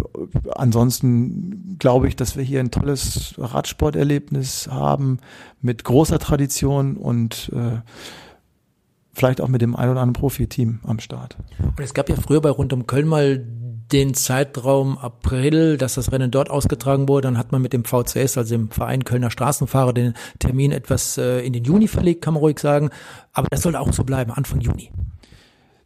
ansonsten 0.55 1.77
glaube 1.79 2.09
ich, 2.09 2.17
dass 2.17 2.37
wir 2.37 2.45
hier 2.45 2.61
ein 2.61 2.71
tolles 2.71 3.35
Radsporterlebnis 3.39 4.69
haben 4.71 5.19
mit 5.61 5.85
großer 5.85 6.19
Tradition 6.19 6.97
und 6.97 7.51
vielleicht 9.13 9.41
auch 9.41 9.49
mit 9.49 9.63
dem 9.63 9.77
ein 9.77 9.89
oder 9.89 10.01
anderen 10.01 10.13
Profiteam 10.13 10.81
am 10.85 10.99
Start. 10.99 11.37
Und 11.61 11.81
es 11.81 11.95
gab 11.95 12.09
ja 12.09 12.17
früher 12.17 12.41
bei 12.41 12.51
Rund 12.51 12.73
um 12.73 12.87
Köln 12.87 13.07
mal 13.07 13.45
den 13.95 14.13
Zeitraum 14.13 14.99
April, 14.99 15.79
dass 15.79 15.95
das 15.95 16.11
Rennen 16.11 16.33
dort 16.33 16.51
ausgetragen 16.51 17.09
wurde. 17.09 17.29
Dann 17.29 17.39
hat 17.39 17.53
man 17.53 17.63
mit 17.63 17.73
dem 17.73 17.85
VCS, 17.85 18.37
also 18.37 18.57
dem 18.57 18.69
Verein 18.69 19.05
Kölner 19.05 19.31
Straßenfahrer, 19.31 19.93
den 19.93 20.15
Termin 20.41 20.73
etwas 20.73 21.17
äh, 21.17 21.47
in 21.47 21.53
den 21.53 21.63
Juni 21.63 21.87
verlegt, 21.87 22.21
kann 22.21 22.35
man 22.35 22.41
ruhig 22.41 22.59
sagen. 22.59 22.91
Aber 23.33 23.47
das 23.51 23.63
soll 23.63 23.77
auch 23.77 23.93
so 23.93 24.03
bleiben, 24.03 24.33
Anfang 24.33 24.61
Juni. 24.61 24.91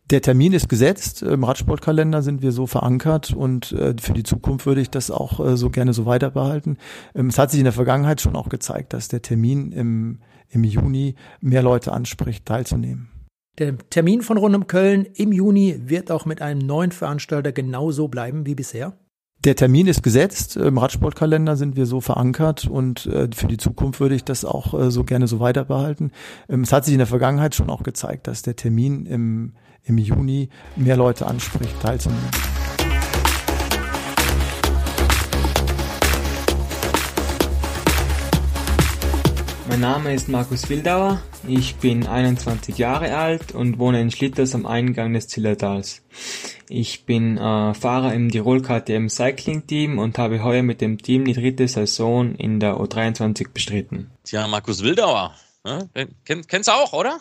Der 0.08 0.22
Termin 0.22 0.54
ist 0.54 0.70
gesetzt. 0.70 1.20
Im 1.20 1.44
Radsportkalender 1.44 2.22
sind 2.22 2.40
wir 2.40 2.52
so 2.52 2.66
verankert 2.66 3.34
und 3.34 3.72
äh, 3.72 3.94
für 4.00 4.14
die 4.14 4.22
Zukunft 4.22 4.64
würde 4.64 4.80
ich 4.80 4.88
das 4.88 5.10
auch 5.10 5.38
äh, 5.44 5.58
so 5.58 5.68
gerne 5.68 5.92
so 5.92 6.06
weiter 6.06 6.30
behalten. 6.30 6.78
Ähm, 7.14 7.26
es 7.26 7.38
hat 7.38 7.50
sich 7.50 7.60
in 7.60 7.64
der 7.64 7.74
Vergangenheit 7.74 8.22
schon 8.22 8.36
auch 8.36 8.48
gezeigt, 8.48 8.94
dass 8.94 9.08
der 9.08 9.20
Termin 9.20 9.70
im, 9.70 10.20
im 10.48 10.64
Juni 10.64 11.14
mehr 11.42 11.62
Leute 11.62 11.92
anspricht, 11.92 12.46
teilzunehmen. 12.46 13.10
Der 13.58 13.76
Termin 13.90 14.22
von 14.22 14.36
Rund 14.36 14.54
um 14.54 14.66
Köln 14.68 15.04
im 15.14 15.32
Juni 15.32 15.80
wird 15.86 16.12
auch 16.12 16.26
mit 16.26 16.40
einem 16.40 16.60
neuen 16.60 16.92
Veranstalter 16.92 17.50
genauso 17.50 18.06
bleiben 18.06 18.46
wie 18.46 18.54
bisher. 18.54 18.96
Der 19.44 19.56
Termin 19.56 19.86
ist 19.86 20.02
gesetzt. 20.02 20.56
Im 20.56 20.78
Radsportkalender 20.78 21.56
sind 21.56 21.76
wir 21.76 21.86
so 21.86 22.00
verankert 22.00 22.66
und 22.66 23.06
äh, 23.06 23.28
für 23.34 23.46
die 23.46 23.56
Zukunft 23.56 24.00
würde 24.00 24.14
ich 24.14 24.24
das 24.24 24.44
auch 24.44 24.74
äh, 24.74 24.90
so 24.90 25.04
gerne 25.04 25.28
so 25.28 25.38
weiter 25.40 25.64
behalten. 25.64 26.10
Ähm, 26.48 26.62
es 26.62 26.72
hat 26.72 26.84
sich 26.84 26.94
in 26.94 26.98
der 26.98 27.06
Vergangenheit 27.06 27.54
schon 27.54 27.70
auch 27.70 27.82
gezeigt, 27.82 28.26
dass 28.26 28.42
der 28.42 28.56
Termin 28.56 29.06
im, 29.06 29.54
im 29.84 29.98
Juni 29.98 30.48
mehr 30.76 30.96
Leute 30.96 31.26
anspricht, 31.26 31.80
teilzunehmen. 31.80 32.30
Mein 39.68 39.80
Name 39.80 40.14
ist 40.14 40.30
Markus 40.30 40.70
Wildauer, 40.70 41.20
ich 41.46 41.76
bin 41.76 42.06
21 42.06 42.78
Jahre 42.78 43.14
alt 43.14 43.52
und 43.52 43.78
wohne 43.78 44.00
in 44.00 44.10
Schlitters 44.10 44.54
am 44.54 44.64
Eingang 44.64 45.12
des 45.12 45.28
Zillertals. 45.28 46.00
Ich 46.70 47.04
bin 47.04 47.36
äh, 47.36 47.74
Fahrer 47.74 48.14
im 48.14 48.30
Tirol 48.30 48.62
KTM 48.62 49.08
Cycling 49.10 49.66
Team 49.66 49.98
und 49.98 50.16
habe 50.16 50.42
heuer 50.42 50.62
mit 50.62 50.80
dem 50.80 50.96
Team 50.96 51.26
die 51.26 51.34
dritte 51.34 51.68
Saison 51.68 52.34
in 52.34 52.60
der 52.60 52.76
O23 52.76 53.48
bestritten. 53.52 54.10
Tja, 54.24 54.48
Markus 54.48 54.82
Wildauer, 54.82 55.34
ne? 55.64 55.90
Kenn, 56.24 56.46
kennst 56.46 56.68
du 56.68 56.72
auch, 56.72 56.94
oder? 56.94 57.20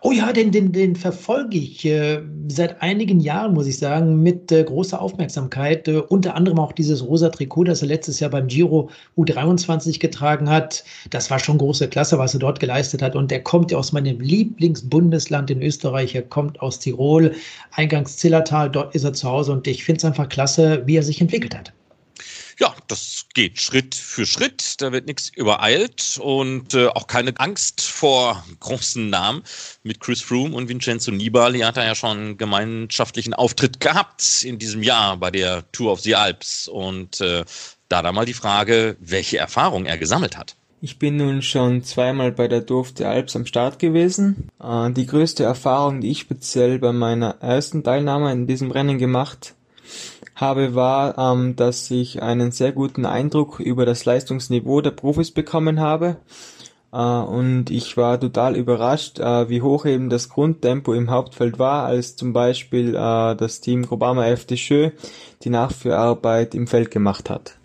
Oh 0.00 0.12
ja, 0.12 0.32
den, 0.32 0.50
den, 0.50 0.72
den 0.72 0.96
verfolge 0.96 1.58
ich 1.58 1.84
äh, 1.84 2.20
seit 2.48 2.80
einigen 2.82 3.20
Jahren, 3.20 3.54
muss 3.54 3.66
ich 3.66 3.78
sagen, 3.78 4.22
mit 4.22 4.50
äh, 4.50 4.64
großer 4.64 5.00
Aufmerksamkeit. 5.00 5.88
Äh, 5.88 5.98
unter 6.08 6.34
anderem 6.34 6.58
auch 6.58 6.72
dieses 6.72 7.06
rosa 7.06 7.28
Trikot, 7.28 7.64
das 7.64 7.82
er 7.82 7.88
letztes 7.88 8.20
Jahr 8.20 8.30
beim 8.30 8.46
Giro 8.46 8.90
U23 9.16 10.00
getragen 10.00 10.48
hat. 10.48 10.84
Das 11.10 11.30
war 11.30 11.38
schon 11.38 11.58
große 11.58 11.88
Klasse, 11.88 12.18
was 12.18 12.34
er 12.34 12.40
dort 12.40 12.60
geleistet 12.60 13.02
hat. 13.02 13.14
Und 13.14 13.30
er 13.30 13.42
kommt 13.42 13.70
ja 13.70 13.78
aus 13.78 13.92
meinem 13.92 14.20
Lieblingsbundesland 14.20 15.50
in 15.50 15.62
Österreich. 15.62 16.14
Er 16.14 16.22
kommt 16.22 16.60
aus 16.60 16.78
Tirol, 16.78 17.34
Eingangs 17.72 18.16
Zillertal. 18.16 18.70
Dort 18.70 18.94
ist 18.94 19.04
er 19.04 19.12
zu 19.12 19.28
Hause. 19.28 19.52
Und 19.52 19.66
ich 19.66 19.84
finde 19.84 19.98
es 19.98 20.04
einfach 20.04 20.28
klasse, 20.28 20.82
wie 20.86 20.96
er 20.96 21.02
sich 21.02 21.20
entwickelt 21.20 21.56
hat. 21.56 21.72
Ja, 22.58 22.72
das 22.86 23.26
geht 23.34 23.60
Schritt 23.60 23.94
für 23.94 24.26
Schritt. 24.26 24.80
Da 24.80 24.92
wird 24.92 25.06
nichts 25.06 25.28
übereilt 25.28 26.20
und 26.22 26.74
äh, 26.74 26.86
auch 26.86 27.06
keine 27.06 27.32
Angst 27.38 27.80
vor 27.80 28.44
großen 28.60 29.10
Namen. 29.10 29.42
Mit 29.82 30.00
Chris 30.00 30.20
Froome 30.20 30.54
und 30.54 30.68
Vincenzo 30.68 31.10
Nibali 31.10 31.60
hat 31.60 31.76
er 31.76 31.86
ja 31.86 31.94
schon 31.94 32.16
einen 32.16 32.38
gemeinschaftlichen 32.38 33.34
Auftritt 33.34 33.80
gehabt 33.80 34.42
in 34.44 34.58
diesem 34.58 34.82
Jahr 34.82 35.16
bei 35.16 35.30
der 35.30 35.70
Tour 35.72 35.92
of 35.92 36.00
the 36.00 36.14
Alps. 36.14 36.68
Und 36.68 37.20
äh, 37.20 37.44
da 37.88 38.02
da 38.02 38.12
mal 38.12 38.24
die 38.24 38.34
Frage, 38.34 38.96
welche 39.00 39.38
Erfahrung 39.38 39.86
er 39.86 39.98
gesammelt 39.98 40.36
hat. 40.36 40.54
Ich 40.80 40.98
bin 40.98 41.16
nun 41.16 41.42
schon 41.42 41.82
zweimal 41.82 42.30
bei 42.30 42.46
der 42.46 42.66
Tour 42.66 42.80
of 42.80 42.92
the 42.96 43.04
Alps 43.04 43.34
am 43.34 43.46
Start 43.46 43.80
gewesen. 43.80 44.48
Äh, 44.62 44.90
die 44.92 45.06
größte 45.06 45.42
Erfahrung, 45.42 46.00
die 46.00 46.10
ich 46.12 46.20
speziell 46.20 46.78
bei 46.78 46.92
meiner 46.92 47.40
ersten 47.40 47.82
Teilnahme 47.82 48.30
in 48.30 48.46
diesem 48.46 48.70
Rennen 48.70 48.98
gemacht 48.98 49.54
habe, 50.34 50.74
war, 50.74 51.18
ähm, 51.18 51.56
dass 51.56 51.90
ich 51.90 52.22
einen 52.22 52.52
sehr 52.52 52.72
guten 52.72 53.06
Eindruck 53.06 53.60
über 53.60 53.86
das 53.86 54.04
Leistungsniveau 54.04 54.80
der 54.80 54.90
Profis 54.90 55.30
bekommen 55.30 55.80
habe. 55.80 56.16
Äh, 56.92 56.96
und 56.98 57.70
ich 57.70 57.96
war 57.96 58.20
total 58.20 58.56
überrascht, 58.56 59.18
äh, 59.18 59.48
wie 59.48 59.62
hoch 59.62 59.84
eben 59.84 60.10
das 60.10 60.28
Grundtempo 60.28 60.94
im 60.94 61.10
Hauptfeld 61.10 61.58
war, 61.58 61.84
als 61.84 62.16
zum 62.16 62.32
Beispiel 62.32 62.94
äh, 62.94 63.34
das 63.34 63.60
Team 63.60 63.82
Grobama 63.82 64.26
FDSchö 64.26 64.90
die 65.42 65.50
Nachführarbeit 65.50 66.54
im 66.54 66.66
Feld 66.66 66.90
gemacht 66.90 67.30
hat. 67.30 67.58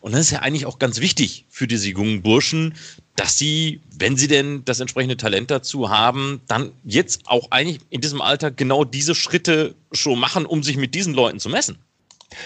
Und 0.00 0.12
das 0.12 0.22
ist 0.22 0.30
ja 0.30 0.40
eigentlich 0.40 0.66
auch 0.66 0.78
ganz 0.78 1.00
wichtig 1.00 1.46
für 1.48 1.66
diese 1.66 1.88
jungen 1.90 2.22
Burschen, 2.22 2.74
dass 3.16 3.38
sie, 3.38 3.80
wenn 3.98 4.16
sie 4.16 4.28
denn 4.28 4.64
das 4.64 4.80
entsprechende 4.80 5.16
Talent 5.16 5.50
dazu 5.50 5.90
haben, 5.90 6.40
dann 6.48 6.72
jetzt 6.84 7.22
auch 7.26 7.50
eigentlich 7.50 7.80
in 7.90 8.00
diesem 8.00 8.20
Alter 8.20 8.50
genau 8.50 8.84
diese 8.84 9.14
Schritte 9.14 9.74
schon 9.92 10.18
machen, 10.18 10.46
um 10.46 10.62
sich 10.62 10.76
mit 10.76 10.94
diesen 10.94 11.14
Leuten 11.14 11.40
zu 11.40 11.48
messen. 11.48 11.78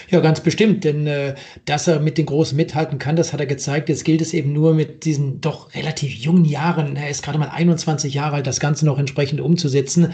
Ja, 0.09 0.19
ganz 0.19 0.39
bestimmt, 0.41 0.83
denn 0.83 1.07
äh, 1.07 1.35
dass 1.65 1.87
er 1.87 1.99
mit 1.99 2.17
den 2.17 2.27
Großen 2.27 2.55
mithalten 2.55 2.99
kann, 2.99 3.15
das 3.15 3.33
hat 3.33 3.39
er 3.39 3.47
gezeigt. 3.47 3.89
Jetzt 3.89 4.05
gilt 4.05 4.21
es 4.21 4.33
eben 4.33 4.53
nur 4.53 4.73
mit 4.73 5.05
diesen 5.05 5.41
doch 5.41 5.73
relativ 5.73 6.13
jungen 6.13 6.45
Jahren, 6.45 6.95
er 6.95 7.09
ist 7.09 7.23
gerade 7.23 7.39
mal 7.39 7.49
21 7.49 8.13
Jahre 8.13 8.37
alt, 8.37 8.47
das 8.47 8.59
Ganze 8.59 8.85
noch 8.85 8.99
entsprechend 8.99 9.41
umzusetzen. 9.41 10.13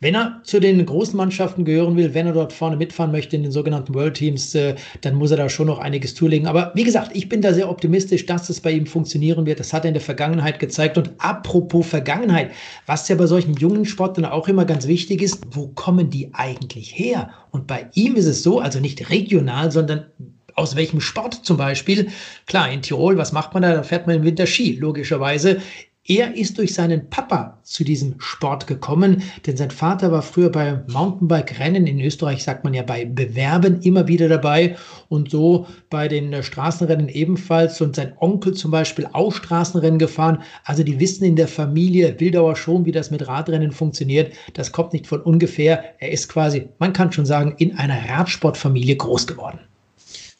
Wenn 0.00 0.14
er 0.14 0.40
zu 0.44 0.60
den 0.60 0.84
großen 0.86 1.16
Mannschaften 1.16 1.64
gehören 1.64 1.96
will, 1.96 2.14
wenn 2.14 2.26
er 2.26 2.32
dort 2.32 2.52
vorne 2.52 2.76
mitfahren 2.76 3.10
möchte 3.10 3.34
in 3.34 3.42
den 3.42 3.50
sogenannten 3.50 3.94
World 3.94 4.14
Teams, 4.14 4.54
äh, 4.54 4.76
dann 5.00 5.16
muss 5.16 5.32
er 5.32 5.38
da 5.38 5.48
schon 5.48 5.66
noch 5.66 5.80
einiges 5.80 6.14
zulegen. 6.14 6.46
Aber 6.46 6.70
wie 6.76 6.84
gesagt, 6.84 7.10
ich 7.16 7.28
bin 7.28 7.42
da 7.42 7.52
sehr 7.52 7.68
optimistisch, 7.68 8.24
dass 8.24 8.48
es 8.48 8.60
bei 8.60 8.70
ihm 8.70 8.86
funktionieren 8.86 9.44
wird. 9.44 9.58
Das 9.58 9.72
hat 9.72 9.84
er 9.84 9.88
in 9.88 9.94
der 9.94 10.00
Vergangenheit 10.00 10.60
gezeigt. 10.60 10.98
Und 10.98 11.10
apropos 11.18 11.84
Vergangenheit, 11.84 12.52
was 12.86 13.08
ja 13.08 13.16
bei 13.16 13.26
solchen 13.26 13.54
jungen 13.54 13.84
Sportlern 13.84 14.30
auch 14.30 14.46
immer 14.46 14.64
ganz 14.64 14.86
wichtig 14.86 15.20
ist, 15.20 15.42
wo 15.50 15.66
kommen 15.66 16.10
die 16.10 16.32
eigentlich 16.32 16.96
her? 16.96 17.30
Und 17.50 17.66
bei 17.66 17.88
ihm 17.94 18.14
ist 18.14 18.26
es 18.26 18.44
so, 18.44 18.60
also 18.60 18.78
nicht 18.78 19.10
regional, 19.10 19.72
sondern 19.72 20.06
aus 20.54 20.76
welchem 20.76 21.00
Sport 21.00 21.34
zum 21.44 21.56
Beispiel. 21.56 22.08
Klar, 22.46 22.70
in 22.70 22.82
Tirol, 22.82 23.16
was 23.16 23.32
macht 23.32 23.54
man 23.54 23.62
da? 23.62 23.74
Da 23.74 23.82
fährt 23.82 24.06
man 24.06 24.16
im 24.16 24.24
Winter 24.24 24.46
Ski, 24.46 24.76
logischerweise. 24.76 25.60
Er 26.10 26.34
ist 26.34 26.56
durch 26.56 26.72
seinen 26.72 27.10
Papa 27.10 27.58
zu 27.64 27.84
diesem 27.84 28.14
Sport 28.18 28.66
gekommen, 28.66 29.22
denn 29.44 29.58
sein 29.58 29.70
Vater 29.70 30.10
war 30.10 30.22
früher 30.22 30.50
bei 30.50 30.82
Mountainbike-Rennen, 30.86 31.86
in 31.86 32.00
Österreich 32.00 32.42
sagt 32.42 32.64
man 32.64 32.72
ja 32.72 32.82
bei 32.82 33.04
Bewerben 33.04 33.82
immer 33.82 34.08
wieder 34.08 34.26
dabei 34.26 34.76
und 35.10 35.30
so 35.30 35.66
bei 35.90 36.08
den 36.08 36.42
Straßenrennen 36.42 37.10
ebenfalls 37.10 37.82
und 37.82 37.94
sein 37.94 38.14
Onkel 38.20 38.54
zum 38.54 38.70
Beispiel 38.70 39.06
auch 39.12 39.34
Straßenrennen 39.34 39.98
gefahren. 39.98 40.42
Also 40.64 40.82
die 40.82 40.98
wissen 40.98 41.24
in 41.24 41.36
der 41.36 41.46
Familie 41.46 42.18
Wildauer 42.18 42.56
schon, 42.56 42.86
wie 42.86 42.92
das 42.92 43.10
mit 43.10 43.28
Radrennen 43.28 43.72
funktioniert. 43.72 44.32
Das 44.54 44.72
kommt 44.72 44.94
nicht 44.94 45.06
von 45.06 45.20
ungefähr. 45.20 46.00
Er 46.00 46.10
ist 46.10 46.30
quasi, 46.30 46.70
man 46.78 46.94
kann 46.94 47.12
schon 47.12 47.26
sagen, 47.26 47.54
in 47.58 47.76
einer 47.76 48.08
Radsportfamilie 48.08 48.96
groß 48.96 49.26
geworden. 49.26 49.60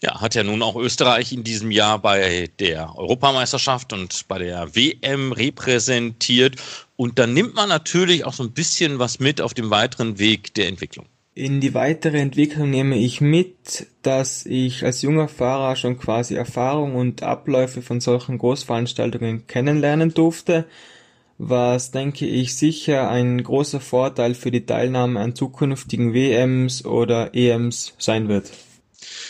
Ja, 0.01 0.21
hat 0.21 0.37
ja 0.37 0.45
nun 0.45 0.63
auch 0.63 0.77
Österreich 0.77 1.33
in 1.33 1.43
diesem 1.43 1.73
Jahr 1.73 1.99
bei 1.99 2.49
der 2.61 2.97
Europameisterschaft 2.97 3.93
und 3.93 4.29
bei 4.29 4.39
der 4.39 4.77
WM 4.77 5.33
repräsentiert. 5.33 6.55
Und 6.95 7.19
da 7.19 7.27
nimmt 7.27 7.55
man 7.55 7.69
natürlich 7.69 8.25
auch 8.25 8.33
so 8.33 8.45
ein 8.45 8.53
bisschen 8.53 9.01
was 9.01 9.19
mit 9.19 9.41
auf 9.41 9.55
dem 9.55 9.71
weiteren 9.71 10.21
Weg 10.21 10.55
der 10.55 10.69
Entwicklung. 10.69 11.07
In 11.35 11.61
die 11.61 11.75
weitere 11.75 12.19
Entwicklung 12.19 12.71
nehme 12.71 12.97
ich 12.97 13.21
mit, 13.21 13.87
dass 14.03 14.47
ich 14.47 14.85
als 14.85 15.03
junger 15.03 15.27
Fahrer 15.27 15.75
schon 15.75 15.99
quasi 15.99 16.35
Erfahrung 16.35 16.95
und 16.95 17.25
Abläufe 17.25 17.83
von 17.83 18.01
solchen 18.01 18.39
Großveranstaltungen 18.39 19.49
kennenlernen 19.49 20.15
durfte, 20.15 20.65
was 21.39 21.91
denke 21.91 22.27
ich 22.27 22.57
sicher 22.57 23.09
ein 23.11 23.43
großer 23.43 23.81
Vorteil 23.81 24.35
für 24.35 24.51
die 24.53 24.67
Teilnahme 24.67 25.19
an 25.21 25.35
zukünftigen 25.35 26.13
WMs 26.13 26.85
oder 26.85 27.35
EMs 27.35 27.95
sein 27.99 28.29
wird. 28.29 28.51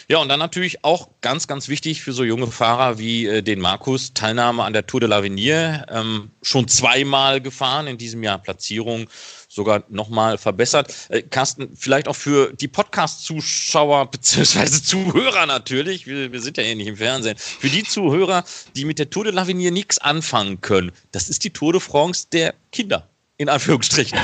Ja, 0.09 0.19
und 0.19 0.29
dann 0.29 0.38
natürlich 0.38 0.85
auch 0.85 1.09
ganz, 1.21 1.47
ganz 1.47 1.69
wichtig 1.69 2.03
für 2.03 2.12
so 2.12 2.25
junge 2.25 2.47
Fahrer 2.49 2.99
wie 2.99 3.27
äh, 3.27 3.43
den 3.43 3.61
Markus, 3.61 4.14
Teilnahme 4.14 4.64
an 4.64 4.73
der 4.73 4.87
Tour 4.87 5.01
de 5.01 5.09
l'Avenir. 5.09 5.85
Ähm, 5.91 6.31
schon 6.43 6.69
zweimal 6.69 7.41
gefahren, 7.41 7.87
in 7.87 7.99
diesem 7.99 8.23
Jahr 8.23 8.38
Platzierung 8.38 9.09
sogar 9.49 9.85
nochmal 9.88 10.38
verbessert. 10.38 10.95
Äh, 11.09 11.23
Carsten, 11.23 11.77
vielleicht 11.77 12.09
auch 12.09 12.17
für 12.17 12.53
die 12.53 12.69
Podcast-Zuschauer 12.69 14.07
beziehungsweise 14.11 14.83
Zuhörer 14.83 15.47
natürlich, 15.47 16.07
wir, 16.07 16.33
wir 16.33 16.41
sind 16.41 16.57
ja 16.57 16.62
hier 16.62 16.77
nicht 16.77 16.88
im 16.88 16.97
Fernsehen, 16.97 17.37
für 17.37 17.69
die 17.69 17.85
Zuhörer, 17.85 18.45
die 18.77 18.85
mit 18.85 18.99
der 18.99 19.11
Tour 19.11 19.25
de 19.25 19.35
l'Avenir 19.35 19.71
nichts 19.71 19.99
anfangen 19.99 20.61
können, 20.61 20.93
das 21.12 21.29
ist 21.29 21.45
die 21.45 21.51
Tour 21.51 21.73
de 21.73 21.81
France 21.81 22.27
der 22.33 22.55
Kinder 22.73 23.09
in 23.38 23.48
Anführungsstrichen. 23.48 24.18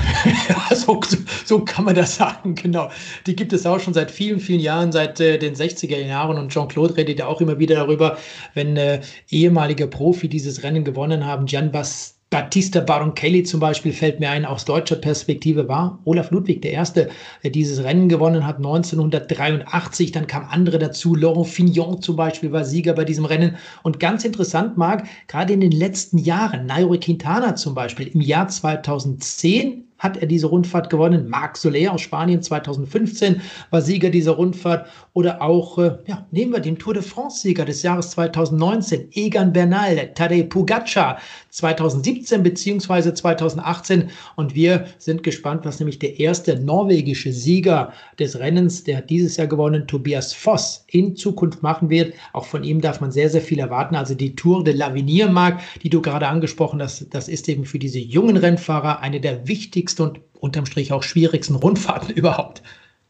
ja, 0.48 0.74
so, 0.76 1.00
so, 1.44 1.60
kann 1.60 1.84
man 1.84 1.94
das 1.94 2.16
sagen, 2.16 2.56
genau. 2.56 2.90
Die 3.26 3.36
gibt 3.36 3.52
es 3.52 3.64
auch 3.64 3.78
schon 3.78 3.94
seit 3.94 4.10
vielen, 4.10 4.40
vielen 4.40 4.60
Jahren, 4.60 4.90
seit 4.90 5.20
äh, 5.20 5.38
den 5.38 5.54
60er 5.54 5.96
Jahren. 6.04 6.36
Und 6.36 6.52
Jean-Claude 6.52 6.96
redet 6.96 7.20
ja 7.20 7.26
auch 7.26 7.40
immer 7.40 7.58
wieder 7.58 7.76
darüber, 7.76 8.18
wenn 8.54 8.76
äh, 8.76 9.00
ehemalige 9.30 9.86
Profi 9.86 10.28
dieses 10.28 10.64
Rennen 10.64 10.84
gewonnen 10.84 11.24
haben. 11.24 11.46
Gian 11.46 11.70
Bas 11.70 12.16
Battista 12.30 12.80
Baron 12.80 13.14
Kelly 13.14 13.44
zum 13.44 13.60
Beispiel 13.60 13.92
fällt 13.92 14.18
mir 14.18 14.30
ein, 14.30 14.44
aus 14.44 14.64
deutscher 14.64 14.96
Perspektive 14.96 15.68
war 15.68 16.00
Olaf 16.04 16.32
Ludwig 16.32 16.62
der 16.62 16.72
Erste, 16.72 17.10
der 17.44 17.50
dieses 17.50 17.84
Rennen 17.84 18.08
gewonnen 18.08 18.44
hat, 18.46 18.56
1983. 18.56 20.10
Dann 20.10 20.26
kamen 20.26 20.48
andere 20.48 20.78
dazu. 20.78 21.14
Laurent 21.14 21.46
Fignon 21.46 22.02
zum 22.02 22.16
Beispiel 22.16 22.50
war 22.50 22.64
Sieger 22.64 22.94
bei 22.94 23.04
diesem 23.04 23.24
Rennen. 23.24 23.56
Und 23.84 24.00
ganz 24.00 24.24
interessant 24.24 24.76
mag, 24.76 25.06
gerade 25.28 25.52
in 25.52 25.60
den 25.60 25.70
letzten 25.70 26.18
Jahren, 26.18 26.66
Nairo 26.66 26.98
Quintana 26.98 27.54
zum 27.54 27.74
Beispiel, 27.74 28.08
im 28.08 28.20
Jahr 28.20 28.48
2010 28.48 29.83
hat 29.98 30.16
er 30.16 30.26
diese 30.26 30.48
Rundfahrt 30.48 30.90
gewonnen. 30.90 31.28
Marc 31.28 31.56
Soler 31.56 31.92
aus 31.92 32.02
Spanien 32.02 32.42
2015 32.42 33.40
war 33.70 33.80
Sieger 33.80 34.10
dieser 34.10 34.32
Rundfahrt. 34.32 34.86
Oder 35.12 35.40
auch, 35.40 35.78
äh, 35.78 35.96
ja, 36.06 36.26
nehmen 36.32 36.52
wir 36.52 36.60
den 36.60 36.78
Tour 36.78 36.94
de 36.94 37.02
France-Sieger 37.02 37.64
des 37.64 37.82
Jahres 37.82 38.10
2019, 38.10 39.08
Egan 39.12 39.52
Bernal, 39.52 40.12
Tadej 40.14 40.44
Pogacar 40.44 41.18
2017 41.50 42.42
beziehungsweise 42.42 43.14
2018. 43.14 44.10
Und 44.34 44.54
wir 44.54 44.86
sind 44.98 45.22
gespannt, 45.22 45.64
was 45.64 45.78
nämlich 45.78 46.00
der 46.00 46.18
erste 46.18 46.58
norwegische 46.58 47.32
Sieger 47.32 47.92
des 48.18 48.38
Rennens, 48.38 48.84
der 48.84 48.98
hat 48.98 49.10
dieses 49.10 49.36
Jahr 49.36 49.46
gewonnen, 49.46 49.86
Tobias 49.86 50.32
Voss, 50.34 50.84
in 50.88 51.14
Zukunft 51.14 51.62
machen 51.62 51.88
wird. 51.88 52.14
Auch 52.32 52.46
von 52.46 52.64
ihm 52.64 52.80
darf 52.80 53.00
man 53.00 53.12
sehr, 53.12 53.30
sehr 53.30 53.40
viel 53.40 53.60
erwarten. 53.60 53.94
Also 53.94 54.14
die 54.14 54.34
Tour 54.34 54.64
de 54.64 54.74
l'Avenir, 54.74 55.28
Marc, 55.28 55.60
die 55.82 55.90
du 55.90 56.02
gerade 56.02 56.26
angesprochen 56.26 56.82
hast, 56.82 57.06
das 57.14 57.28
ist 57.28 57.48
eben 57.48 57.64
für 57.64 57.78
diese 57.78 58.00
jungen 58.00 58.36
Rennfahrer 58.36 59.00
eine 59.00 59.20
der 59.20 59.46
wichtigsten 59.46 59.83
und 60.00 60.20
unterm 60.40 60.66
Strich 60.66 60.92
auch 60.92 61.02
schwierigsten 61.02 61.54
Rundfahrten 61.54 62.10
überhaupt. 62.14 62.62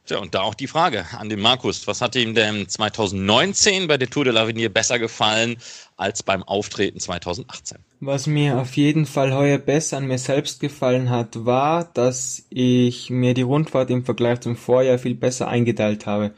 Tja, 0.06 0.18
und 0.18 0.34
da 0.34 0.42
auch 0.42 0.54
die 0.54 0.66
Frage 0.66 1.06
an 1.18 1.30
den 1.30 1.40
Markus. 1.40 1.86
Was 1.86 2.02
hat 2.02 2.14
ihm 2.14 2.34
denn 2.34 2.68
2019 2.68 3.86
bei 3.88 3.96
der 3.96 4.10
Tour 4.10 4.24
de 4.24 4.34
l'Avenir 4.34 4.68
besser 4.68 4.98
gefallen 4.98 5.56
als 5.96 6.22
beim 6.22 6.42
Auftreten 6.42 7.00
2018? 7.00 7.78
Was 8.00 8.26
mir 8.26 8.58
auf 8.58 8.76
jeden 8.76 9.06
Fall 9.06 9.32
heuer 9.32 9.56
besser 9.56 9.96
an 9.96 10.06
mir 10.06 10.18
selbst 10.18 10.60
gefallen 10.60 11.08
hat, 11.08 11.46
war, 11.46 11.84
dass 11.94 12.44
ich 12.50 13.08
mir 13.08 13.32
die 13.32 13.42
Rundfahrt 13.42 13.88
im 13.88 14.04
Vergleich 14.04 14.40
zum 14.40 14.56
Vorjahr 14.56 14.98
viel 14.98 15.14
besser 15.14 15.48
eingeteilt 15.48 16.04
habe. 16.04 16.32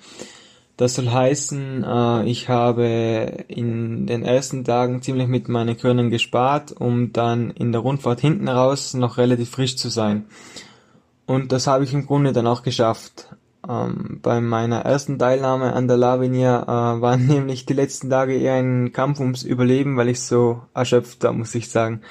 Das 0.77 0.95
soll 0.95 1.09
heißen, 1.09 1.85
äh, 1.85 2.25
ich 2.25 2.51
habe 2.51 3.45
in 3.49 4.07
den 4.07 4.23
ersten 4.25 4.65
Tagen 4.65 5.01
ziemlich 5.01 5.27
mit 5.27 5.49
meinen 5.49 5.79
Körnern 5.79 6.11
gespart, 6.11 6.73
um 6.73 7.13
dann 7.13 7.51
in 7.51 7.73
der 7.73 7.81
Rundfahrt 7.81 8.21
hinten 8.21 8.49
raus 8.49 8.93
noch 8.93 9.17
relativ 9.17 9.51
frisch 9.51 9.77
zu 9.77 9.89
sein. 9.89 10.27
Und 11.25 11.53
das 11.53 11.67
habe 11.67 11.85
ich 11.85 11.95
im 11.95 12.07
Grunde 12.07 12.33
dann 12.33 12.47
auch 12.47 12.63
geschafft. 12.63 13.35
Ähm, 13.69 14.21
bei 14.23 14.41
meiner 14.41 14.81
ersten 14.81 15.19
Teilnahme 15.19 15.73
an 15.73 15.89
der 15.89 15.97
Lavinia 15.97 16.63
äh, 16.63 17.01
waren 17.01 17.27
nämlich 17.27 17.65
die 17.65 17.73
letzten 17.73 18.11
Tage 18.11 18.37
eher 18.37 18.55
ein 18.55 18.93
Kampf 18.93 19.19
ums 19.21 19.43
Überleben, 19.43 19.97
weil 19.97 20.11
ich 20.11 20.21
so 20.21 20.63
erschöpft 20.75 21.25
war, 21.25 21.33
muss 21.33 21.55
ich 21.55 21.71
sagen. 21.71 22.03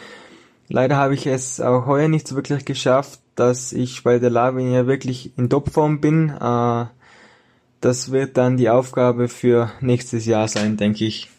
Leider 0.68 0.98
habe 0.98 1.14
ich 1.14 1.28
es 1.28 1.62
auch 1.62 1.86
heuer 1.86 2.08
nicht 2.08 2.28
so 2.28 2.36
wirklich 2.36 2.66
geschafft, 2.66 3.20
dass 3.36 3.72
ich 3.74 4.04
bei 4.04 4.18
der 4.18 4.32
Lavinia 4.32 4.88
wirklich 4.88 5.38
in 5.38 5.52
Topform 5.52 6.02
bin. 6.02 6.30
Äh, 6.30 6.86
das 7.86 8.12
wird 8.12 8.36
dann 8.36 8.58
die 8.58 8.70
Aufgabe 8.70 9.30
für 9.30 9.72
nächstes 9.80 10.26
Jahr 10.26 10.48
sein, 10.48 10.76
denke 10.76 11.06
ich. 11.06 11.30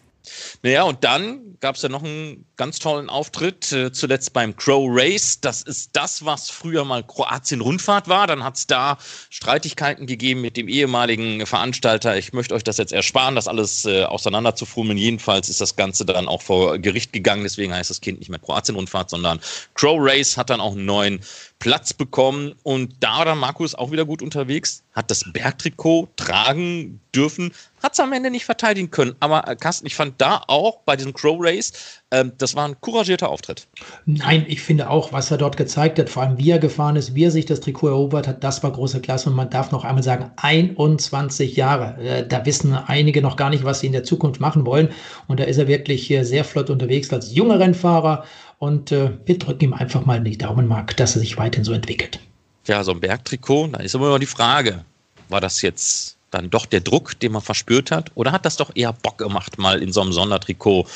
Naja, 0.63 0.85
und 0.85 1.03
dann 1.03 1.57
gab 1.61 1.77
es 1.77 1.83
ja 1.83 1.89
noch 1.89 2.03
einen 2.03 2.47
ganz 2.57 2.79
tollen 2.79 3.09
Auftritt, 3.09 3.73
äh, 3.73 3.91
zuletzt 3.93 4.33
beim 4.33 4.57
Crow 4.57 4.89
Race. 4.91 5.41
Das 5.41 5.63
ist 5.63 5.91
das, 5.95 6.25
was 6.25 6.51
früher 6.51 6.85
mal 6.85 7.05
Kroatien-Rundfahrt 7.05 8.09
war. 8.09 8.27
Dann 8.27 8.45
hat 8.45 8.57
es 8.57 8.67
da 8.67 8.99
Streitigkeiten 9.31 10.07
gegeben 10.07 10.41
mit 10.41 10.57
dem 10.57 10.69
ehemaligen 10.69 11.47
Veranstalter. 11.47 12.17
Ich 12.17 12.33
möchte 12.33 12.55
euch 12.55 12.65
das 12.65 12.77
jetzt 12.77 12.93
ersparen, 12.93 13.35
das 13.35 13.49
alles 13.49 13.85
äh, 13.85 14.05
auseinanderzufummeln. 14.05 14.99
Jedenfalls 14.99 15.49
ist 15.49 15.61
das 15.61 15.75
Ganze 15.77 16.05
dann 16.05 16.29
auch 16.29 16.43
vor 16.43 16.79
Gericht 16.79 17.13
gegangen. 17.13 17.43
Deswegen 17.43 17.73
heißt 17.73 17.91
das 17.91 18.01
Kind 18.01 18.21
nicht 18.21 18.29
mehr 18.29 18.41
Kroatien-Rundfahrt, 18.41 19.11
sondern 19.11 19.41
Crow 19.75 19.99
Race 20.01 20.37
hat 20.37 20.51
dann 20.51 20.61
auch 20.61 20.73
einen 20.73 20.87
neuen 20.87 21.21
Platz 21.59 21.93
bekommen. 21.93 22.55
Und 22.63 22.97
da 23.01 23.19
war 23.19 23.25
dann 23.25 23.39
Markus 23.39 23.75
auch 23.75 23.91
wieder 23.91 24.05
gut 24.05 24.23
unterwegs, 24.23 24.85
hat 24.97 25.11
das 25.11 25.31
Bergtrikot 25.31 26.09
tragen 26.17 27.01
dürfen, 27.15 27.53
hat 27.83 27.93
es 27.93 28.01
am 28.01 28.13
Ende 28.13 28.31
nicht 28.31 28.47
verteidigen 28.47 28.91
können. 28.91 29.15
Aber 29.21 29.47
äh, 29.47 29.55
Carsten, 29.55 29.87
ich 29.87 29.95
fand 29.95 30.15
da 30.19 30.43
auch 30.49 30.81
bei 30.87 30.97
diesem 30.97 31.13
Crow 31.13 31.37
Race, 31.39 32.01
äh, 32.11 32.25
das 32.39 32.57
war 32.57 32.67
ein 32.67 32.81
couragierter 32.81 33.29
Auftritt. 33.29 33.69
Nein, 34.07 34.47
ich 34.49 34.63
finde 34.63 34.89
auch, 34.89 35.13
was 35.13 35.31
er 35.31 35.37
dort 35.37 35.57
gezeigt 35.57 35.99
hat, 35.99 36.09
vor 36.09 36.23
allem 36.23 36.39
wie 36.39 36.51
er 36.51 36.59
gefahren 36.59 36.97
ist, 36.97 37.15
wie 37.15 37.25
er 37.25 37.31
sich 37.31 37.45
das 37.45 37.61
Trikot 37.61 37.89
erobert 37.89 38.27
hat, 38.27 38.43
das 38.43 38.63
war 38.63 38.73
große 38.73 39.01
Klasse. 39.01 39.29
Und 39.29 39.37
man 39.37 39.51
darf 39.51 39.71
noch 39.71 39.85
einmal 39.85 40.03
sagen, 40.03 40.31
21 40.37 41.55
Jahre. 41.55 42.03
Äh, 42.03 42.27
da 42.27 42.45
wissen 42.47 42.75
einige 42.75 43.21
noch 43.21 43.37
gar 43.37 43.51
nicht, 43.51 43.65
was 43.65 43.81
sie 43.81 43.87
in 43.87 43.93
der 43.93 44.05
Zukunft 44.05 44.41
machen 44.41 44.65
wollen. 44.65 44.89
Und 45.29 45.39
da 45.41 45.45
ist 45.45 45.59
er 45.59 45.69
wirklich 45.69 46.13
sehr 46.23 46.45
flott 46.45 46.71
unterwegs 46.71 47.13
als 47.13 47.35
junger 47.35 47.61
Rennfahrer 47.61 48.25
und 48.59 48.91
äh, 48.93 49.11
wir 49.27 49.39
drücken 49.39 49.65
ihm 49.65 49.75
einfach 49.75 50.07
mal 50.07 50.23
die 50.23 50.39
Daumen, 50.39 50.67
Mark, 50.67 50.97
dass 50.97 51.15
er 51.15 51.21
sich 51.21 51.37
weiterhin 51.37 51.65
so 51.65 51.73
entwickelt. 51.73 52.21
Ja, 52.67 52.83
so 52.83 52.93
ein 52.93 53.01
Bergtrikot, 53.01 53.69
da 53.69 53.79
ist 53.81 53.95
immer 53.95 54.19
die 54.19 54.27
Frage, 54.27 54.85
war 55.29 55.41
das 55.41 55.63
jetzt 55.63 56.17
dann 56.31 56.51
doch 56.51 56.67
der 56.67 56.81
Druck, 56.81 57.19
den 57.19 57.33
man 57.33 57.43
verspürt 57.43 57.91
hat? 57.91 58.11
Oder 58.15 58.33
hat 58.33 58.45
das 58.45 58.57
doch 58.57 58.71
eher 58.75 58.93
Bock 58.93 59.19
gemacht, 59.19 59.59
mal 59.59 59.83
in 59.83 59.93
so 59.93 60.01
einem 60.01 60.13
Sondertrikot 60.13 60.87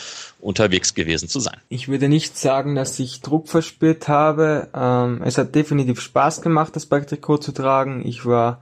unterwegs 0.41 0.95
gewesen 0.95 1.29
zu 1.29 1.41
sein? 1.41 1.57
Ich 1.69 1.89
würde 1.89 2.09
nicht 2.09 2.37
sagen, 2.37 2.75
dass 2.75 2.99
ich 2.99 3.21
Druck 3.21 3.49
verspürt 3.49 4.09
habe. 4.09 4.69
Ähm, 4.75 5.23
es 5.25 5.39
hat 5.39 5.55
definitiv 5.55 6.01
Spaß 6.01 6.43
gemacht, 6.43 6.75
das 6.75 6.87
Bergtrikot 6.87 7.39
zu 7.39 7.53
tragen. 7.53 8.05
Ich 8.05 8.27
war 8.27 8.61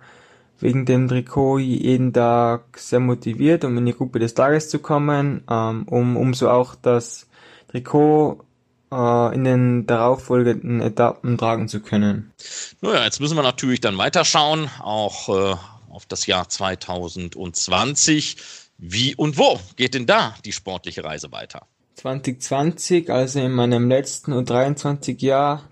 wegen 0.60 0.84
dem 0.84 1.08
Trikot 1.08 1.58
jeden 1.58 2.12
Tag 2.12 2.78
sehr 2.78 3.00
motiviert, 3.00 3.64
um 3.64 3.76
in 3.78 3.86
die 3.86 3.94
Gruppe 3.94 4.18
des 4.18 4.34
Tages 4.34 4.68
zu 4.68 4.80
kommen, 4.80 5.42
ähm, 5.50 5.84
um 5.86 6.16
umso 6.16 6.50
auch 6.50 6.74
das 6.74 7.26
Trikot 7.70 8.44
in 8.90 9.44
den 9.44 9.86
darauffolgenden 9.86 10.80
Etappen 10.80 11.36
tragen 11.36 11.68
zu 11.68 11.80
können. 11.80 12.32
Naja, 12.80 13.04
jetzt 13.04 13.20
müssen 13.20 13.36
wir 13.36 13.42
natürlich 13.42 13.80
dann 13.80 13.98
weiterschauen, 13.98 14.70
auch 14.82 15.28
äh, 15.28 15.56
auf 15.90 16.06
das 16.06 16.26
Jahr 16.26 16.48
2020. 16.48 18.36
Wie 18.78 19.14
und 19.14 19.36
wo 19.36 19.58
geht 19.76 19.94
denn 19.94 20.06
da 20.06 20.34
die 20.44 20.52
sportliche 20.52 21.04
Reise 21.04 21.32
weiter? 21.32 21.66
2020, 21.96 23.10
also 23.10 23.40
in 23.40 23.52
meinem 23.52 23.88
letzten 23.88 24.32
U23 24.32 25.20
Jahr, 25.24 25.64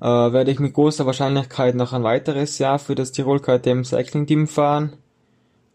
äh, 0.00 0.04
werde 0.04 0.50
ich 0.50 0.58
mit 0.58 0.74
großer 0.74 1.06
Wahrscheinlichkeit 1.06 1.74
noch 1.74 1.92
ein 1.94 2.02
weiteres 2.02 2.58
Jahr 2.58 2.78
für 2.78 2.94
das 2.94 3.12
Tirol 3.12 3.40
KTM 3.40 3.82
Cycling 3.82 4.26
Team 4.26 4.46
fahren. 4.46 4.92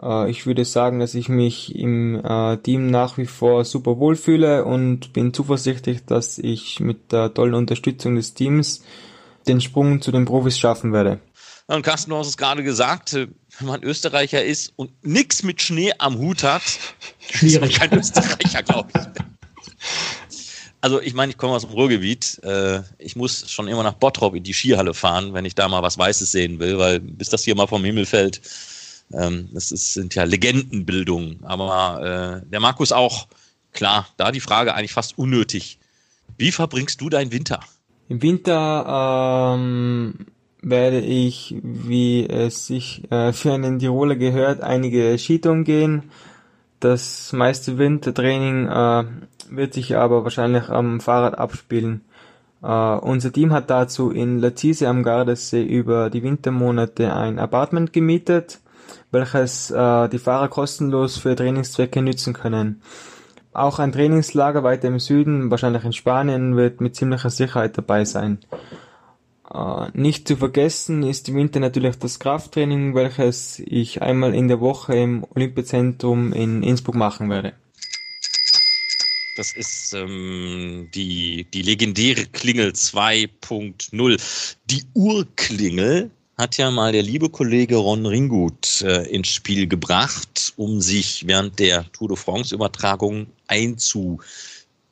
Äh, 0.02 0.30
ich 0.30 0.46
würde 0.46 0.66
sagen, 0.66 1.00
dass 1.00 1.16
ich 1.16 1.30
mich 1.30 1.76
im 1.76 2.24
äh, 2.24 2.58
Team 2.58 2.90
nach 2.90 3.18
wie 3.18 3.26
vor 3.26 3.66
super 3.66 4.00
wohl 4.00 4.16
fühle 4.16 4.66
und 4.66 5.14
bin 5.14 5.34
zuversichtlich, 5.34 6.06
dass 6.06 6.38
ich 6.38 6.80
mit 6.80 7.12
der 7.12 7.34
tollen 7.34 7.54
Unterstützung 7.54 8.16
des 8.16 8.34
Teams 8.34 8.84
den 9.48 9.62
Sprung 9.62 10.02
zu 10.02 10.12
den 10.12 10.26
Profis 10.26 10.60
schaffen 10.60 10.94
werde. 10.94 11.20
Und 11.68 11.84
Carsten, 11.84 12.10
du 12.10 12.18
hast 12.18 12.28
es 12.28 12.38
gerade 12.38 12.64
gesagt, 12.64 13.14
äh, 13.14 13.28
wenn 13.60 13.68
man 13.68 13.84
Österreicher 13.84 14.44
ist 14.44 14.74
und 14.76 14.92
nichts 15.04 15.44
mit 15.44 15.62
Schnee 15.62 15.94
am 15.98 16.18
Hut 16.18 16.44
hat, 16.44 16.64
Schwierig. 17.20 17.56
ist 17.56 17.62
man 17.62 17.90
kein 17.90 18.00
Österreicher, 18.00 18.64
glaube 18.64 18.90
ich. 18.96 19.02
Also 20.82 21.02
ich 21.02 21.14
meine, 21.14 21.32
ich 21.32 21.38
komme 21.38 21.54
aus 21.54 21.64
dem 21.64 21.72
Ruhrgebiet. 21.72 22.40
Ich 23.00 23.18
muss 23.18 23.52
schon 23.52 23.68
immer 23.68 23.84
nach 23.84 23.96
Bottrop 23.96 24.34
in 24.34 24.44
die 24.44 24.54
Skihalle 24.54 24.94
fahren, 24.94 25.34
wenn 25.34 25.44
ich 25.44 25.54
da 25.54 25.68
mal 25.68 25.84
was 25.84 25.98
Weißes 25.98 26.32
sehen 26.32 26.58
will, 26.60 26.78
weil 26.78 27.02
bis 27.02 27.28
das 27.28 27.44
hier 27.44 27.54
mal 27.54 27.68
vom 27.68 27.84
Himmel 27.84 28.06
fällt, 28.06 28.40
ähm, 29.14 29.50
das 29.54 29.72
ist, 29.72 29.94
sind 29.94 30.16
ja 30.16 30.24
Legendenbildungen. 30.24 31.40
Aber 31.44 32.42
äh, 32.44 32.50
der 32.50 32.60
Markus 32.60 32.92
auch, 32.92 33.28
klar, 33.74 34.08
da 34.18 34.32
die 34.32 34.40
Frage 34.40 34.74
eigentlich 34.74 34.94
fast 34.94 35.18
unnötig. 35.18 35.80
Wie 36.38 36.52
verbringst 36.52 37.02
du 37.02 37.10
deinen 37.10 37.32
Winter? 37.32 37.60
Im 38.08 38.22
Winter 38.22 39.56
ähm, 39.56 40.26
werde 40.62 41.00
ich, 41.00 41.56
wie 41.62 42.28
es 42.28 42.68
sich 42.68 43.10
äh, 43.12 43.34
für 43.34 43.54
einen 43.54 43.80
Tiroler 43.80 44.16
gehört, 44.16 44.62
einige 44.62 45.18
Skitouren 45.18 45.64
gehen. 45.64 46.04
Das 46.80 47.34
meiste 47.34 47.78
Wintertraining 47.78 48.68
äh, 48.68 49.04
wird 49.50 49.74
sich 49.74 49.96
aber 49.96 50.24
wahrscheinlich 50.24 50.70
am 50.70 51.02
Fahrrad 51.02 51.38
abspielen. 51.38 52.02
Uh, 52.62 53.00
unser 53.02 53.32
Team 53.32 53.54
hat 53.54 53.70
dazu 53.70 54.12
in 54.12 54.40
Latise 54.40 54.90
am 54.90 55.02
Gardasee 55.02 55.64
über 55.64 56.10
die 56.10 56.24
Wintermonate 56.24 57.16
ein 57.16 57.40
Apartment 57.40 57.94
gemietet 57.94 58.60
welches 59.12 59.72
äh, 59.72 60.10
die 60.10 60.20
Fahrer 60.20 60.48
kostenlos 60.48 61.18
für 61.18 61.36
Trainingszwecke 61.36 62.02
nützen 62.02 62.34
können. 62.34 62.82
Auch 63.52 63.80
ein 63.80 63.92
Trainingslager 63.92 64.64
weiter 64.64 64.88
im 64.88 65.00
Süden, 65.00 65.50
wahrscheinlich 65.50 65.84
in 65.84 65.94
Spanien, 65.94 66.56
wird 66.56 66.82
mit 66.82 66.96
ziemlicher 66.96 67.30
Sicherheit 67.30 67.78
dabei 67.78 68.06
sein. 68.06 68.40
Äh, 69.52 69.88
nicht 69.94 70.28
zu 70.28 70.38
vergessen 70.38 71.04
ist 71.04 71.28
im 71.30 71.36
Winter 71.36 71.60
natürlich 71.60 71.98
das 71.98 72.20
Krafttraining, 72.20 72.94
welches 72.94 73.60
ich 73.60 74.02
einmal 74.02 74.36
in 74.36 74.48
der 74.48 74.60
Woche 74.60 74.96
im 74.96 75.26
Olympiazentrum 75.36 76.34
in 76.34 76.62
Innsbruck 76.62 76.96
machen 76.96 77.30
werde. 77.30 77.54
Das 79.36 79.54
ist 79.54 79.94
ähm, 79.94 80.90
die, 80.94 81.48
die 81.54 81.62
legendäre 81.62 82.26
Klingel 82.26 82.72
2.0. 82.72 84.56
Die 84.66 84.84
Urklingel 84.94 86.12
hat 86.40 86.58
ja 86.58 86.72
mal 86.72 86.94
der 86.94 87.04
liebe 87.04 87.30
Kollege 87.30 87.76
Ron 87.76 88.06
Ringgut 88.06 88.82
äh, 88.84 89.04
ins 89.10 89.28
Spiel 89.28 89.68
gebracht, 89.68 90.54
um 90.56 90.80
sich 90.80 91.28
während 91.28 91.60
der 91.60 91.92
Tour 91.92 92.08
de 92.08 92.16
France 92.16 92.56
Übertragung 92.56 93.28
einzubimmeln. 93.48 94.24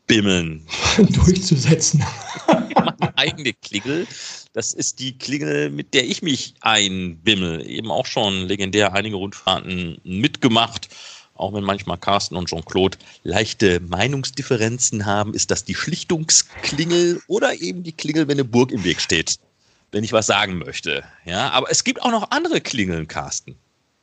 Durchzusetzen. 0.97 2.03
Meine 2.47 3.17
eigene 3.17 3.53
Klingel. 3.53 4.05
Das 4.51 4.73
ist 4.73 4.99
die 4.99 5.17
Klingel, 5.17 5.69
mit 5.69 5.93
der 5.93 6.03
ich 6.03 6.21
mich 6.21 6.55
einbimmel. 6.59 7.65
Eben 7.65 7.91
auch 7.91 8.07
schon 8.07 8.45
legendär 8.45 8.91
einige 8.93 9.15
Rundfahrten 9.15 10.01
mitgemacht. 10.03 10.89
Auch 11.33 11.53
wenn 11.53 11.63
manchmal 11.63 11.97
Carsten 11.97 12.35
und 12.35 12.49
Jean-Claude 12.49 12.97
leichte 13.23 13.79
Meinungsdifferenzen 13.79 15.05
haben, 15.05 15.33
ist 15.33 15.49
das 15.49 15.63
die 15.63 15.75
Schlichtungsklingel 15.75 17.21
oder 17.27 17.61
eben 17.61 17.83
die 17.83 17.93
Klingel, 17.93 18.27
wenn 18.27 18.35
eine 18.35 18.43
Burg 18.43 18.73
im 18.73 18.83
Weg 18.83 18.99
steht 18.99 19.39
wenn 19.91 20.03
ich 20.03 20.13
was 20.13 20.27
sagen 20.27 20.57
möchte. 20.57 21.03
Ja, 21.25 21.49
aber 21.51 21.71
es 21.71 21.83
gibt 21.83 22.01
auch 22.01 22.11
noch 22.11 22.31
andere 22.31 22.61
Klingeln, 22.61 23.07
Carsten. 23.07 23.55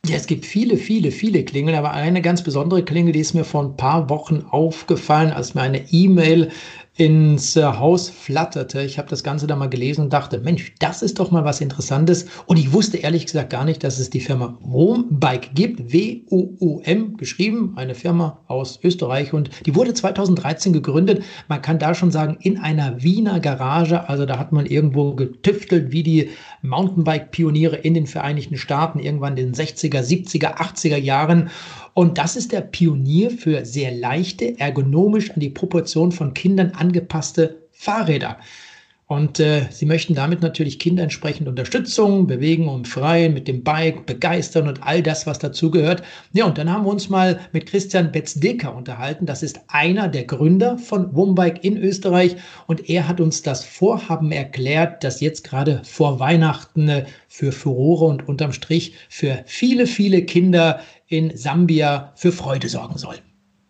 Ja, 0.06 0.16
es 0.16 0.26
gibt 0.26 0.44
viele, 0.44 0.76
viele, 0.76 1.10
viele 1.10 1.44
Klingeln, 1.44 1.76
aber 1.76 1.92
eine 1.92 2.20
ganz 2.20 2.42
besondere 2.42 2.84
Klingel, 2.84 3.12
die 3.12 3.20
ist 3.20 3.32
mir 3.32 3.44
vor 3.44 3.62
ein 3.62 3.76
paar 3.76 4.10
Wochen 4.10 4.44
aufgefallen, 4.50 5.32
als 5.32 5.54
mir 5.54 5.62
eine 5.62 5.90
E-Mail 5.92 6.50
ins 6.96 7.56
äh, 7.56 7.64
Haus 7.64 8.08
flatterte. 8.08 8.82
Ich 8.82 8.98
habe 8.98 9.08
das 9.08 9.24
Ganze 9.24 9.48
da 9.48 9.56
mal 9.56 9.68
gelesen 9.68 10.02
und 10.02 10.12
dachte, 10.12 10.38
Mensch, 10.38 10.72
das 10.78 11.02
ist 11.02 11.18
doch 11.18 11.32
mal 11.32 11.44
was 11.44 11.60
Interessantes. 11.60 12.26
Und 12.46 12.56
ich 12.56 12.72
wusste 12.72 12.98
ehrlich 12.98 13.26
gesagt 13.26 13.50
gar 13.50 13.64
nicht, 13.64 13.82
dass 13.82 13.98
es 13.98 14.10
die 14.10 14.20
Firma 14.20 14.56
Wombike 14.60 15.50
gibt. 15.54 15.92
W-O-O-M 15.92 17.16
geschrieben, 17.16 17.72
eine 17.74 17.96
Firma 17.96 18.38
aus 18.46 18.78
Österreich. 18.84 19.32
Und 19.32 19.50
die 19.66 19.74
wurde 19.74 19.92
2013 19.92 20.72
gegründet. 20.72 21.24
Man 21.48 21.62
kann 21.62 21.80
da 21.80 21.94
schon 21.94 22.12
sagen, 22.12 22.36
in 22.40 22.58
einer 22.58 23.02
Wiener 23.02 23.40
Garage. 23.40 24.08
Also 24.08 24.24
da 24.24 24.38
hat 24.38 24.52
man 24.52 24.64
irgendwo 24.64 25.14
getüftelt, 25.14 25.90
wie 25.90 26.04
die 26.04 26.30
Mountainbike-Pioniere 26.62 27.76
in 27.76 27.94
den 27.94 28.06
Vereinigten 28.06 28.56
Staaten 28.56 29.00
irgendwann 29.00 29.36
in 29.36 29.52
den 29.52 29.54
60er, 29.54 30.00
70er, 30.00 30.58
80er 30.58 30.96
Jahren. 30.96 31.50
Und 31.94 32.18
das 32.18 32.36
ist 32.36 32.52
der 32.52 32.60
Pionier 32.60 33.30
für 33.30 33.64
sehr 33.64 33.92
leichte, 33.92 34.58
ergonomisch 34.58 35.30
an 35.30 35.40
die 35.40 35.50
Proportion 35.50 36.12
von 36.12 36.34
Kindern 36.34 36.72
angepasste 36.72 37.62
Fahrräder. 37.70 38.38
Und 39.06 39.38
äh, 39.38 39.66
sie 39.70 39.84
möchten 39.84 40.14
damit 40.14 40.40
natürlich 40.40 40.78
Kinder 40.78 41.02
entsprechend 41.02 41.46
Unterstützung, 41.46 42.26
bewegen 42.26 42.68
und 42.68 42.88
freien 42.88 43.34
mit 43.34 43.46
dem 43.48 43.62
Bike, 43.62 44.06
begeistern 44.06 44.66
und 44.66 44.82
all 44.82 45.02
das, 45.02 45.26
was 45.26 45.38
dazugehört. 45.38 46.02
Ja, 46.32 46.46
und 46.46 46.56
dann 46.56 46.72
haben 46.72 46.86
wir 46.86 46.90
uns 46.90 47.10
mal 47.10 47.38
mit 47.52 47.66
Christian 47.66 48.12
Betzdecker 48.12 48.74
unterhalten. 48.74 49.26
Das 49.26 49.42
ist 49.42 49.60
einer 49.68 50.08
der 50.08 50.24
Gründer 50.24 50.78
von 50.78 51.14
Wombike 51.14 51.60
in 51.60 51.76
Österreich. 51.76 52.36
Und 52.66 52.88
er 52.88 53.06
hat 53.06 53.20
uns 53.20 53.42
das 53.42 53.62
Vorhaben 53.62 54.32
erklärt, 54.32 55.04
das 55.04 55.20
jetzt 55.20 55.44
gerade 55.44 55.82
vor 55.84 56.18
Weihnachten 56.18 56.88
äh, 56.88 57.04
für 57.28 57.52
Furore 57.52 58.06
und 58.06 58.26
unterm 58.26 58.52
Strich 58.52 58.94
für 59.10 59.42
viele, 59.44 59.86
viele 59.86 60.22
Kinder 60.22 60.80
in 61.16 61.36
Sambia 61.36 62.12
für 62.16 62.32
Freude 62.32 62.68
sorgen 62.68 62.98
soll. 62.98 63.16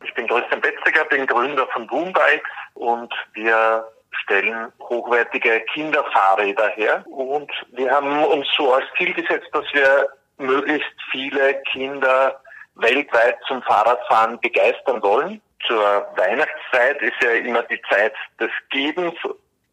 Ich 0.04 0.14
bin 0.14 0.26
Christian 0.26 0.60
Betzdecker, 0.60 1.04
bin 1.04 1.26
Gründer 1.26 1.66
von 1.72 1.86
Boombikes 1.86 2.48
und 2.74 3.12
wir 3.34 3.86
stellen 4.22 4.72
hochwertige 4.80 5.60
Kinderfahrräder 5.72 6.70
her. 6.70 7.04
Und 7.08 7.50
wir 7.72 7.90
haben 7.90 8.24
uns 8.24 8.46
so 8.56 8.72
als 8.72 8.84
Ziel 8.96 9.12
gesetzt, 9.12 9.48
dass 9.52 9.64
wir 9.72 10.06
möglichst 10.38 10.94
viele 11.10 11.60
Kinder 11.72 12.40
weltweit 12.76 13.36
zum 13.46 13.62
Fahrradfahren 13.62 14.40
begeistern 14.40 15.02
wollen. 15.02 15.40
Zur 15.66 16.06
Weihnachtszeit 16.16 17.00
ist 17.02 17.22
ja 17.22 17.30
immer 17.30 17.62
die 17.64 17.80
Zeit 17.90 18.14
des 18.40 18.50
Gebens 18.70 19.14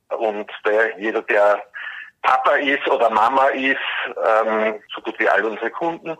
und 0.09 0.51
der, 0.65 0.99
jeder, 0.99 1.21
der 1.23 1.63
Papa 2.21 2.55
ist 2.55 2.87
oder 2.87 3.09
Mama 3.09 3.47
ist, 3.47 3.77
ähm, 4.07 4.81
so 4.93 5.01
gut 5.01 5.17
wie 5.19 5.27
all 5.27 5.43
unsere 5.43 5.71
Kunden, 5.71 6.15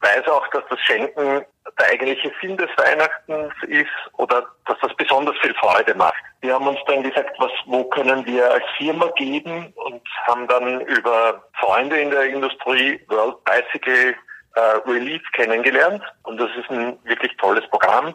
weiß 0.00 0.28
auch, 0.28 0.46
dass 0.48 0.62
das 0.70 0.80
Schenken 0.80 1.44
der 1.78 1.86
eigentliche 1.90 2.30
Sinn 2.40 2.56
des 2.56 2.68
Weihnachtens 2.76 3.52
ist 3.66 3.88
oder 4.14 4.46
dass 4.66 4.78
das 4.80 4.94
besonders 4.96 5.36
viel 5.38 5.54
Freude 5.54 5.94
macht. 5.94 6.22
Wir 6.40 6.54
haben 6.54 6.66
uns 6.66 6.78
dann 6.86 7.02
gesagt, 7.02 7.34
was, 7.38 7.50
wo 7.66 7.84
können 7.84 8.24
wir 8.26 8.50
als 8.50 8.64
Firma 8.76 9.06
geben 9.16 9.72
und 9.76 10.02
haben 10.26 10.46
dann 10.46 10.80
über 10.82 11.42
Freunde 11.58 12.00
in 12.00 12.10
der 12.10 12.24
Industrie 12.24 13.00
World 13.08 13.42
Bicycle 13.44 14.14
äh, 14.54 14.60
Relief 14.86 15.22
kennengelernt. 15.32 16.02
Und 16.24 16.38
das 16.38 16.50
ist 16.56 16.70
ein 16.70 16.98
wirklich 17.04 17.36
tolles 17.38 17.66
Programm, 17.70 18.14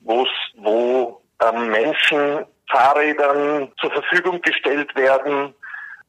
wo 0.00 1.20
ähm, 1.42 1.70
Menschen 1.70 2.46
Fahrrädern 2.70 3.72
zur 3.80 3.90
Verfügung 3.90 4.40
gestellt 4.42 4.94
werden, 4.94 5.54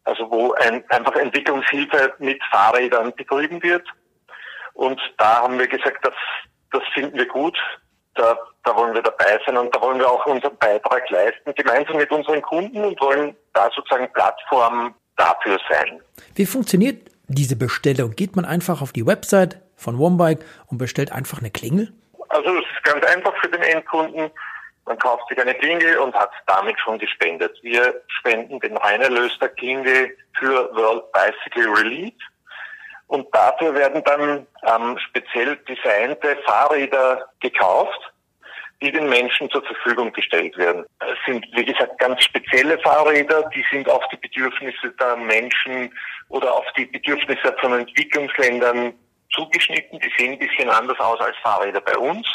also 0.04 0.30
wo 0.30 0.54
ein, 0.54 0.84
einfach 0.90 1.16
Entwicklungshilfe 1.16 2.14
mit 2.20 2.42
Fahrrädern 2.52 3.14
betrieben 3.16 3.62
wird. 3.64 3.88
Und 4.74 5.00
da 5.18 5.42
haben 5.42 5.60
wir 5.60 5.68
gesagt, 5.68 6.06
das, 6.06 6.14
das 6.72 6.82
finden 6.94 7.18
wir 7.18 7.28
gut. 7.28 7.58
Da, 8.16 8.38
da 8.64 8.76
wollen 8.76 8.94
wir 8.94 9.02
dabei 9.02 9.40
sein 9.46 9.58
und 9.58 9.74
da 9.74 9.82
wollen 9.82 10.00
wir 10.00 10.10
auch 10.10 10.26
unseren 10.26 10.58
Beitrag 10.58 11.10
leisten, 11.10 11.54
gemeinsam 11.56 11.98
mit 11.98 12.12
unseren 12.12 12.42
Kunden 12.42 12.84
und 12.84 13.00
wollen 13.00 13.36
da 13.54 13.70
sozusagen 13.74 14.12
Plattform 14.12 14.94
dafür 15.16 15.58
sein. 15.70 16.02
Wie 16.36 16.46
funktioniert 16.46 17.10
diese 17.28 17.56
Bestellung? 17.56 18.12
Geht 18.12 18.36
man 18.36 18.44
einfach 18.44 18.82
auf 18.82 18.92
die 18.92 19.06
Website 19.06 19.62
von 19.76 19.98
OneBike 20.00 20.44
und 20.68 20.78
bestellt 20.78 21.12
einfach 21.12 21.40
eine 21.40 21.52
Klingel? 21.52 21.94
Also 22.30 22.50
es 22.58 22.66
ist 22.66 22.84
ganz 22.84 23.06
einfach 23.06 23.34
für 23.42 23.50
den 23.50 23.62
Endkunden. 23.62 24.30
Man 24.86 24.98
kauft 24.98 25.28
sich 25.30 25.40
eine 25.40 25.54
Klingel 25.54 25.98
und 26.00 26.14
hat 26.16 26.32
damit 26.48 26.80
schon 26.80 26.98
gespendet. 26.98 27.58
Wir 27.62 28.02
spenden 28.08 28.60
den 28.60 28.76
Reinerlös 28.78 29.38
der 29.40 29.50
Klingel 29.50 30.18
für 30.38 30.70
World 30.76 31.04
Bicycle 31.12 31.72
Relief. 31.74 32.14
Und 33.12 33.28
dafür 33.36 33.76
werden 33.76 34.02
dann 34.06 34.48
ähm, 34.66 34.98
speziell 34.98 35.58
designte 35.68 36.38
Fahrräder 36.46 37.28
gekauft, 37.42 38.00
die 38.82 38.90
den 38.90 39.10
Menschen 39.10 39.50
zur 39.50 39.62
Verfügung 39.64 40.14
gestellt 40.14 40.58
werden. 40.58 40.86
Es 41.00 41.18
sind, 41.26 41.46
wie 41.52 41.66
gesagt, 41.66 42.00
ganz 42.00 42.24
spezielle 42.24 42.80
Fahrräder, 42.80 43.50
die 43.54 43.66
sind 43.70 43.90
auf 43.90 44.02
die 44.14 44.16
Bedürfnisse 44.16 44.92
der 44.98 45.18
Menschen 45.18 45.94
oder 46.30 46.54
auf 46.54 46.64
die 46.78 46.86
Bedürfnisse 46.86 47.54
von 47.60 47.82
Entwicklungsländern 47.82 48.94
zugeschnitten. 49.36 50.00
Die 50.00 50.12
sehen 50.18 50.32
ein 50.32 50.40
bisschen 50.40 50.70
anders 50.70 51.00
aus 51.02 51.20
als 51.20 51.36
Fahrräder 51.44 51.82
bei 51.82 51.98
uns, 51.98 52.26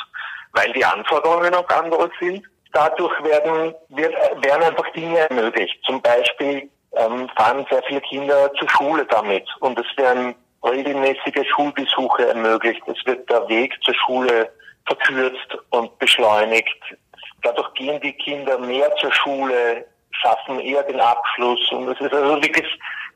weil 0.52 0.70
die 0.74 0.84
Anforderungen 0.84 1.54
auch 1.54 1.68
andere 1.70 2.10
sind. 2.20 2.44
Dadurch 2.74 3.18
werden, 3.24 3.74
werden 3.88 4.62
einfach 4.62 4.92
Dinge 4.92 5.20
ermöglicht. 5.20 5.82
Zum 5.86 6.02
Beispiel 6.02 6.68
ähm, 6.92 7.30
fahren 7.34 7.64
sehr 7.70 7.82
viele 7.84 8.02
Kinder 8.02 8.52
zur 8.58 8.68
Schule 8.68 9.06
damit 9.06 9.48
und 9.60 9.78
es 9.78 9.96
werden 9.96 10.34
regelmäßige 10.64 11.48
Schulbesuche 11.54 12.28
ermöglicht. 12.28 12.82
Es 12.86 13.04
wird 13.06 13.28
der 13.30 13.48
Weg 13.48 13.72
zur 13.82 13.94
Schule 13.94 14.50
verkürzt 14.86 15.58
und 15.70 15.98
beschleunigt. 15.98 16.96
Dadurch 17.42 17.72
gehen 17.74 18.00
die 18.00 18.12
Kinder 18.12 18.58
mehr 18.58 18.94
zur 18.96 19.12
Schule, 19.12 19.86
schaffen 20.10 20.60
eher 20.60 20.82
den 20.84 21.00
Abschluss. 21.00 21.70
Und 21.72 21.88
es 21.88 22.00
ist 22.00 22.12
also 22.12 22.40
wirklich 22.40 22.66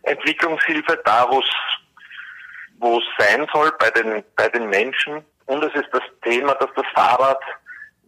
Entwicklungshilfe 0.02 1.00
da, 1.04 1.28
wo 1.30 2.98
es 2.98 3.04
sein 3.18 3.46
soll 3.52 3.72
bei 3.78 3.90
den, 3.90 4.22
bei 4.36 4.48
den 4.48 4.68
Menschen. 4.68 5.24
Und 5.46 5.64
es 5.64 5.74
ist 5.74 5.88
das 5.92 6.02
Thema, 6.22 6.54
dass 6.54 6.70
das 6.76 6.86
Fahrrad 6.94 7.40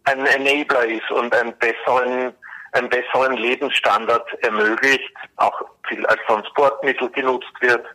ein 0.05 0.25
Enabler 0.25 0.85
ist 0.85 1.09
und 1.11 1.33
einen 1.35 1.57
besseren, 1.57 2.33
einen 2.73 2.89
besseren 2.89 3.33
Lebensstandard 3.33 4.27
ermöglicht, 4.43 5.13
auch 5.37 5.61
viel 5.87 6.05
als 6.05 6.19
Transportmittel 6.27 7.09
genutzt 7.11 7.53
wird. 7.61 7.85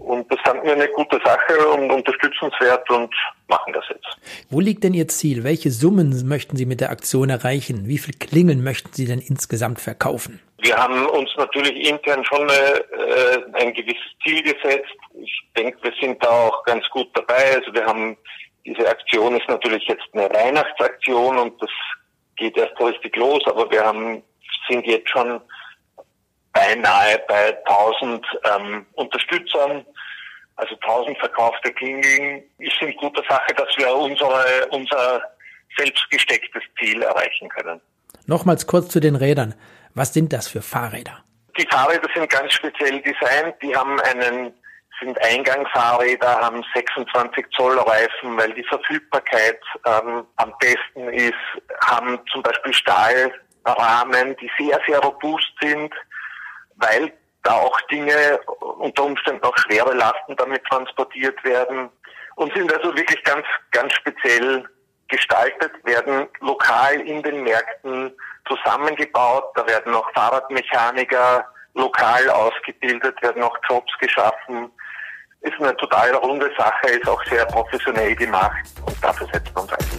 Und 0.00 0.30
das 0.32 0.40
fanden 0.40 0.66
wir 0.66 0.72
eine 0.72 0.88
gute 0.88 1.20
Sache 1.24 1.68
und 1.68 1.90
unterstützenswert 1.90 2.88
und 2.90 3.14
machen 3.48 3.72
das 3.72 3.84
jetzt. 3.88 4.06
Wo 4.48 4.60
liegt 4.60 4.82
denn 4.84 4.94
Ihr 4.94 5.08
Ziel? 5.08 5.44
Welche 5.44 5.70
Summen 5.70 6.26
möchten 6.26 6.56
Sie 6.56 6.66
mit 6.66 6.80
der 6.80 6.90
Aktion 6.90 7.30
erreichen? 7.30 7.86
Wie 7.86 7.98
viele 7.98 8.18
Klingeln 8.18 8.64
möchten 8.64 8.92
Sie 8.92 9.06
denn 9.06 9.20
insgesamt 9.20 9.80
verkaufen? 9.80 10.40
Wir 10.62 10.76
haben 10.76 11.06
uns 11.06 11.30
natürlich 11.36 11.88
intern 11.88 12.24
schon 12.24 12.42
eine, 12.42 12.52
äh, 12.52 13.38
ein 13.54 13.72
gewisses 13.72 14.10
Ziel 14.22 14.42
gesetzt. 14.42 14.94
Ich 15.22 15.42
denke, 15.56 15.78
wir 15.82 15.92
sind 16.00 16.22
da 16.22 16.28
auch 16.28 16.64
ganz 16.64 16.88
gut 16.90 17.08
dabei. 17.14 17.56
Also 17.56 17.72
wir 17.72 17.84
haben, 17.84 18.16
diese 18.64 18.88
Aktion 18.88 19.36
ist 19.36 19.48
natürlich 19.48 19.86
jetzt 19.86 20.06
eine 20.12 20.28
Weihnachtsaktion 20.30 21.38
und 21.38 21.62
das 21.62 21.70
geht 22.36 22.56
erst 22.56 22.78
richtig 22.80 23.16
los, 23.16 23.42
aber 23.46 23.70
wir 23.70 23.84
haben, 23.84 24.22
sind 24.68 24.86
jetzt 24.86 25.10
schon 25.10 25.40
beinahe 26.52 27.20
bei 27.28 27.56
1000 27.66 28.26
ähm, 28.44 28.86
Unterstützern, 28.94 29.84
also 30.56 30.74
1000 30.74 31.18
verkaufte 31.18 31.72
Klingeln, 31.72 32.42
ist 32.58 32.80
in 32.80 32.94
guter 32.96 33.22
Sache, 33.28 33.54
dass 33.54 33.68
wir 33.76 33.94
unsere, 33.94 34.66
unser 34.70 35.22
selbst 35.76 36.08
gestecktes 36.10 36.62
Ziel 36.78 37.02
erreichen 37.02 37.48
können. 37.48 37.80
Nochmals 38.26 38.66
kurz 38.66 38.88
zu 38.88 39.00
den 39.00 39.16
Rädern. 39.16 39.54
Was 39.94 40.12
sind 40.12 40.32
das 40.32 40.48
für 40.48 40.62
Fahrräder? 40.62 41.24
Die 41.58 41.66
Fahrräder 41.66 42.08
sind 42.14 42.30
ganz 42.30 42.52
speziell 42.52 43.00
designt. 43.02 43.54
Die 43.62 43.74
haben 43.74 44.00
einen, 44.00 44.52
sind 45.00 45.20
Eingangfahrräder, 45.22 46.40
haben 46.40 46.64
26 46.74 47.46
Zoll 47.56 47.78
Reifen, 47.78 48.36
weil 48.36 48.52
die 48.54 48.64
Verfügbarkeit 48.64 49.60
ähm, 49.86 50.24
am 50.36 50.52
besten 50.60 51.08
ist, 51.12 51.34
haben 51.84 52.20
zum 52.30 52.42
Beispiel 52.42 52.74
Stahlrahmen, 52.74 54.36
die 54.36 54.50
sehr, 54.58 54.80
sehr 54.86 54.98
robust 55.00 55.52
sind 55.60 55.92
weil 56.80 57.12
da 57.42 57.52
auch 57.52 57.80
Dinge 57.82 58.40
unter 58.78 59.04
Umständen 59.04 59.42
auch 59.44 59.56
schwere 59.56 59.94
Lasten 59.94 60.36
damit 60.36 60.64
transportiert 60.64 61.42
werden 61.44 61.88
und 62.36 62.52
sind 62.54 62.72
also 62.72 62.94
wirklich 62.96 63.22
ganz, 63.24 63.46
ganz 63.70 63.92
speziell 63.94 64.64
gestaltet, 65.08 65.72
werden 65.84 66.28
lokal 66.40 67.00
in 67.00 67.22
den 67.22 67.42
Märkten 67.42 68.12
zusammengebaut. 68.46 69.44
Da 69.54 69.66
werden 69.66 69.94
auch 69.94 70.08
Fahrradmechaniker 70.12 71.44
lokal 71.74 72.28
ausgebildet, 72.30 73.20
werden 73.22 73.42
auch 73.42 73.56
Jobs 73.68 73.92
geschaffen. 74.00 74.70
Ist 75.40 75.58
eine 75.58 75.76
total 75.76 76.14
runde 76.16 76.50
Sache, 76.56 76.88
ist 76.88 77.08
auch 77.08 77.22
sehr 77.24 77.46
professionell 77.46 78.14
gemacht 78.14 78.66
und 78.86 79.02
dafür 79.02 79.26
setzt 79.32 79.54
man 79.54 79.64
uns 79.64 79.72
ein. 79.72 79.89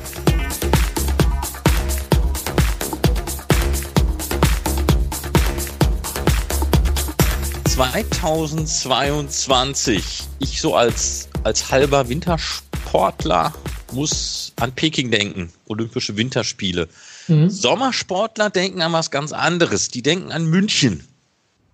2022, 7.82 10.04
ich 10.38 10.62
so 10.62 10.76
als, 10.76 11.30
als 11.44 11.72
halber 11.72 12.10
Wintersportler 12.10 13.56
muss 13.92 14.54
an 14.58 14.72
Peking 14.74 15.10
denken, 15.10 15.52
Olympische 15.68 16.16
Winterspiele. 16.16 16.88
Mhm. 17.28 17.50
Sommersportler 17.50 18.52
denken 18.52 18.84
an 18.84 18.94
was 18.94 19.10
ganz 19.10 19.32
anderes. 19.32 19.88
Die 19.88 20.04
denken 20.04 20.32
an 20.32 20.46
München. 20.46 21.08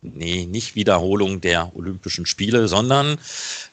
Nee, 0.01 0.45
nicht 0.45 0.75
Wiederholung 0.75 1.41
der 1.41 1.75
Olympischen 1.75 2.25
Spiele, 2.25 2.69
sondern 2.69 3.17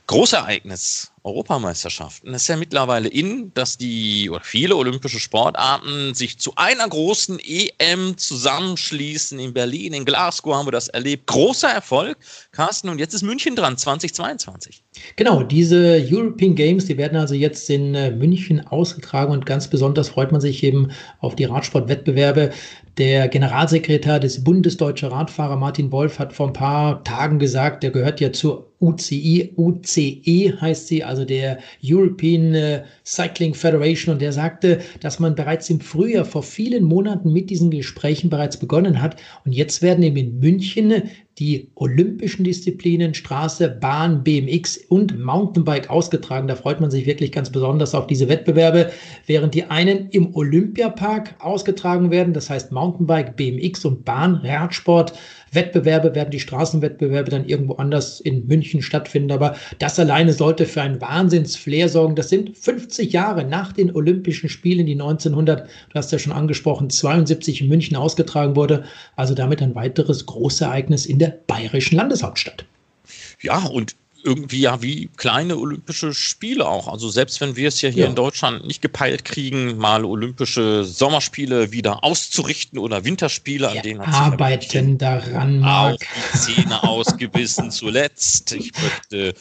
Großereignis. 0.09 1.13
Europameisterschaften. 1.25 2.35
Es 2.35 2.43
ist 2.43 2.49
ja 2.49 2.57
mittlerweile 2.57 3.09
in, 3.09 3.51
dass 3.55 3.79
die 3.79 4.29
oder 4.29 4.45
viele 4.45 4.77
olympische 4.77 5.19
Sportarten 5.19 6.13
sich 6.15 6.39
zu 6.39 6.53
einer 6.57 6.87
großen 6.87 7.39
EM 7.41 8.19
zusammenschließen. 8.19 9.39
In 9.39 9.55
Berlin, 9.55 9.95
in 9.95 10.05
Glasgow 10.05 10.55
haben 10.55 10.67
wir 10.67 10.73
das 10.73 10.89
erlebt. 10.89 11.27
Großer 11.27 11.69
Erfolg, 11.69 12.19
Carsten. 12.53 12.91
Und 12.91 12.99
jetzt 12.99 13.15
ist 13.15 13.23
München 13.23 13.57
dran, 13.57 13.79
2022. 13.79 14.83
Genau, 15.17 15.43
diese 15.43 16.07
European 16.11 16.55
Games, 16.55 16.85
die 16.85 16.99
werden 16.99 17.17
also 17.17 17.35
jetzt 17.35 17.71
in 17.71 17.95
äh, 17.95 18.11
München 18.11 18.65
ausgetragen 18.67 19.33
und 19.33 19.47
ganz 19.47 19.69
besonders 19.69 20.11
freut 20.11 20.31
man 20.31 20.43
sich 20.43 20.63
eben 20.63 20.91
auf 21.21 21.35
die 21.35 21.45
Radsportwettbewerbe. 21.45 22.53
Der 22.97 23.27
Generalsekretär 23.27 24.21
des 24.21 24.45
Bundesdeutscher 24.45 25.11
Radfahrer 25.11 25.57
Martin 25.57 25.91
Wolf 25.91 26.21
hat 26.21 26.33
vor 26.33 26.47
ein 26.47 26.53
paar 26.53 27.03
Tagen 27.03 27.41
gesagt, 27.41 27.83
der 27.83 27.91
gehört 27.91 28.21
ja 28.21 28.33
zur 28.33 28.71
UCI, 28.79 29.53
UCE 29.57 30.61
heißt 30.61 30.87
sie, 30.87 31.03
also 31.03 31.25
der 31.25 31.59
European 31.83 32.55
äh, 32.55 32.85
Cycling 33.05 33.55
Federation. 33.55 34.13
Und 34.13 34.23
der 34.23 34.33
sagte, 34.33 34.81
dass 35.01 35.19
man 35.19 35.35
bereits 35.35 35.71
im 35.71 35.81
Frühjahr 35.81 36.25
vor 36.25 36.45
vielen 36.45 36.85
Monaten 36.85 37.33
mit 37.33 37.51
diesen 37.51 37.73
Gesprächen 37.73 38.31
bereits 38.31 38.59
begonnen 38.59 39.03
hat. 39.03 39.21
Und 39.45 39.53
jetzt 39.53 39.83
werden 39.83 40.05
eben 40.05 40.17
in 40.17 40.39
München 40.39 41.03
die 41.39 41.69
olympischen 41.75 42.45
Disziplinen 42.45 43.15
Straße, 43.15 43.69
Bahn, 43.69 44.23
BMX 44.23 44.79
und 44.89 45.19
Mountainbike 45.19 45.91
ausgetragen. 45.91 46.47
Da 46.47 46.55
freut 46.55 46.81
man 46.81 46.91
sich 46.91 47.07
wirklich 47.07 47.33
ganz 47.33 47.51
besonders 47.51 47.95
auf 47.95 48.07
diese 48.07 48.29
Wettbewerbe, 48.29 48.93
während 49.27 49.55
die 49.55 49.65
einen 49.65 50.09
im 50.11 50.35
Olympiapark 50.35 51.35
ausgetragen 51.41 52.11
werden, 52.11 52.35
das 52.35 52.51
heißt 52.51 52.71
Mountainbike, 52.71 53.37
BMX 53.37 53.85
und 53.85 54.05
Bahnradsport 54.05 55.15
Wettbewerbe 55.55 56.15
werden 56.15 56.31
die 56.31 56.41
Straßenwettbewerbe 56.41 57.31
dann 57.31 57.47
irgendwo 57.47 57.75
anders 57.75 58.21
in 58.21 58.47
München 58.47 58.83
stattfinden. 58.83 59.33
Aber 59.33 59.57
das 59.79 59.99
alleine 59.99 60.33
sollte 60.33 60.67
für 60.67 60.83
einen 60.83 61.01
Wahnsinnsflair 61.01 61.89
sorgen. 61.89 62.17
Das 62.17 62.29
sind 62.29 62.57
50 62.57 63.13
Jahre 63.13 63.45
nach 63.45 63.73
den 63.73 63.95
Olympischen 63.95 64.49
Spielen, 64.49 64.87
die 64.87 64.93
1900, 64.93 65.69
du 65.69 65.95
hast 65.95 66.13
ja 66.13 66.19
schon 66.19 66.33
angesprochen, 66.33 66.91
72 66.91 67.61
in 67.61 67.69
München 67.69 67.97
ausgetragen 67.97 68.57
wurde. 68.57 68.85
Also 69.17 69.35
damit 69.35 69.63
ein 69.63 69.75
weiteres 69.75 70.27
Großereignis 70.27 71.07
in 71.07 71.19
der 71.19 71.39
bayerischen 71.47 71.97
Landeshauptstadt. 71.97 72.65
Ja, 73.41 73.67
und 73.67 73.95
irgendwie 74.25 74.61
ja 74.61 74.83
wie 74.83 75.09
kleine 75.17 75.57
Olympische 75.57 76.15
Spiele 76.15 76.67
auch. 76.67 76.89
Also 76.89 77.09
selbst 77.11 77.41
wenn 77.41 77.57
wir 77.57 77.69
es 77.69 77.83
ja 77.83 77.91
hier 77.91 78.05
ja. 78.05 78.09
in 78.09 78.15
Deutschland 78.15 78.67
nicht 78.67 78.81
gepeilt 78.81 79.25
kriegen, 79.25 79.77
mal 79.77 80.05
Olympische 80.05 80.85
Sommerspiele 80.85 81.73
wieder 81.73 82.03
auszurichten 82.03 82.79
oder 82.79 83.05
Winterspiele, 83.05 83.69
an 83.69 83.83
denen 83.83 84.01
hat 84.01 84.15
arbeiten 84.15 84.99
daran 84.99 85.63
auch 85.65 85.97
die 85.97 86.39
Zähne 86.39 86.83
ausgebissen 86.83 87.71
zuletzt. 87.71 88.53
Ich 88.53 88.73
möchte 88.81 89.35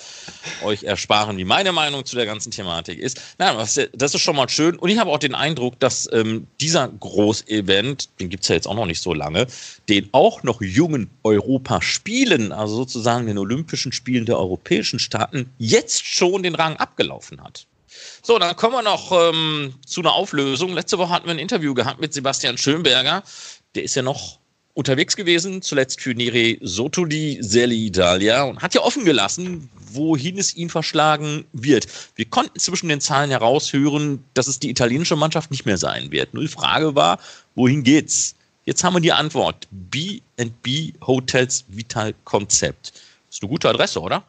euch 0.63 0.83
ersparen, 0.83 1.37
wie 1.37 1.45
meine 1.45 1.71
Meinung 1.71 2.05
zu 2.05 2.15
der 2.15 2.25
ganzen 2.25 2.51
Thematik 2.51 2.99
ist. 2.99 3.21
Nein, 3.37 3.55
das 3.57 4.13
ist 4.13 4.21
schon 4.21 4.35
mal 4.35 4.49
schön. 4.49 4.75
Und 4.75 4.89
ich 4.89 4.97
habe 4.97 5.11
auch 5.11 5.19
den 5.19 5.35
Eindruck, 5.35 5.79
dass 5.79 6.09
ähm, 6.11 6.47
dieser 6.59 6.87
Großevent, 6.89 8.09
den 8.19 8.29
gibt 8.29 8.43
es 8.43 8.49
ja 8.49 8.55
jetzt 8.55 8.67
auch 8.67 8.75
noch 8.75 8.85
nicht 8.85 9.01
so 9.01 9.13
lange, 9.13 9.47
den 9.87 10.09
auch 10.11 10.43
noch 10.43 10.61
jungen 10.61 11.09
Europa 11.23 11.81
spielen, 11.81 12.51
also 12.51 12.75
sozusagen 12.75 13.27
den 13.27 13.37
Olympischen 13.37 13.91
Spielen 13.91 14.25
der 14.25 14.39
europäischen 14.73 14.99
Staaten, 14.99 15.49
jetzt 15.57 16.05
schon 16.05 16.43
den 16.43 16.55
Rang 16.55 16.77
abgelaufen 16.77 17.41
hat. 17.41 17.67
So, 18.23 18.39
dann 18.39 18.55
kommen 18.55 18.73
wir 18.73 18.81
noch 18.81 19.11
ähm, 19.11 19.75
zu 19.85 20.01
einer 20.01 20.13
Auflösung. 20.13 20.73
Letzte 20.73 20.97
Woche 20.97 21.09
hatten 21.09 21.27
wir 21.27 21.33
ein 21.33 21.39
Interview 21.39 21.73
gehabt 21.73 22.01
mit 22.01 22.13
Sebastian 22.13 22.57
Schönberger. 22.57 23.23
Der 23.75 23.83
ist 23.83 23.95
ja 23.95 24.01
noch 24.01 24.39
unterwegs 24.73 25.15
gewesen, 25.15 25.61
zuletzt 25.61 26.01
für 26.01 26.15
Nere 26.15 26.57
Sotoli 26.61 27.37
Selli 27.41 27.85
Italia 27.85 28.43
und 28.43 28.61
hat 28.61 28.73
ja 28.73 28.81
offen 28.81 29.05
gelassen, 29.05 29.69
wohin 29.91 30.39
es 30.39 30.55
ihn 30.55 30.69
verschlagen 30.69 31.45
wird. 31.53 31.87
Wir 32.15 32.25
konnten 32.25 32.57
zwischen 32.59 32.89
den 32.89 32.99
Zahlen 32.99 33.29
heraushören, 33.29 34.23
dass 34.33 34.47
es 34.47 34.57
die 34.57 34.71
italienische 34.71 35.15
Mannschaft 35.15 35.51
nicht 35.51 35.67
mehr 35.67 35.77
sein 35.77 36.11
wird. 36.11 36.33
Nur 36.33 36.43
die 36.43 36.49
Frage 36.49 36.95
war, 36.95 37.19
wohin 37.53 37.83
geht's? 37.83 38.35
Jetzt 38.65 38.83
haben 38.83 38.95
wir 38.95 39.01
die 39.01 39.11
Antwort. 39.11 39.67
B&B 39.69 40.93
Hotels 41.05 41.65
Vital 41.67 42.15
Konzept. 42.23 42.93
Ist 43.29 43.43
eine 43.43 43.49
gute 43.49 43.69
Adresse, 43.69 43.99
oder? 43.99 44.23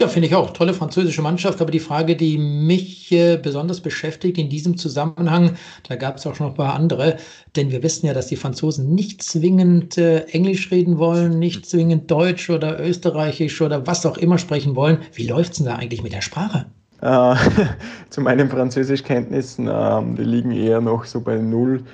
Ja, 0.00 0.08
finde 0.08 0.26
ich 0.26 0.34
auch. 0.34 0.52
Tolle 0.52 0.74
französische 0.74 1.22
Mannschaft. 1.22 1.60
Aber 1.60 1.70
die 1.70 1.80
Frage, 1.80 2.16
die 2.16 2.36
mich 2.36 3.12
äh, 3.12 3.36
besonders 3.36 3.80
beschäftigt 3.80 4.38
in 4.38 4.48
diesem 4.48 4.76
Zusammenhang, 4.76 5.52
da 5.88 5.96
gab 5.96 6.16
es 6.16 6.26
auch 6.26 6.34
schon 6.34 6.46
noch 6.46 6.54
ein 6.54 6.56
paar 6.56 6.74
andere, 6.74 7.16
denn 7.54 7.70
wir 7.70 7.82
wissen 7.82 8.06
ja, 8.06 8.14
dass 8.14 8.26
die 8.26 8.36
Franzosen 8.36 8.94
nicht 8.94 9.22
zwingend 9.22 9.96
äh, 9.96 10.24
Englisch 10.26 10.70
reden 10.70 10.98
wollen, 10.98 11.38
nicht 11.38 11.66
zwingend 11.66 12.10
Deutsch 12.10 12.50
oder 12.50 12.80
Österreichisch 12.80 13.60
oder 13.60 13.86
was 13.86 14.04
auch 14.04 14.16
immer 14.16 14.38
sprechen 14.38 14.74
wollen. 14.74 14.98
Wie 15.12 15.28
läuft 15.28 15.52
es 15.52 15.58
denn 15.58 15.66
da 15.66 15.76
eigentlich 15.76 16.02
mit 16.02 16.12
der 16.12 16.22
Sprache? 16.22 16.66
Äh, 17.00 17.36
zu 18.10 18.20
meinen 18.20 18.48
Französischkenntnissen, 18.48 19.68
ähm, 19.70 20.16
die 20.16 20.24
liegen 20.24 20.50
eher 20.50 20.80
noch 20.80 21.04
so 21.04 21.20
bei 21.20 21.36
Null. 21.36 21.84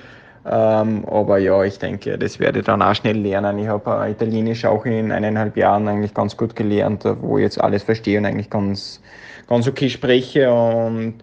Ähm, 0.43 1.05
aber 1.05 1.37
ja, 1.37 1.63
ich 1.63 1.77
denke, 1.77 2.17
das 2.17 2.39
werde 2.39 2.59
ich 2.59 2.65
dann 2.65 2.81
auch 2.81 2.95
schnell 2.95 3.17
lernen. 3.17 3.59
Ich 3.59 3.67
habe 3.67 4.05
äh, 4.05 4.11
Italienisch 4.11 4.65
auch 4.65 4.85
in 4.85 5.11
eineinhalb 5.11 5.55
Jahren 5.55 5.87
eigentlich 5.87 6.13
ganz 6.13 6.35
gut 6.35 6.55
gelernt, 6.55 7.03
wo 7.21 7.37
ich 7.37 7.43
jetzt 7.43 7.61
alles 7.61 7.83
verstehe 7.83 8.17
und 8.17 8.25
eigentlich 8.25 8.49
ganz, 8.49 9.01
ganz 9.47 9.67
okay 9.67 9.89
spreche. 9.89 10.51
Und 10.51 11.15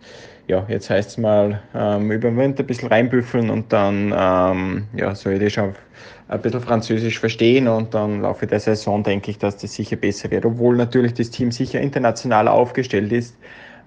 ja, 0.46 0.64
jetzt 0.68 0.88
heißt 0.88 1.10
es 1.10 1.18
mal 1.18 1.60
ähm, 1.74 2.10
über 2.12 2.30
den 2.30 2.38
Winter 2.38 2.62
ein 2.62 2.66
bisschen 2.66 2.88
reinbüffeln 2.88 3.50
und 3.50 3.72
dann 3.72 4.14
ähm, 4.16 4.86
ja, 4.96 5.14
soll 5.14 5.34
ich 5.34 5.40
das 5.40 5.52
schon 5.52 5.74
ein 6.28 6.40
bisschen 6.40 6.60
Französisch 6.60 7.18
verstehen 7.18 7.68
und 7.68 7.94
dann 7.94 8.22
laufe 8.22 8.46
der 8.46 8.60
Saison 8.60 9.02
denke 9.02 9.30
ich, 9.30 9.38
dass 9.38 9.56
das 9.56 9.74
sicher 9.74 9.96
besser 9.96 10.30
wird. 10.30 10.44
Obwohl 10.44 10.76
natürlich 10.76 11.14
das 11.14 11.30
Team 11.30 11.50
sicher 11.50 11.80
international 11.80 12.48
aufgestellt 12.48 13.12
ist, 13.12 13.36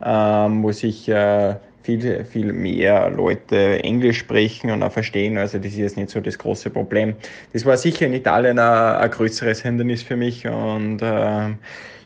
ähm, 0.03 0.57
muss 0.57 0.83
ich 0.83 1.07
äh, 1.07 1.55
viel, 1.83 2.25
viel 2.25 2.53
mehr 2.53 3.09
Leute 3.09 3.83
Englisch 3.83 4.19
sprechen 4.19 4.71
und 4.71 4.83
auch 4.83 4.91
verstehen. 4.91 5.37
Also 5.37 5.57
das 5.57 5.67
ist 5.67 5.77
jetzt 5.77 5.97
nicht 5.97 6.09
so 6.09 6.19
das 6.19 6.37
große 6.37 6.69
Problem. 6.69 7.15
Das 7.53 7.65
war 7.65 7.77
sicher 7.77 8.05
in 8.05 8.13
Italien 8.13 8.59
ein, 8.59 9.11
größeres 9.11 9.61
Hindernis 9.61 10.03
für 10.03 10.15
mich 10.15 10.47
und 10.47 10.99
ähm, 11.01 11.57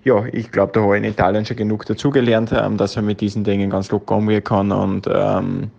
ja, 0.04 0.24
ich 0.32 0.52
glaube, 0.52 0.72
da 0.74 0.82
habe 0.82 0.98
ich 0.98 1.04
in 1.04 1.10
Italien 1.10 1.46
schon 1.46 1.58
genug 1.58 1.86
dazugelernt, 1.86 2.54
ähm, 2.56 2.78
dass 2.78 2.96
man 2.96 3.06
mit 3.06 3.22
diesen 3.22 3.44
Dingen 3.44 3.70
ganz 3.70 3.90
locker 3.92 4.18
umgehen 4.18 4.44
kann 4.44 4.72
und 4.72 5.08
ähm, 5.12 5.72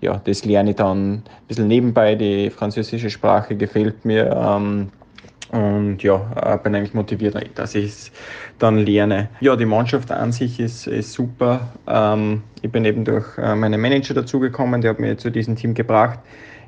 ja, 0.00 0.20
das 0.24 0.44
lerne 0.44 0.70
ich 0.70 0.76
dann 0.76 1.14
ein 1.14 1.22
bisschen 1.48 1.68
nebenbei. 1.68 2.14
Die 2.14 2.50
französische 2.50 3.10
Sprache 3.10 3.54
gefällt 3.54 4.04
mir. 4.04 4.30
Ähm, 4.30 4.90
und 5.52 6.02
ja, 6.02 6.18
bin 6.62 6.74
eigentlich 6.74 6.94
motiviert, 6.94 7.36
dass 7.56 7.74
ich 7.74 7.86
es 7.86 8.12
dann 8.58 8.78
lerne. 8.78 9.28
Ja, 9.40 9.56
die 9.56 9.64
Mannschaft 9.64 10.10
an 10.12 10.32
sich 10.32 10.60
ist, 10.60 10.86
ist 10.86 11.12
super. 11.12 11.68
Ähm, 11.88 12.42
ich 12.62 12.70
bin 12.70 12.84
eben 12.84 13.04
durch 13.04 13.26
äh, 13.38 13.54
meinen 13.54 13.80
Manager 13.80 14.14
dazugekommen, 14.14 14.80
der 14.80 14.90
hat 14.90 15.00
mir 15.00 15.16
zu 15.16 15.30
diesem 15.30 15.56
Team 15.56 15.74
gebracht. 15.74 16.18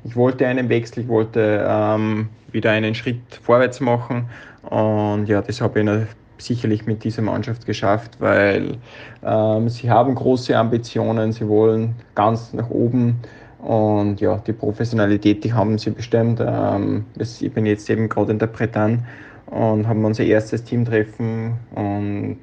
Ich 0.03 0.15
wollte 0.15 0.45
einen 0.47 0.67
Wechsel, 0.67 1.03
ich 1.03 1.07
wollte 1.07 1.65
ähm, 1.67 2.27
wieder 2.51 2.71
einen 2.71 2.93
Schritt 2.93 3.21
vorwärts 3.41 3.79
machen. 3.79 4.25
Und 4.63 5.27
ja, 5.27 5.41
das 5.41 5.61
habe 5.61 5.81
ich 5.81 6.45
sicherlich 6.45 6.85
mit 6.85 7.03
dieser 7.03 7.21
Mannschaft 7.21 7.65
geschafft, 7.65 8.17
weil 8.19 8.77
ähm, 9.23 9.69
sie 9.69 9.89
haben 9.89 10.13
große 10.13 10.57
Ambitionen, 10.57 11.31
sie 11.31 11.47
wollen 11.47 11.95
ganz 12.15 12.53
nach 12.53 12.69
oben 12.69 13.19
und 13.63 14.19
ja, 14.19 14.37
die 14.45 14.53
Professionalität, 14.53 15.43
die 15.43 15.53
haben 15.53 15.77
sie 15.77 15.91
bestimmt. 15.91 16.41
Ähm, 16.45 17.05
ich 17.17 17.51
bin 17.53 17.65
jetzt 17.65 17.89
eben 17.89 18.09
gerade 18.09 18.31
in 18.31 18.39
der 18.39 18.47
Bretagne 18.47 18.99
und 19.47 19.87
haben 19.87 20.03
unser 20.03 20.23
erstes 20.23 20.63
Teamtreffen 20.63 21.53
und 21.75 22.37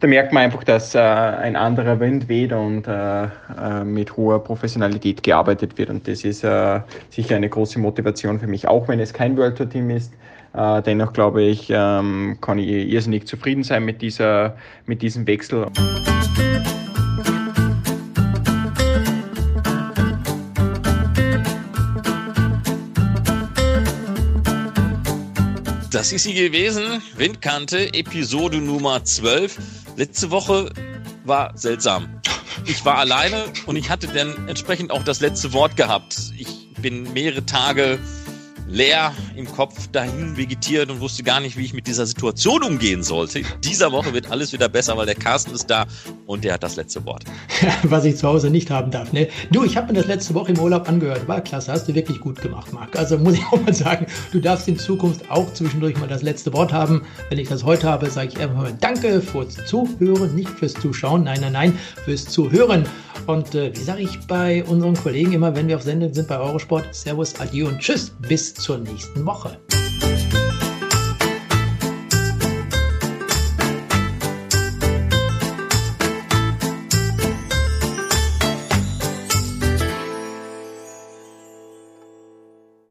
da 0.00 0.08
merkt 0.08 0.34
man 0.34 0.42
einfach, 0.42 0.64
dass 0.64 0.94
äh, 0.94 0.98
ein 0.98 1.56
anderer 1.56 1.98
Wind 1.98 2.28
weht 2.28 2.52
und 2.52 2.86
äh, 2.86 3.24
äh, 3.24 3.84
mit 3.84 4.18
hoher 4.18 4.44
Professionalität 4.44 5.22
gearbeitet 5.22 5.78
wird. 5.78 5.88
Und 5.88 6.06
das 6.06 6.24
ist 6.24 6.44
äh, 6.44 6.80
sicher 7.08 7.36
eine 7.36 7.48
große 7.48 7.78
Motivation 7.78 8.38
für 8.38 8.46
mich, 8.46 8.68
auch 8.68 8.86
wenn 8.86 9.00
es 9.00 9.14
kein 9.14 9.34
World 9.38 9.56
Tour 9.56 9.70
Team 9.70 9.88
ist. 9.88 10.12
Äh, 10.52 10.82
dennoch 10.82 11.14
glaube 11.14 11.42
ich, 11.42 11.70
ähm, 11.70 12.36
kann 12.42 12.58
ich 12.58 12.68
irrsinnig 12.68 13.26
zufrieden 13.26 13.62
sein 13.62 13.84
mit, 13.86 14.02
dieser, 14.02 14.56
mit 14.84 15.00
diesem 15.00 15.26
Wechsel. 15.26 15.68
Das 26.04 26.12
ist 26.12 26.24
sie 26.24 26.34
gewesen. 26.34 27.00
Windkante, 27.16 27.94
Episode 27.94 28.58
Nummer 28.58 29.02
12. 29.02 29.56
Letzte 29.96 30.30
Woche 30.30 30.70
war 31.24 31.56
seltsam. 31.56 32.20
Ich 32.66 32.84
war 32.84 32.98
alleine 32.98 33.46
und 33.64 33.76
ich 33.76 33.88
hatte 33.88 34.08
dann 34.08 34.46
entsprechend 34.46 34.90
auch 34.90 35.02
das 35.02 35.20
letzte 35.20 35.54
Wort 35.54 35.78
gehabt. 35.78 36.18
Ich 36.36 36.74
bin 36.74 37.10
mehrere 37.14 37.46
Tage 37.46 37.98
leer 38.66 39.12
im 39.36 39.46
Kopf 39.46 39.88
dahin 39.88 40.36
vegetiert 40.36 40.90
und 40.90 41.00
wusste 41.00 41.22
gar 41.22 41.40
nicht, 41.40 41.56
wie 41.56 41.64
ich 41.64 41.74
mit 41.74 41.86
dieser 41.86 42.06
Situation 42.06 42.62
umgehen 42.62 43.02
sollte. 43.02 43.42
Dieser 43.62 43.92
Woche 43.92 44.12
wird 44.12 44.30
alles 44.30 44.52
wieder 44.52 44.68
besser, 44.68 44.96
weil 44.96 45.06
der 45.06 45.14
Carsten 45.14 45.54
ist 45.54 45.68
da 45.68 45.86
und 46.26 46.44
der 46.44 46.54
hat 46.54 46.62
das 46.62 46.76
letzte 46.76 47.04
Wort. 47.04 47.24
Was 47.82 48.04
ich 48.04 48.16
zu 48.16 48.26
Hause 48.26 48.50
nicht 48.50 48.70
haben 48.70 48.90
darf. 48.90 49.12
Ne? 49.12 49.28
Du, 49.50 49.64
ich 49.64 49.76
habe 49.76 49.88
mir 49.88 49.94
das 49.94 50.06
letzte 50.06 50.34
Woche 50.34 50.52
im 50.52 50.58
Urlaub 50.58 50.88
angehört. 50.88 51.28
War 51.28 51.40
klasse, 51.40 51.72
hast 51.72 51.88
du 51.88 51.94
wirklich 51.94 52.20
gut 52.20 52.40
gemacht, 52.40 52.72
Marc. 52.72 52.96
Also 52.96 53.18
muss 53.18 53.34
ich 53.34 53.44
auch 53.52 53.60
mal 53.60 53.74
sagen, 53.74 54.06
du 54.32 54.40
darfst 54.40 54.68
in 54.68 54.78
Zukunft 54.78 55.30
auch 55.30 55.52
zwischendurch 55.52 55.96
mal 55.98 56.08
das 56.08 56.22
letzte 56.22 56.52
Wort 56.52 56.72
haben. 56.72 57.02
Wenn 57.28 57.38
ich 57.38 57.48
das 57.48 57.64
heute 57.64 57.88
habe, 57.88 58.10
sage 58.10 58.28
ich 58.28 58.38
einfach 58.38 58.56
mal 58.56 58.74
Danke 58.80 59.20
fürs 59.20 59.56
Zuhören, 59.66 60.34
nicht 60.34 60.50
fürs 60.50 60.74
Zuschauen. 60.74 61.24
Nein, 61.24 61.40
nein, 61.40 61.52
nein, 61.52 61.78
fürs 62.04 62.24
Zuhören. 62.24 62.86
Und 63.26 63.54
äh, 63.54 63.74
wie 63.74 63.82
sage 63.82 64.02
ich 64.02 64.20
bei 64.26 64.64
unseren 64.64 64.94
Kollegen 64.94 65.32
immer, 65.32 65.54
wenn 65.56 65.68
wir 65.68 65.76
auf 65.76 65.82
Sendung 65.82 66.12
sind 66.12 66.28
bei 66.28 66.38
Eurosport, 66.38 66.94
Servus, 66.94 67.40
Adieu 67.40 67.68
und 67.68 67.78
Tschüss. 67.78 68.12
Zur 68.54 68.78
nächsten 68.78 69.26
Woche. 69.26 69.58